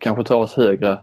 kanske 0.01 0.25
ta 0.25 0.37
oss 0.37 0.55
högre 0.55 0.99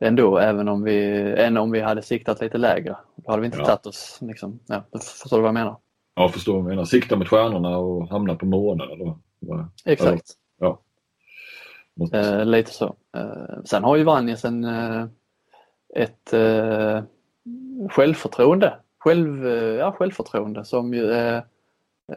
ändå 0.00 0.38
även 0.38 0.68
om 0.68 0.82
vi, 0.82 1.06
än 1.38 1.56
om 1.56 1.70
vi 1.70 1.80
hade 1.80 2.02
siktat 2.02 2.40
lite 2.40 2.58
lägre. 2.58 2.96
Då 3.16 3.30
hade 3.30 3.40
vi 3.40 3.46
inte 3.46 3.58
Ja. 3.58 3.64
tagit 3.64 3.86
oss 3.86 4.18
liksom, 4.22 4.58
ja, 4.66 4.82
förstår 4.92 5.36
du 5.36 5.40
vad 5.42 5.48
jag 5.48 5.54
menar? 5.54 5.76
Ja, 6.14 6.28
förstår 6.28 6.52
vad 6.52 6.62
jag 6.62 6.68
menar. 6.68 6.84
Sikta 6.84 7.16
mot 7.16 7.28
stjärnorna 7.28 7.78
och 7.78 8.08
hamna 8.08 8.34
på 8.34 8.46
månen 8.46 8.90
eller 8.90 9.14
vad? 9.40 9.68
Exakt. 9.84 10.32
Ja. 10.58 10.80
Eh, 12.12 12.44
lite 12.44 12.70
så. 12.70 12.94
Eh, 13.16 13.62
sen 13.64 13.84
har 13.84 13.96
ju 13.96 14.04
Vranjes 14.04 14.44
en, 14.44 14.64
ett 15.94 16.32
eh, 16.32 17.02
självförtroende. 17.90 18.74
Själv, 18.98 19.46
ja, 19.78 19.92
självförtroende 19.92 20.64
som 20.64 20.94
ju 20.94 21.10
eh, 21.12 21.42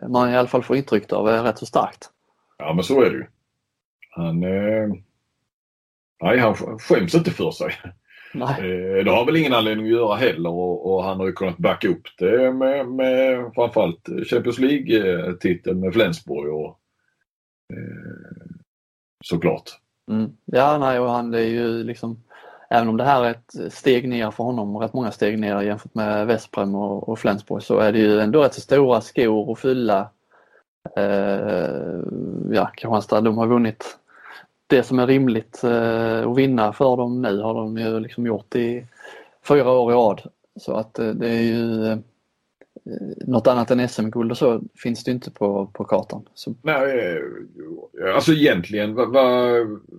man 0.08 0.30
i 0.30 0.38
alla 0.38 0.48
fall 0.48 0.64
får 0.64 0.76
intryck 0.78 1.14
av 1.14 1.28
är 1.30 1.44
rätt 1.44 1.58
så 1.58 1.66
starkt. 1.66 2.10
Ja, 2.58 2.74
men 2.74 2.84
så 2.84 3.02
är 3.02 3.10
det 3.10 3.16
ju. 3.18 3.26
Han, 4.10 4.44
eh, 4.44 4.90
nej, 6.22 6.40
han 6.40 6.54
sk- 6.54 6.80
skäms 6.80 7.16
inte 7.16 7.32
för 7.32 7.52
sig. 7.52 7.72
Nej. 8.34 8.50
Eh, 8.60 9.04
det 9.06 9.12
har 9.12 9.26
väl 9.26 9.36
ingen 9.36 9.54
anledning 9.54 9.86
att 9.86 9.92
göra 9.92 10.16
heller 10.16 10.50
och, 10.50 10.94
och 10.94 11.04
han 11.04 11.18
har 11.20 11.26
ju 11.26 11.32
kunnat 11.34 11.58
backa 11.58 11.88
upp 11.88 12.02
det 12.18 12.54
med, 12.54 12.88
med 12.88 13.52
framförallt 13.56 14.10
Champions 14.30 14.60
League-titeln 14.60 15.80
med 15.80 15.94
Flensburg 15.94 16.54
och 16.54 16.80
eh, 17.74 18.56
såklart. 19.26 19.64
Mm. 20.12 20.32
Ja, 20.46 20.78
nej, 20.78 21.00
och 21.00 21.10
han 21.10 21.34
är 21.34 21.40
ju 21.40 21.84
liksom, 21.84 22.24
även 22.70 22.90
om 22.90 22.98
det 22.98 23.04
här 23.04 23.24
är 23.24 23.32
ett 23.32 23.74
steg 23.74 24.10
ner 24.10 24.32
för 24.32 24.44
honom, 24.44 24.78
rätt 24.78 24.94
många 24.94 25.12
steg 25.12 25.40
ner 25.40 25.62
jämfört 25.62 25.96
med 25.96 26.28
Vesprem 26.28 26.76
och, 26.76 27.10
och 27.10 27.20
Flensburg, 27.20 27.64
så 27.64 27.80
är 27.80 27.92
det 27.92 28.00
ju 28.00 28.20
ändå 28.20 28.44
rätt 28.44 28.54
så 28.54 28.62
stora 28.62 29.02
skor 29.02 29.52
att 29.52 29.60
fylla. 29.60 30.10
Eh, 30.96 32.00
ja, 32.52 32.72
Kristianstad, 32.76 33.22
de 33.22 33.38
har 33.38 33.48
vunnit 33.48 33.98
det 34.68 34.84
som 34.84 35.00
är 35.00 35.08
rimligt 35.08 35.64
eh, 35.64 36.30
att 36.30 36.38
vinna 36.38 36.74
för 36.74 36.98
dem 36.98 37.22
nu 37.22 37.42
har 37.42 37.54
de 37.54 37.78
ju 37.78 38.00
liksom 38.00 38.26
gjort 38.26 38.56
i 38.56 38.86
fyra 39.48 39.72
år 39.72 39.92
i 39.92 39.96
rad. 39.96 40.22
Så 40.60 40.74
att 40.74 41.00
eh, 41.00 41.08
det 41.08 41.30
är 41.30 41.42
ju 41.42 41.86
eh, 41.88 41.98
något 43.28 43.48
annat 43.48 43.72
än 43.72 43.90
SM-guld 43.90 44.32
och 44.32 44.38
så 44.38 44.62
finns 44.84 45.04
det 45.04 45.12
inte 45.12 45.32
på, 45.32 45.72
på 45.74 45.84
kartan. 45.84 46.26
Så, 46.34 46.56
Nej, 46.62 47.18
eh, 48.04 48.16
alltså 48.16 48.32
egentligen 48.34 48.96
va, 48.96 49.06
va, 49.06 49.52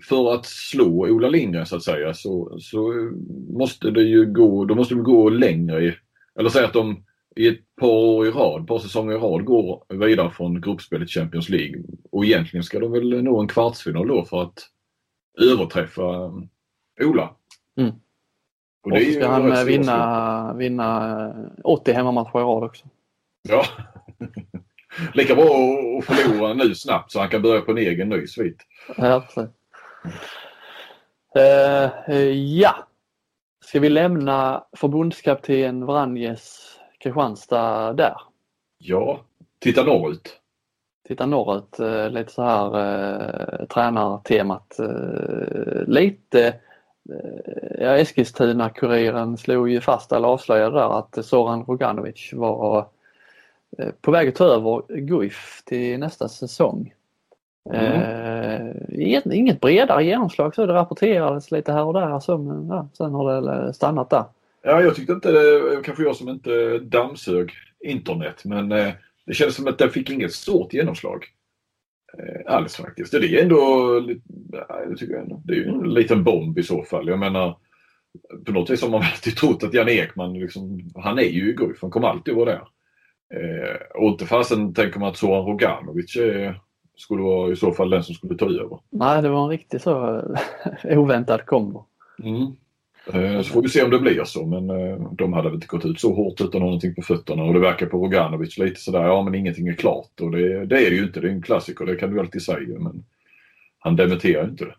för 0.09 0.35
att 0.35 0.47
slå 0.47 1.09
Ola 1.09 1.29
Lindgren 1.29 1.67
så 1.67 1.77
att 1.77 1.83
säga 1.83 2.15
så, 2.15 2.59
så 2.61 3.11
måste 3.49 3.91
det 3.91 4.03
ju 4.03 4.27
gå, 4.27 4.65
då 4.65 4.75
måste 4.75 4.95
de 4.95 5.03
gå 5.03 5.29
längre 5.29 5.85
i, 5.85 5.95
eller 6.39 6.51
säga 6.51 6.67
att 6.67 6.73
de 6.73 7.05
i 7.37 7.49
ett 7.49 7.77
par 7.81 7.89
år 7.89 8.27
i 8.27 8.31
rad, 8.31 8.67
par 8.67 8.79
säsonger 8.79 9.15
i 9.15 9.19
rad 9.19 9.45
går 9.45 9.85
vidare 9.89 10.31
från 10.31 10.61
gruppspelet 10.61 11.11
Champions 11.11 11.49
League. 11.49 11.83
Och 12.13 12.25
egentligen 12.25 12.65
ska 12.65 12.81
de 12.81 12.93
väl 12.93 13.23
nå 13.23 13.41
en 13.41 13.49
kvartsfinal 13.49 14.09
då 14.09 14.25
för 14.25 14.43
att 14.43 14.59
överträffa 15.41 16.25
um, 16.27 16.49
Ola. 17.01 17.37
Mm. 17.77 17.93
Och 18.83 18.93
och 18.93 18.99
så 18.99 19.13
ska 19.13 19.29
han 19.29 19.53
eh, 19.53 19.65
vinna, 19.65 20.53
vinna 20.55 21.21
eh, 21.29 21.35
80 21.65 21.93
hemmamatcher 21.93 22.39
i 22.39 22.43
rad 22.43 22.65
också. 22.65 22.87
Ja. 23.49 23.65
Lika 25.15 25.35
bra 25.35 25.45
att 25.45 26.05
förlora 26.05 26.55
nu 26.55 26.75
snabbt 26.75 27.13
så 27.13 27.21
han 27.21 27.29
kan 27.29 27.43
börja 27.43 27.61
på 27.61 27.71
en 27.71 27.79
egen 27.79 28.09
ny 28.09 28.27
svit. 28.27 28.63
Ja. 28.97 29.25
Eh, 31.35 31.91
eh, 32.09 32.31
ja, 32.59 32.75
ska 33.65 33.81
vi 33.81 33.89
lämna 33.89 34.65
förbundskapten 34.73 35.87
Vranjes 35.87 36.77
Kristianstad 36.99 37.93
där. 37.93 38.17
Ja, 38.79 39.25
titta 39.59 39.85
norrut. 39.85 40.41
Titta 41.09 41.27
norrut, 41.27 41.81
eh, 41.81 42.11
lite 42.11 42.33
så 42.33 42.43
här 42.43 42.79
eh, 43.61 43.67
tränartemat. 43.67 44.79
Eh, 44.79 45.83
lite 45.87 46.47
eh, 46.47 46.55
ja, 47.79 47.99
Eskilstuna-Kuriren 47.99 49.37
slog 49.37 49.71
ju 49.71 49.81
fast, 49.81 50.13
eller 50.13 50.29
avslöjade 50.29 50.77
där, 50.77 50.99
att 50.99 51.25
Soran 51.25 51.65
Roganovic 51.65 52.31
var 52.33 52.87
eh, 53.79 53.89
på 54.01 54.11
väg 54.11 54.29
att 54.29 54.35
ta 54.35 54.45
över 54.45 54.97
Guif 55.01 55.63
till 55.65 55.99
nästa 55.99 56.29
säsong. 56.29 56.95
Eh, 57.73 58.61
inget, 58.89 59.27
inget 59.27 59.61
bredare 59.61 60.05
genomslag 60.05 60.55
så 60.55 60.67
det 60.67 60.75
rapporterades 60.75 61.51
lite 61.51 61.73
här 61.73 61.85
och 61.85 61.95
där 61.95 62.21
så, 62.21 62.39
men 62.39 62.69
ja, 62.69 62.89
sen 62.93 63.15
har 63.15 63.43
det 63.43 63.75
stannat 63.75 64.11
där. 64.11 64.25
Ja, 64.63 64.83
jag 64.83 64.95
tyckte 64.95 65.13
inte 65.13 65.31
det, 65.31 65.83
kanske 65.85 66.03
jag 66.03 66.17
som 66.17 66.29
inte 66.29 66.79
dammsög 66.79 67.53
internet, 67.81 68.45
men 68.45 68.73
eh, 68.73 68.93
det 69.27 69.35
kändes 69.35 69.57
som 69.57 69.67
att 69.67 69.79
det 69.79 69.91
fick 69.91 70.11
inget 70.11 70.33
stort 70.33 70.73
genomslag. 70.73 71.25
Eh, 72.19 72.55
alls 72.55 72.77
faktiskt. 72.77 73.13
Det 73.13 73.19
är 73.19 73.43
ändå, 73.43 73.57
ja, 74.53 74.83
jag 74.89 74.99
tycker 74.99 75.15
ändå, 75.15 75.43
det 75.45 75.55
är 75.55 75.69
en 75.69 75.95
liten 75.95 76.25
bomb 76.25 76.59
i 76.59 76.63
så 76.63 76.83
fall. 76.83 77.09
Jag 77.09 77.19
menar, 77.19 77.57
på 78.47 78.53
något 78.53 78.71
vis 78.71 78.83
har 78.83 78.91
man 78.91 79.03
alltid 79.13 79.37
trott 79.37 79.65
att 79.65 79.75
Jan 79.75 79.89
Ekman, 79.89 80.33
liksom, 80.33 80.91
han 80.95 81.19
är 81.19 81.23
ju 81.23 81.51
i 81.51 81.53
Guif, 81.53 81.83
han 81.83 81.91
kommer 81.91 82.09
alltid 82.09 82.35
vara 82.35 82.51
där. 82.51 82.63
Eh, 83.35 83.77
och 83.95 84.09
inte 84.09 84.27
fasen 84.27 84.75
tänker 84.75 85.01
man 85.01 85.09
att 85.09 85.17
Zoran 85.17 85.47
Roganovic 85.47 86.17
är, 86.17 86.61
skulle 86.97 87.23
vara 87.23 87.53
i 87.53 87.57
så 87.57 87.73
fall 87.73 87.91
den 87.91 88.03
som 88.03 88.15
skulle 88.15 88.37
ta 88.37 88.47
över. 88.47 88.79
Nej, 88.91 89.23
det 89.23 89.29
var 89.29 89.45
en 89.45 89.51
riktigt 89.51 89.83
så 89.83 90.23
oväntad 90.85 91.47
kombo. 91.47 91.87
Mm. 92.23 92.57
Eh, 93.15 93.43
så 93.43 93.53
får 93.53 93.63
vi 93.63 93.69
se 93.69 93.83
om 93.83 93.91
det 93.91 93.99
blir 93.99 94.25
så 94.25 94.47
men 94.47 94.71
eh, 94.71 95.11
de 95.13 95.33
hade 95.33 95.49
väl 95.49 95.55
inte 95.55 95.67
gått 95.67 95.85
ut 95.85 96.01
så 96.01 96.15
hårt 96.15 96.41
utan 96.41 96.61
någonting 96.61 96.95
på 96.95 97.03
fötterna 97.03 97.43
och 97.43 97.55
det 97.55 97.61
verkar 97.61 97.87
på 97.87 97.99
Roganovic 97.99 98.59
lite 98.59 98.81
sådär, 98.81 99.05
ja 99.05 99.23
men 99.23 99.35
ingenting 99.35 99.69
är 99.69 99.75
klart 99.75 100.21
och 100.21 100.31
det, 100.31 100.67
det 100.67 100.87
är 100.87 100.91
det 100.91 100.97
ju 100.97 101.05
inte, 101.05 101.21
det 101.21 101.29
är 101.29 101.33
en 101.33 101.43
klassiker, 101.43 101.87
det 101.87 101.97
kan 101.97 102.11
du 102.11 102.21
alltid 102.21 102.43
säga 102.43 102.79
men 102.79 103.05
han 103.79 103.97
dementerar 103.97 104.45
inte 104.45 104.65
det. 104.65 104.75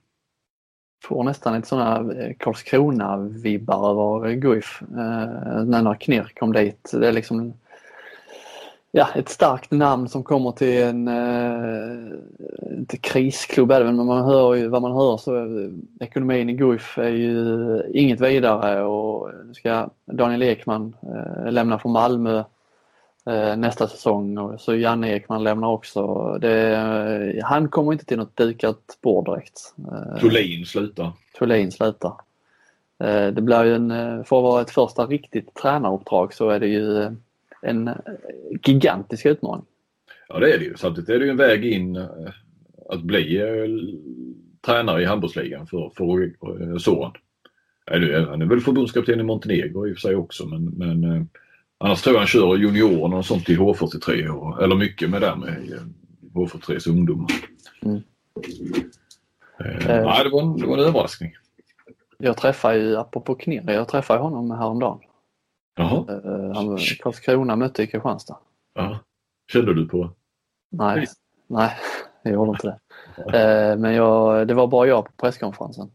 Får 1.04 1.24
nästan 1.24 1.56
lite 1.56 1.68
sådana 1.68 2.14
eh, 2.14 2.34
Karlskrona-vibbar 2.40 3.92
över 3.92 4.34
Guif 4.34 4.82
eh, 4.82 5.64
när 5.66 6.00
Knirr 6.00 6.32
kom 6.36 6.54
dit. 6.54 6.92
Det 6.94 7.08
är 7.08 7.12
liksom 7.12 7.54
ja, 8.92 9.10
ett 9.16 9.30
starkt 9.30 9.72
namn 9.72 10.10
som 10.10 10.24
kommer 10.24 10.52
till 10.52 10.84
en, 10.84 11.08
eh, 11.08 12.18
inte 12.78 12.98
krisklubb 12.98 13.70
det 13.70 13.84
men 13.84 14.06
man 14.06 14.26
hör 14.26 14.56
ju, 14.56 14.68
vad 14.68 14.82
man 14.82 14.92
hör 14.92 15.18
så 15.18 15.38
eh, 15.38 15.70
ekonomin 16.00 16.50
i 16.50 16.54
Guif 16.54 16.98
är 16.98 17.10
ju 17.10 17.82
inget 17.94 18.22
vidare 18.22 18.84
och 18.84 19.30
nu 19.46 19.54
ska 19.54 19.90
Daniel 20.06 20.42
Ekman 20.42 20.96
eh, 21.02 21.52
lämna 21.52 21.80
för 21.80 21.90
Malmö 21.90 22.44
nästa 23.58 23.88
säsong 23.88 24.38
och 24.38 24.62
så 24.62 24.76
Janne 24.76 25.16
Ekman 25.16 25.44
lämnar 25.44 25.68
också. 25.68 26.34
Det, 26.42 27.42
han 27.44 27.70
kommer 27.70 27.94
inte 27.94 28.06
till 28.06 28.18
något 28.18 28.38
dukat 28.38 28.98
bord 29.02 29.26
direkt. 29.26 29.74
Thulin 30.20 30.66
slutar. 30.66 31.12
Thulin 31.40 31.72
slutar. 31.72 32.14
Det 33.34 33.42
blir 33.42 33.64
ju 33.64 33.76
en, 33.76 33.90
för 34.26 34.38
att 34.38 34.44
vara 34.44 34.62
ett 34.62 34.72
första 34.72 35.06
riktigt 35.06 35.54
tränaruppdrag 35.54 36.34
så 36.34 36.50
är 36.50 36.60
det 36.60 36.68
ju 36.68 37.16
en 37.62 37.88
eh, 37.88 37.96
gigantisk 38.64 39.26
utmaning. 39.26 39.66
Ja 40.28 40.40
det 40.40 40.54
är 40.54 40.60
det 40.60 40.66
ju. 40.66 40.78
Samtidigt 40.78 41.10
är 41.10 41.20
det 41.20 41.26
ju 41.26 41.32
en 41.32 41.38
väg 41.38 41.66
in 41.66 41.96
eh, 41.96 42.08
att 42.90 43.02
bli 43.02 43.38
eh, 43.38 43.68
tränare 44.66 45.02
i 45.02 45.06
handbollsligan 45.06 45.68
för, 45.68 45.92
för 45.96 46.78
Soran. 46.80 47.14
Han 47.86 48.42
är 48.42 48.46
väl 48.46 48.60
förbundskapten 48.60 49.20
i 49.20 49.24
Montenegro 49.24 49.88
i 49.88 49.92
och 49.92 49.96
för 49.96 50.02
sig 50.02 50.16
också 50.16 50.46
men, 50.46 50.66
men 50.66 51.30
annars 51.78 52.02
tror 52.02 52.14
jag 52.16 52.20
han 52.20 52.28
kör 52.28 52.56
juniorerna 52.56 53.18
och 53.18 53.26
sånt 53.26 53.50
i 53.50 53.58
H43 53.58 54.28
och, 54.28 54.64
eller 54.64 54.76
mycket 54.76 55.10
med 55.10 55.22
det 55.22 55.36
med 55.36 55.80
H43s 56.34 56.90
ungdomar. 56.90 57.32
Mm. 57.82 58.02
Eh, 59.66 59.88
nej, 59.88 60.24
det 60.24 60.30
var, 60.30 60.42
en, 60.42 60.58
det 60.58 60.68
var 60.68 60.78
en 60.78 60.84
överraskning. 60.84 61.34
Jag 62.18 62.38
träffade 62.38 62.78
ju, 62.78 62.98
apropå 62.98 63.36
Knirr, 63.36 63.72
jag 63.72 63.88
träffade 63.88 64.20
honom 64.20 64.52
häromdagen. 64.52 65.00
Jaha. 65.76 66.06
Han, 66.56 66.78
Karlskrona 67.00 67.56
mötte 67.56 67.84
i 67.84 67.88
Kristianstad. 67.88 68.38
Ja. 68.74 69.00
Kände 69.52 69.74
du 69.74 69.88
på? 69.88 70.10
Nej, 70.70 71.08
nej 71.48 71.78
jag 72.24 72.34
gjorde 72.34 72.50
inte 72.50 72.68
det. 72.68 72.80
Uh, 73.18 73.80
men 73.80 73.94
jag, 73.94 74.48
det 74.48 74.54
var 74.54 74.68
bara 74.68 74.88
jag 74.88 75.06
på 75.06 75.12
presskonferensen. 75.12 75.92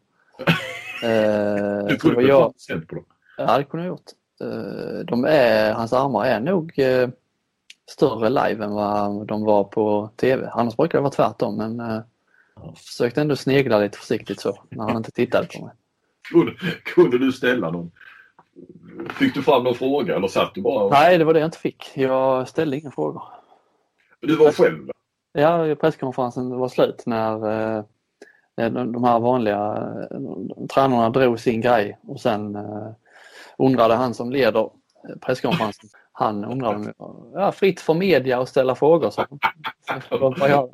Uh, 1.04 1.86
du 1.88 1.96
kunde 1.96 2.22
jag 2.22 2.60
sänt 2.60 2.88
på 2.88 2.94
dem? 2.94 3.04
Ja, 3.36 3.58
det 3.58 3.64
kunde 3.64 3.86
jag 3.86 3.90
gjort. 3.90 4.10
De 5.04 5.24
är, 5.24 5.72
hans 5.72 5.92
armar 5.92 6.24
är 6.24 6.40
nog 6.40 6.72
större 7.90 8.28
live 8.28 8.64
än 8.64 8.70
vad 8.70 9.26
de 9.26 9.44
var 9.44 9.64
på 9.64 10.10
TV. 10.16 10.48
Annars 10.52 10.76
brukar 10.76 10.98
det 10.98 11.02
vara 11.02 11.12
tvärtom 11.12 11.56
men 11.56 11.78
jag 12.56 12.78
försökte 12.78 13.20
ändå 13.20 13.36
snegla 13.36 13.78
lite 13.78 13.98
försiktigt 13.98 14.40
så 14.40 14.58
när 14.70 14.84
han 14.84 14.96
inte 14.96 15.10
tittade 15.10 15.46
på 15.46 15.64
mig. 15.64 15.74
Kunde, 16.32 16.52
kunde 16.84 17.18
du 17.18 17.32
ställa 17.32 17.70
någon 17.70 17.90
Fick 19.18 19.34
du 19.34 19.42
fram 19.42 19.64
någon 19.64 19.74
fråga 19.74 20.16
eller 20.16 20.28
satt 20.28 20.54
du 20.54 20.62
bara? 20.62 20.88
Nej, 20.88 21.18
det 21.18 21.24
var 21.24 21.34
det 21.34 21.40
jag 21.40 21.46
inte 21.46 21.58
fick. 21.58 21.90
Jag 21.94 22.48
ställde 22.48 22.76
inga 22.76 22.90
frågor. 22.90 23.22
Du 24.20 24.36
var 24.36 24.52
själv? 24.52 24.90
Ja, 25.32 25.74
presskonferensen 25.80 26.58
var 26.58 26.68
slut 26.68 27.02
när 27.06 27.32
eh, 27.76 27.84
de 28.70 29.04
här 29.04 29.20
vanliga 29.20 29.94
eh, 30.10 30.66
tränarna 30.66 31.10
drog 31.10 31.40
sin 31.40 31.60
grej 31.60 31.98
och 32.06 32.20
sen 32.20 32.56
eh, 32.56 32.88
undrade 33.58 33.94
han 33.94 34.14
som 34.14 34.30
leder 34.30 34.70
presskonferensen, 35.20 35.90
han 36.12 36.44
undrade 36.44 36.92
om 36.96 37.32
ja, 37.34 37.52
fritt 37.52 37.80
för 37.80 37.94
media 37.94 38.40
att 38.40 38.48
ställa 38.48 38.74
frågor. 38.74 39.10
Så, 39.10 39.24
så, 40.08 40.36
jag, 40.38 40.70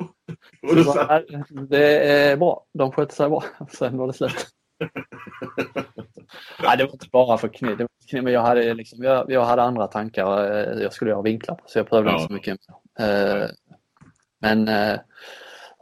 så, 0.85 1.55
det 1.69 1.97
är 2.13 2.37
bra, 2.37 2.65
de 2.73 2.91
sköter 2.91 3.15
sig 3.15 3.29
bra. 3.29 3.43
Sen 3.71 3.97
var 3.97 4.07
det 4.07 4.13
slut. 4.13 4.47
Nej, 6.63 6.77
det 6.77 6.83
var 6.83 6.91
inte 6.91 7.09
bara 7.11 7.37
för 7.37 7.47
knä. 7.47 7.75
Det 7.75 7.83
var 7.83 7.89
knä 8.09 8.21
men 8.21 8.33
jag 8.33 8.41
hade, 8.41 8.73
liksom, 8.73 9.03
jag, 9.03 9.31
jag, 9.31 9.45
hade 9.45 9.61
andra 9.61 9.87
tankar 9.87 10.51
eh, 10.51 10.81
jag 10.83 10.93
skulle 10.93 11.11
göra 11.11 11.21
vinklar 11.21 11.55
på 11.55 11.63
så 11.67 11.79
jag 11.79 11.89
prövade 11.89 12.09
ja. 12.09 12.15
inte 12.15 12.27
så 12.27 12.33
mycket. 12.33 12.59
Uh, 13.01 13.47
men 14.39 14.67
uh, 14.67 14.99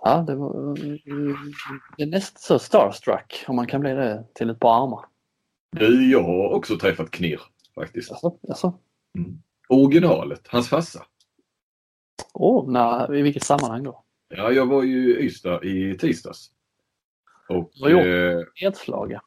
ja, 0.04 0.24
det 0.28 0.36
var 0.36 0.76
det 1.98 2.04
är 2.04 2.08
nästan 2.08 2.40
så 2.40 2.60
starstruck 2.60 3.44
om 3.48 3.56
man 3.56 3.68
kan 3.68 3.82
bli 3.82 3.94
det 3.94 4.26
till 4.34 4.50
ett 4.50 4.60
par 4.60 4.84
armar. 4.84 5.06
Du, 5.72 6.12
jag 6.12 6.24
har 6.24 6.50
också 6.50 6.78
träffat 6.78 7.12
Knirr 7.12 7.42
faktiskt. 7.76 8.12
Alltså, 8.12 8.38
alltså. 8.50 8.74
Mm. 9.18 9.42
Originalet, 9.70 10.48
hans 10.48 10.70
farsa. 10.70 11.06
Åh, 12.34 12.70
oh, 12.70 13.18
i 13.18 13.22
vilket 13.22 13.44
sammanhang 13.44 13.84
då? 13.84 14.04
Ja, 14.28 14.52
jag 14.52 14.66
var 14.66 14.84
ju 14.84 15.20
i 15.20 15.26
Ystad 15.26 15.64
i 15.64 15.98
tisdags. 15.98 16.52
Och, 17.50 17.72
Vad 17.82 17.92
gjorde 17.92 18.32
eh, 18.32 18.68
Edslaga? 18.68 19.22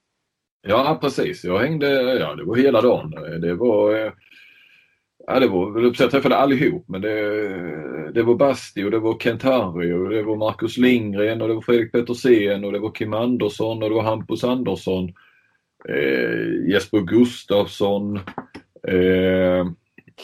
Ja 0.66 0.98
precis, 1.00 1.44
jag 1.44 1.58
hängde, 1.58 1.88
ja 2.18 2.34
det 2.34 2.44
var 2.44 2.56
hela 2.56 2.80
dagen. 2.80 3.10
Det 3.40 3.54
var, 3.54 3.94
eh, 3.94 4.12
ja 5.26 5.40
det 5.40 5.48
var, 5.48 5.80
jag 5.98 6.10
träffade 6.10 6.36
allihop 6.36 6.88
men 6.88 7.00
det, 7.00 8.12
det 8.12 8.22
var 8.22 8.34
Basti 8.34 8.84
och 8.84 8.90
det 8.90 8.98
var 8.98 9.18
Kent 9.18 9.42
Harry 9.42 9.92
och 9.92 10.10
det 10.10 10.22
var 10.22 10.36
Marcus 10.36 10.76
Lindgren 10.76 11.42
och 11.42 11.48
det 11.48 11.54
var 11.54 11.60
Fredrik 11.60 11.92
Petersen 11.92 12.64
och 12.64 12.72
det 12.72 12.78
var 12.78 12.94
Kim 12.94 13.14
Andersson 13.14 13.82
och 13.82 13.88
det 13.88 13.94
var 13.94 14.02
Hampus 14.02 14.44
Andersson. 14.44 15.12
Eh, 15.88 16.70
Jesper 16.70 17.00
Gustafsson. 17.00 18.16
Eh, 18.88 19.66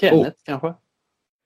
Kenneth 0.01 0.29
och, 0.29 0.35
kanske? 0.45 0.75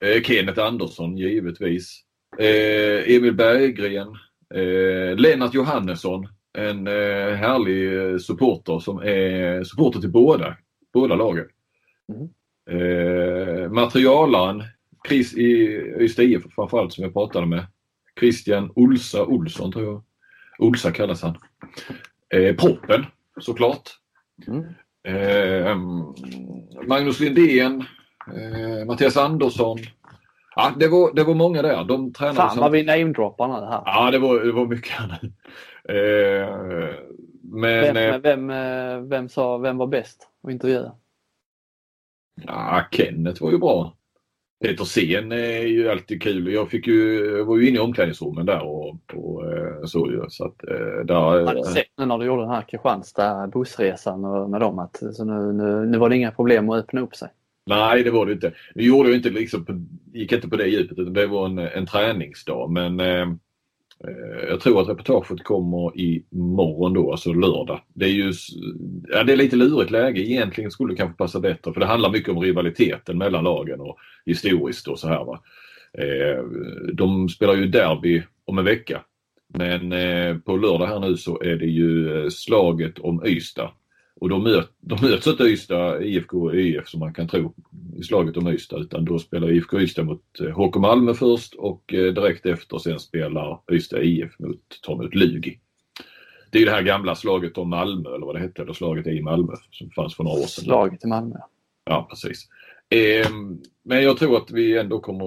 Eh, 0.04 0.22
Kenneth 0.22 0.60
Andersson 0.64 1.16
givetvis. 1.16 2.00
Eh, 2.38 3.14
Emil 3.16 3.34
Berggren. 3.34 4.08
Eh, 4.54 5.16
Lennart 5.16 5.54
Johannesson 5.54 6.28
en 6.54 6.86
eh, 6.86 7.34
härlig 7.34 8.12
eh, 8.12 8.18
supporter 8.18 8.78
som 8.78 8.98
är 8.98 9.64
supporter 9.64 10.00
till 10.00 10.10
båda, 10.10 10.56
båda 10.92 11.14
lagen. 11.14 11.46
Mm. 12.08 12.28
Eh, 12.70 13.70
materialaren 13.70 14.62
Chris 15.08 15.34
i 15.34 15.80
Ystad 16.00 16.22
IF 16.22 16.42
framförallt 16.54 16.92
som 16.92 17.04
jag 17.04 17.12
pratade 17.12 17.46
med. 17.46 17.66
Christian 18.20 18.72
Olsa 18.74 19.24
Olsson 19.24 19.72
tror 19.72 19.84
jag. 19.84 20.02
Olsa 20.58 20.92
kallas 20.92 21.22
han. 21.22 21.36
Eh, 22.34 22.56
proppen 22.56 23.06
såklart. 23.40 23.90
Mm. 24.46 24.64
Eh, 25.04 25.76
Magnus 26.86 27.20
Lindén, 27.20 27.84
eh, 28.34 28.86
Mattias 28.86 29.16
Andersson. 29.16 29.78
Ja, 30.56 30.72
det 30.76 30.88
var, 30.88 31.14
det 31.14 31.24
var 31.24 31.34
många 31.34 31.62
där. 31.62 31.84
De 31.84 32.12
tränade 32.12 32.36
Fan 32.36 32.58
vad 32.58 32.70
vi 32.70 32.82
namedroppar 32.84 33.48
nu 33.48 33.54
här. 33.54 33.82
Ja, 33.84 34.10
det 34.10 34.18
var, 34.18 34.40
det 34.40 34.52
var 34.52 34.66
mycket 34.66 34.92
Eh, 35.88 36.48
men, 37.42 37.94
vem, 37.94 37.96
eh, 37.96 38.18
vem, 38.18 38.50
eh, 38.50 39.00
vem, 39.00 39.28
sa, 39.28 39.58
vem 39.58 39.76
var 39.76 39.86
bäst 39.86 40.28
att 40.42 40.52
intervjua? 40.52 40.92
Ja, 42.46 42.84
Kenneth 42.90 43.42
var 43.42 43.50
ju 43.50 43.58
bra. 43.58 43.96
Peter 44.64 44.84
Sen 44.84 45.32
är 45.32 45.60
ju 45.60 45.90
alltid 45.90 46.22
kul. 46.22 46.52
Jag, 46.52 46.68
fick 46.68 46.86
ju, 46.86 47.24
jag 47.36 47.44
var 47.44 47.56
ju 47.56 47.68
inne 47.68 47.76
i 47.76 47.80
omklädningsrummen 47.80 48.46
där 48.46 48.62
och, 48.62 48.96
och 49.14 49.90
så 49.90 50.10
ju. 50.10 50.24
Så 50.28 50.44
att, 50.44 50.58
där, 51.04 51.38
jag 51.38 51.46
hade 51.46 51.64
sett 51.64 51.86
nu 51.98 52.06
när 52.06 52.18
du 52.18 52.26
gjorde 52.26 52.42
den 52.42 52.50
här 52.50 52.62
Kristianstad 52.62 53.46
bussresan 53.46 54.24
och 54.24 54.50
med 54.50 54.60
dem 54.60 54.78
att 54.78 55.02
så 55.12 55.24
nu, 55.24 55.52
nu, 55.52 55.86
nu 55.86 55.98
var 55.98 56.08
det 56.08 56.16
inga 56.16 56.30
problem 56.30 56.70
att 56.70 56.84
öppna 56.84 57.00
upp 57.00 57.16
sig. 57.16 57.28
Nej, 57.66 58.02
det 58.02 58.10
var 58.10 58.26
det 58.26 58.32
inte. 58.32 58.52
Vi 58.74 58.86
gjorde 58.86 59.14
inte 59.14 59.30
liksom, 59.30 59.88
gick 60.12 60.32
inte 60.32 60.48
på 60.48 60.56
det 60.56 60.66
djupet 60.66 60.98
utan 60.98 61.12
det 61.12 61.26
var 61.26 61.46
en, 61.46 61.58
en 61.58 61.86
träningsdag. 61.86 62.70
Men 62.70 63.00
eh, 63.00 63.22
eh 64.06 64.48
jag 64.48 64.60
tror 64.60 64.80
att 64.80 64.88
reportaget 64.88 65.44
kommer 65.44 65.98
i 66.00 66.24
morgon 66.30 66.92
då, 66.92 67.10
alltså 67.10 67.32
lördag. 67.32 67.80
Det 67.94 68.04
är 68.04 68.10
ju 68.10 68.32
ja, 69.08 69.24
det 69.24 69.32
är 69.32 69.36
lite 69.36 69.56
lurigt 69.56 69.90
läge. 69.90 70.20
Egentligen 70.20 70.70
skulle 70.70 70.92
det 70.92 70.96
kanske 70.96 71.16
passa 71.16 71.40
bättre 71.40 71.72
för 71.72 71.80
det 71.80 71.86
handlar 71.86 72.10
mycket 72.10 72.34
om 72.34 72.40
rivaliteten 72.40 73.18
mellan 73.18 73.44
lagen 73.44 73.80
och 73.80 73.96
historiskt 74.26 74.88
och 74.88 74.98
så 74.98 75.08
här. 75.08 75.24
Va? 75.24 75.40
Eh, 75.98 76.44
de 76.92 77.28
spelar 77.28 77.54
ju 77.54 77.66
derby 77.66 78.22
om 78.44 78.58
en 78.58 78.64
vecka. 78.64 79.02
Men 79.48 79.92
eh, 79.92 80.36
på 80.38 80.56
lördag 80.56 80.86
här 80.86 81.00
nu 81.00 81.16
så 81.16 81.42
är 81.42 81.56
det 81.56 81.66
ju 81.66 82.22
eh, 82.22 82.28
slaget 82.28 82.98
om 82.98 83.26
Ystad. 83.26 83.70
Och 84.20 84.28
då, 84.28 84.38
möt, 84.38 84.70
möts 85.02 85.26
inte 85.26 85.44
Ystad, 85.44 86.02
IFK 86.02 86.42
och 86.42 86.54
ÖIF 86.54 86.88
som 86.88 87.00
man 87.00 87.14
kan 87.14 87.28
tro 87.28 87.54
i 87.96 88.02
slaget 88.02 88.36
om 88.36 88.48
Ystad 88.48 88.80
utan 88.80 89.04
då 89.04 89.18
spelar 89.18 89.52
IFK 89.52 89.80
Ystad 89.80 90.04
mot 90.04 90.22
HK 90.54 90.76
Malmö 90.76 91.14
först 91.14 91.54
och 91.54 91.82
direkt 91.88 92.46
efter 92.46 92.78
sen 92.78 93.00
spelar 93.00 93.60
Ystad 93.72 94.02
IF 94.02 94.38
mot, 94.38 94.60
tar 94.82 94.96
mot 94.96 95.14
Lugi. 95.14 95.60
Det 96.50 96.62
är 96.62 96.66
det 96.66 96.72
här 96.72 96.82
gamla 96.82 97.14
slaget 97.14 97.58
om 97.58 97.70
Malmö 97.70 98.14
eller 98.14 98.26
vad 98.26 98.34
det 98.34 98.40
hette, 98.40 98.62
eller 98.62 98.72
slaget 98.72 99.06
i 99.06 99.22
Malmö 99.22 99.52
som 99.70 99.90
fanns 99.90 100.16
för 100.16 100.24
några 100.24 100.40
år 100.40 100.46
sedan. 100.46 100.64
Slaget 100.64 101.04
i 101.04 101.06
Malmö. 101.06 101.36
Ja 101.84 102.06
precis. 102.10 102.48
Eh, 102.94 103.30
men 103.84 104.02
jag 104.02 104.16
tror 104.16 104.36
att 104.36 104.50
vi 104.50 104.78
ändå 104.78 105.00
kommer 105.00 105.24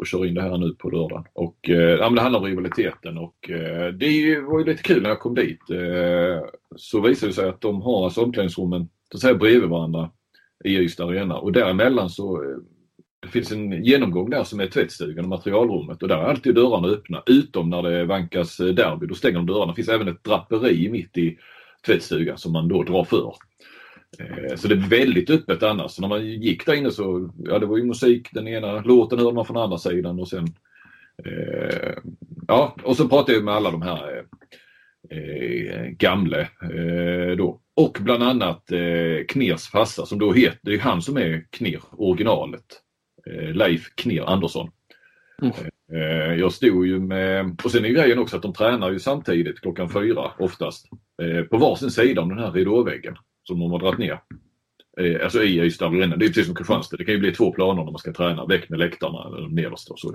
att 0.00 0.08
köra 0.08 0.26
in 0.26 0.34
det 0.34 0.42
här 0.42 0.58
nu 0.58 0.74
på 0.74 0.90
lördagen. 0.90 1.24
Och, 1.32 1.70
eh, 1.70 1.76
ja, 1.76 2.08
men 2.08 2.14
det 2.14 2.20
handlar 2.20 2.40
om 2.40 2.46
rivaliteten 2.46 3.18
och 3.18 3.50
eh, 3.50 3.88
det 3.88 4.40
var 4.40 4.58
ju 4.58 4.64
lite 4.64 4.82
kul 4.82 5.02
när 5.02 5.08
jag 5.08 5.20
kom 5.20 5.34
dit. 5.34 5.70
Eh, 5.70 6.48
så 6.76 7.00
visade 7.00 7.30
det 7.30 7.34
sig 7.34 7.48
att 7.48 7.60
de 7.60 7.82
har 7.82 8.04
alltså 8.04 8.22
omklädningsrummen 8.22 8.88
så 9.10 9.16
att 9.16 9.20
säga, 9.20 9.34
bredvid 9.34 9.68
varandra 9.68 10.10
i 10.64 10.76
Ystad 10.76 11.08
Arena 11.08 11.38
och 11.38 11.52
däremellan 11.52 12.10
så 12.10 12.42
det 13.22 13.28
finns 13.28 13.52
en 13.52 13.84
genomgång 13.84 14.30
där 14.30 14.44
som 14.44 14.60
är 14.60 14.66
tvättstugan 14.66 15.24
och 15.24 15.28
materialrummet 15.28 16.02
och 16.02 16.08
där 16.08 16.16
är 16.16 16.24
alltid 16.24 16.54
dörrarna 16.54 16.88
öppna 16.88 17.22
utom 17.26 17.70
när 17.70 17.82
det 17.82 18.04
vankas 18.04 18.60
eh, 18.60 18.66
derby. 18.66 19.06
Då 19.06 19.14
stänger 19.14 19.36
de 19.36 19.46
dörrarna. 19.46 19.72
Det 19.72 19.76
finns 19.76 19.88
även 19.88 20.08
ett 20.08 20.24
draperi 20.24 20.88
mitt 20.90 21.18
i 21.18 21.38
tvättstugan 21.86 22.38
som 22.38 22.52
man 22.52 22.68
då 22.68 22.82
drar 22.82 23.04
för. 23.04 23.34
Eh, 24.18 24.56
så 24.56 24.68
det 24.68 24.74
är 24.74 24.88
väldigt 24.88 25.30
öppet 25.30 25.62
annars. 25.62 25.90
Så 25.90 26.02
när 26.02 26.08
man 26.08 26.26
gick 26.26 26.66
där 26.66 26.74
inne 26.74 26.90
så, 26.90 27.30
ja 27.38 27.58
det 27.58 27.66
var 27.66 27.76
ju 27.76 27.84
musik, 27.84 28.28
den 28.32 28.48
ena 28.48 28.80
låten 28.80 29.18
hörde 29.18 29.34
man 29.34 29.46
från 29.46 29.56
andra 29.56 29.78
sidan 29.78 30.20
och 30.20 30.28
sen 30.28 30.46
eh, 31.24 31.92
Ja, 32.48 32.76
och 32.82 32.96
så 32.96 33.08
pratade 33.08 33.32
jag 33.32 33.44
med 33.44 33.54
alla 33.54 33.70
de 33.70 33.82
här 33.82 34.24
eh, 35.10 35.86
gamle 35.86 36.40
eh, 36.40 37.36
då. 37.36 37.60
Och 37.76 37.98
bland 38.00 38.22
annat 38.22 38.72
eh, 38.72 39.24
Kners 39.28 39.68
farsa 39.68 40.06
som 40.06 40.18
då 40.18 40.32
heter, 40.32 40.58
det 40.62 40.74
är 40.74 40.78
han 40.78 41.02
som 41.02 41.16
är 41.16 41.46
Kner, 41.50 41.80
originalet. 41.90 42.64
Eh, 43.26 43.54
Leif 43.54 43.94
Kner 43.94 44.22
Andersson. 44.22 44.70
Mm. 45.42 45.54
Eh, 45.92 46.34
jag 46.34 46.52
stod 46.52 46.86
ju 46.86 47.00
med, 47.00 47.60
och 47.64 47.70
sen 47.70 47.84
är 47.84 47.88
grejen 47.88 48.18
också 48.18 48.36
att 48.36 48.42
de 48.42 48.52
tränar 48.52 48.90
ju 48.90 48.98
samtidigt 48.98 49.60
klockan 49.60 49.88
fyra 49.88 50.30
oftast. 50.38 50.88
På 51.50 51.56
varsin 51.56 51.90
sida 51.90 52.22
om 52.22 52.28
den 52.28 52.38
här 52.38 52.52
ridåväggen 52.52 53.16
som 53.42 53.60
de 53.60 53.70
har 53.70 53.78
dragit 53.78 53.98
ner. 53.98 54.20
Eh, 55.00 55.24
alltså 55.24 55.42
i 55.42 55.60
Ystad 55.60 55.86
Arena. 55.86 56.16
Det 56.16 56.24
är 56.24 56.28
precis 56.28 56.46
som 56.46 56.54
Kristianstad. 56.54 56.96
Det 56.96 57.04
kan 57.04 57.14
ju 57.14 57.20
bli 57.20 57.32
två 57.32 57.52
planer 57.52 57.84
när 57.84 57.90
man 57.90 57.98
ska 57.98 58.12
träna. 58.12 58.46
Väck 58.46 58.68
med 58.68 58.78
läktarna, 58.78 59.30
de 59.30 59.54
nedersta 59.54 59.92
och 59.92 59.98
så. 59.98 60.14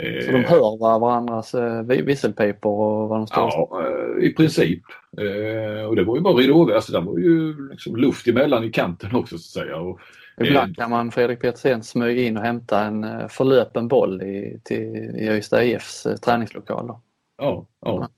Eh, 0.00 0.26
så 0.26 0.32
de 0.32 0.44
hör 0.44 0.98
varandras 0.98 1.54
eh, 1.54 1.82
visselpipor 1.82 2.80
och 2.80 3.08
vad 3.08 3.18
de 3.18 3.26
står 3.26 3.42
Ja, 3.42 3.82
eh, 3.82 4.24
i 4.24 4.34
princip. 4.34 4.82
Eh, 5.18 5.84
och 5.84 5.96
det 5.96 6.04
var 6.04 6.16
ju 6.16 6.22
bara 6.22 6.34
ridå 6.34 6.74
alltså 6.74 6.92
det 6.92 7.00
var 7.00 7.18
ju 7.18 7.68
liksom 7.70 7.96
luft 7.96 8.28
emellan 8.28 8.64
i 8.64 8.70
kanten 8.70 9.14
också 9.14 9.38
så 9.38 9.60
att 9.60 9.64
säga. 9.64 9.76
Och, 9.76 10.00
Ibland 10.40 10.76
kan 10.76 10.90
man 10.90 11.12
Fredrik 11.12 11.40
Petersen 11.40 11.82
smyga 11.82 12.22
in 12.22 12.36
och 12.36 12.42
hämta 12.42 12.84
en 12.84 13.28
förlöpen 13.28 13.88
boll 13.88 14.22
i, 14.22 14.60
till, 14.64 15.16
i 15.16 15.28
Ystad 15.30 15.64
IFs 15.64 16.06
träningslokaler. 16.24 16.96
Ja, 17.38 17.66
ja. 17.80 18.08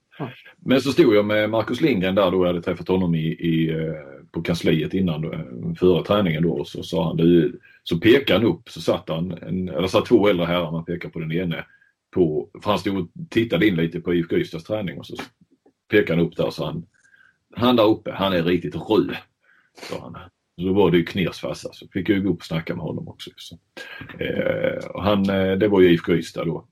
Men 0.57 0.81
så 0.81 0.93
stod 0.93 1.15
jag 1.15 1.25
med 1.25 1.51
Marcus 1.51 1.81
Lindgren 1.81 2.15
där 2.15 2.31
då, 2.31 2.43
jag 2.43 2.47
hade 2.47 2.63
träffat 2.63 2.89
honom 2.89 3.15
i, 3.15 3.27
i 3.27 3.71
eh, 3.71 3.95
på 4.33 4.43
kansliet 4.43 4.95
innan, 4.95 5.23
då, 5.23 5.35
före 5.79 6.05
träningen 6.05 6.43
då, 6.43 6.53
och 6.53 6.69
så 6.69 6.83
sa 6.83 7.07
han, 7.07 7.17
du, 7.17 7.61
så 7.83 7.99
pekade 7.99 8.39
han 8.39 8.49
upp, 8.49 8.69
så 8.69 8.81
satt 8.81 9.09
han, 9.09 9.33
en, 9.33 9.69
eller 9.69 9.89
satt 9.89 10.07
två 10.07 10.29
äldre 10.29 10.47
herrar, 10.47 10.73
man 10.73 10.85
pekar 10.85 11.09
på 11.09 11.19
den 11.19 11.33
ene, 11.33 11.65
på, 12.11 12.49
för 12.63 12.71
han 12.71 12.79
stod 12.79 12.99
och 12.99 13.09
tittade 13.31 13.67
in 13.67 13.77
lite 13.77 14.01
på 14.01 14.15
IFK 14.15 14.37
Ystads 14.37 14.65
träning 14.65 14.99
och 14.99 15.07
så 15.07 15.17
pekade 15.91 16.19
han 16.19 16.27
upp 16.27 16.37
där 16.37 16.51
så 16.51 16.65
han, 16.65 16.87
han 17.57 17.77
där 17.77 17.87
uppe, 17.87 18.13
han 18.13 18.33
är 18.33 18.43
riktigt 18.43 18.75
röd. 18.75 19.17
Sa 19.91 20.01
han. 20.01 20.17
Så 20.61 20.73
var 20.73 20.91
det 20.91 20.97
ju 20.97 21.05
Kners 21.05 21.41
farsa 21.41 21.69
så 21.73 21.89
fick 21.89 22.09
jag 22.09 22.25
gå 22.25 22.31
upp 22.31 22.39
och 22.39 22.45
snacka 22.45 22.75
med 22.75 22.85
honom 22.85 23.09
också. 23.09 23.31
Så. 23.37 23.59
Eh, 24.19 24.87
och 24.91 25.03
han, 25.03 25.31
eh, 25.31 25.53
det 25.53 25.69
var 25.69 25.81
ju 25.81 25.91
IFK 25.91 26.13
Ystad 26.13 26.45
då. 26.45 26.69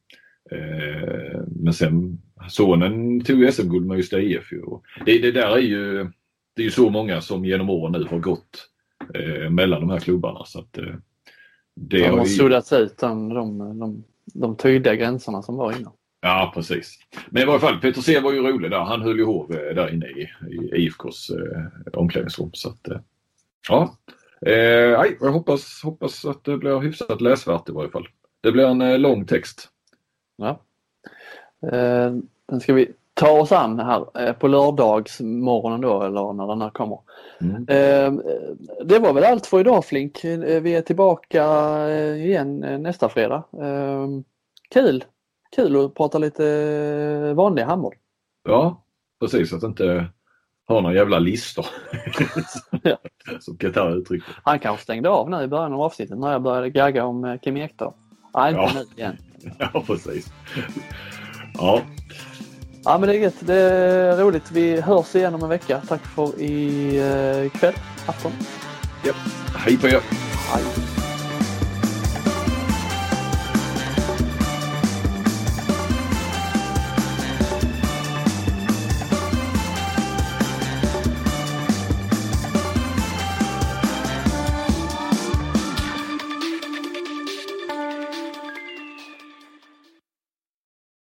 Eh, 0.50 1.40
men 1.46 1.72
sen 1.72 2.18
sonen 2.48 3.20
tog 3.20 3.52
SM-guld 3.54 3.86
med 3.86 3.96
just 3.96 4.12
IF. 4.12 4.50
Det, 5.06 5.18
det 5.18 5.32
där 5.32 5.50
är 5.50 5.60
ju, 5.60 6.10
det 6.54 6.62
är 6.62 6.64
ju 6.64 6.70
så 6.70 6.90
många 6.90 7.20
som 7.20 7.44
genom 7.44 7.70
åren 7.70 7.92
nu 7.92 8.08
har 8.10 8.18
gått 8.18 8.68
eh, 9.14 9.50
mellan 9.50 9.80
de 9.80 9.90
här 9.90 10.00
klubbarna. 10.00 10.44
Så 10.44 10.58
att, 10.58 10.78
eh, 10.78 10.94
det 11.74 11.98
de 11.98 12.08
har, 12.08 12.18
har 12.18 12.24
suddats 12.24 12.72
ut 12.72 12.98
de, 12.98 13.28
de, 13.28 13.58
de, 13.78 14.04
de 14.34 14.56
tydliga 14.56 14.94
gränserna 14.94 15.42
som 15.42 15.56
var 15.56 15.78
innan. 15.78 15.92
Ja 16.20 16.52
precis. 16.54 16.98
Men 17.30 17.42
i 17.42 17.46
varje 17.46 17.60
fall 17.60 17.80
Peter 17.80 18.00
C 18.00 18.20
var 18.20 18.32
ju 18.32 18.42
rolig 18.42 18.70
där. 18.70 18.80
Han 18.80 19.02
höll 19.02 19.18
ju 19.18 19.24
hov 19.24 19.48
där 19.48 19.94
inne 19.94 20.06
i, 20.06 20.28
i 20.50 20.84
IFKs 20.84 21.30
eh, 21.30 21.92
omklädningsrum. 21.92 22.50
Så 22.52 22.68
att, 22.68 22.88
eh, 22.88 23.00
ja. 23.68 23.96
Eh, 24.46 24.54
jag 25.20 25.32
hoppas, 25.32 25.82
hoppas 25.84 26.24
att 26.24 26.44
det 26.44 26.58
blir 26.58 26.80
hyfsat 26.80 27.20
läsvärt 27.20 27.68
i 27.68 27.72
varje 27.72 27.90
fall. 27.90 28.08
Det 28.40 28.52
blir 28.52 28.66
en 28.66 28.80
eh, 28.80 28.98
lång 28.98 29.26
text. 29.26 29.68
Ja. 30.36 30.60
Eh, 31.72 32.12
den 32.46 32.60
ska 32.60 32.72
vi 32.72 32.92
ta 33.14 33.40
oss 33.40 33.52
an 33.52 33.78
här 33.78 34.06
eh, 34.20 34.32
på 34.32 34.48
lördagsmorgonen 34.48 35.80
då 35.80 36.02
eller 36.02 36.32
när 36.32 36.46
den 36.46 36.62
här 36.62 36.70
kommer. 36.70 36.98
Mm. 37.40 37.56
Eh, 37.68 38.22
det 38.84 38.98
var 38.98 39.12
väl 39.12 39.24
allt 39.24 39.46
för 39.46 39.60
idag 39.60 39.84
Flink. 39.84 40.24
Vi 40.62 40.74
är 40.74 40.82
tillbaka 40.82 41.44
igen 42.16 42.58
nästa 42.58 43.08
fredag. 43.08 43.42
Kul! 44.70 45.04
Kul 45.56 45.84
att 45.84 45.94
prata 45.94 46.18
lite 46.18 47.34
vanlig 47.34 47.62
handboll. 47.62 47.94
Ja, 48.48 48.82
precis. 49.20 49.52
Att 49.52 49.62
inte 49.62 50.06
ha 50.68 50.80
några 50.80 50.94
jävla 50.94 51.18
listor. 51.18 51.66
Som 53.40 53.56
Qatar 53.56 53.96
uttryckte 53.96 54.30
Han 54.42 54.58
kanske 54.58 54.82
stängde 54.82 55.08
av 55.08 55.30
nu 55.30 55.42
i 55.42 55.48
början 55.48 55.72
av 55.72 55.80
avsnittet 55.80 56.18
när 56.18 56.32
jag 56.32 56.42
började 56.42 56.70
gagga 56.70 57.04
om 57.04 57.38
Kim 57.42 57.56
Ekdahl. 57.56 57.92
Nej, 58.36 58.50
inte 58.50 58.62
ja. 58.62 58.72
nu 58.74 58.86
igen. 58.96 59.16
ja, 59.58 59.84
precis. 59.86 60.32
Ja. 61.54 61.82
Ja 62.84 62.98
men 62.98 63.08
det 63.08 63.16
är 63.16 63.18
gött. 63.18 63.34
Det 63.40 63.54
är 63.54 64.16
roligt. 64.16 64.50
Vi 64.50 64.80
hörs 64.80 65.14
igen 65.14 65.34
om 65.34 65.42
en 65.42 65.48
vecka. 65.48 65.82
Tack 65.88 66.06
för 66.06 66.42
ikväll, 66.42 67.74
afton. 68.06 68.32
Ja. 69.04 69.12
Hej 69.56 69.78
på 69.78 69.86
er. 69.86 70.00
Hej. 70.52 70.85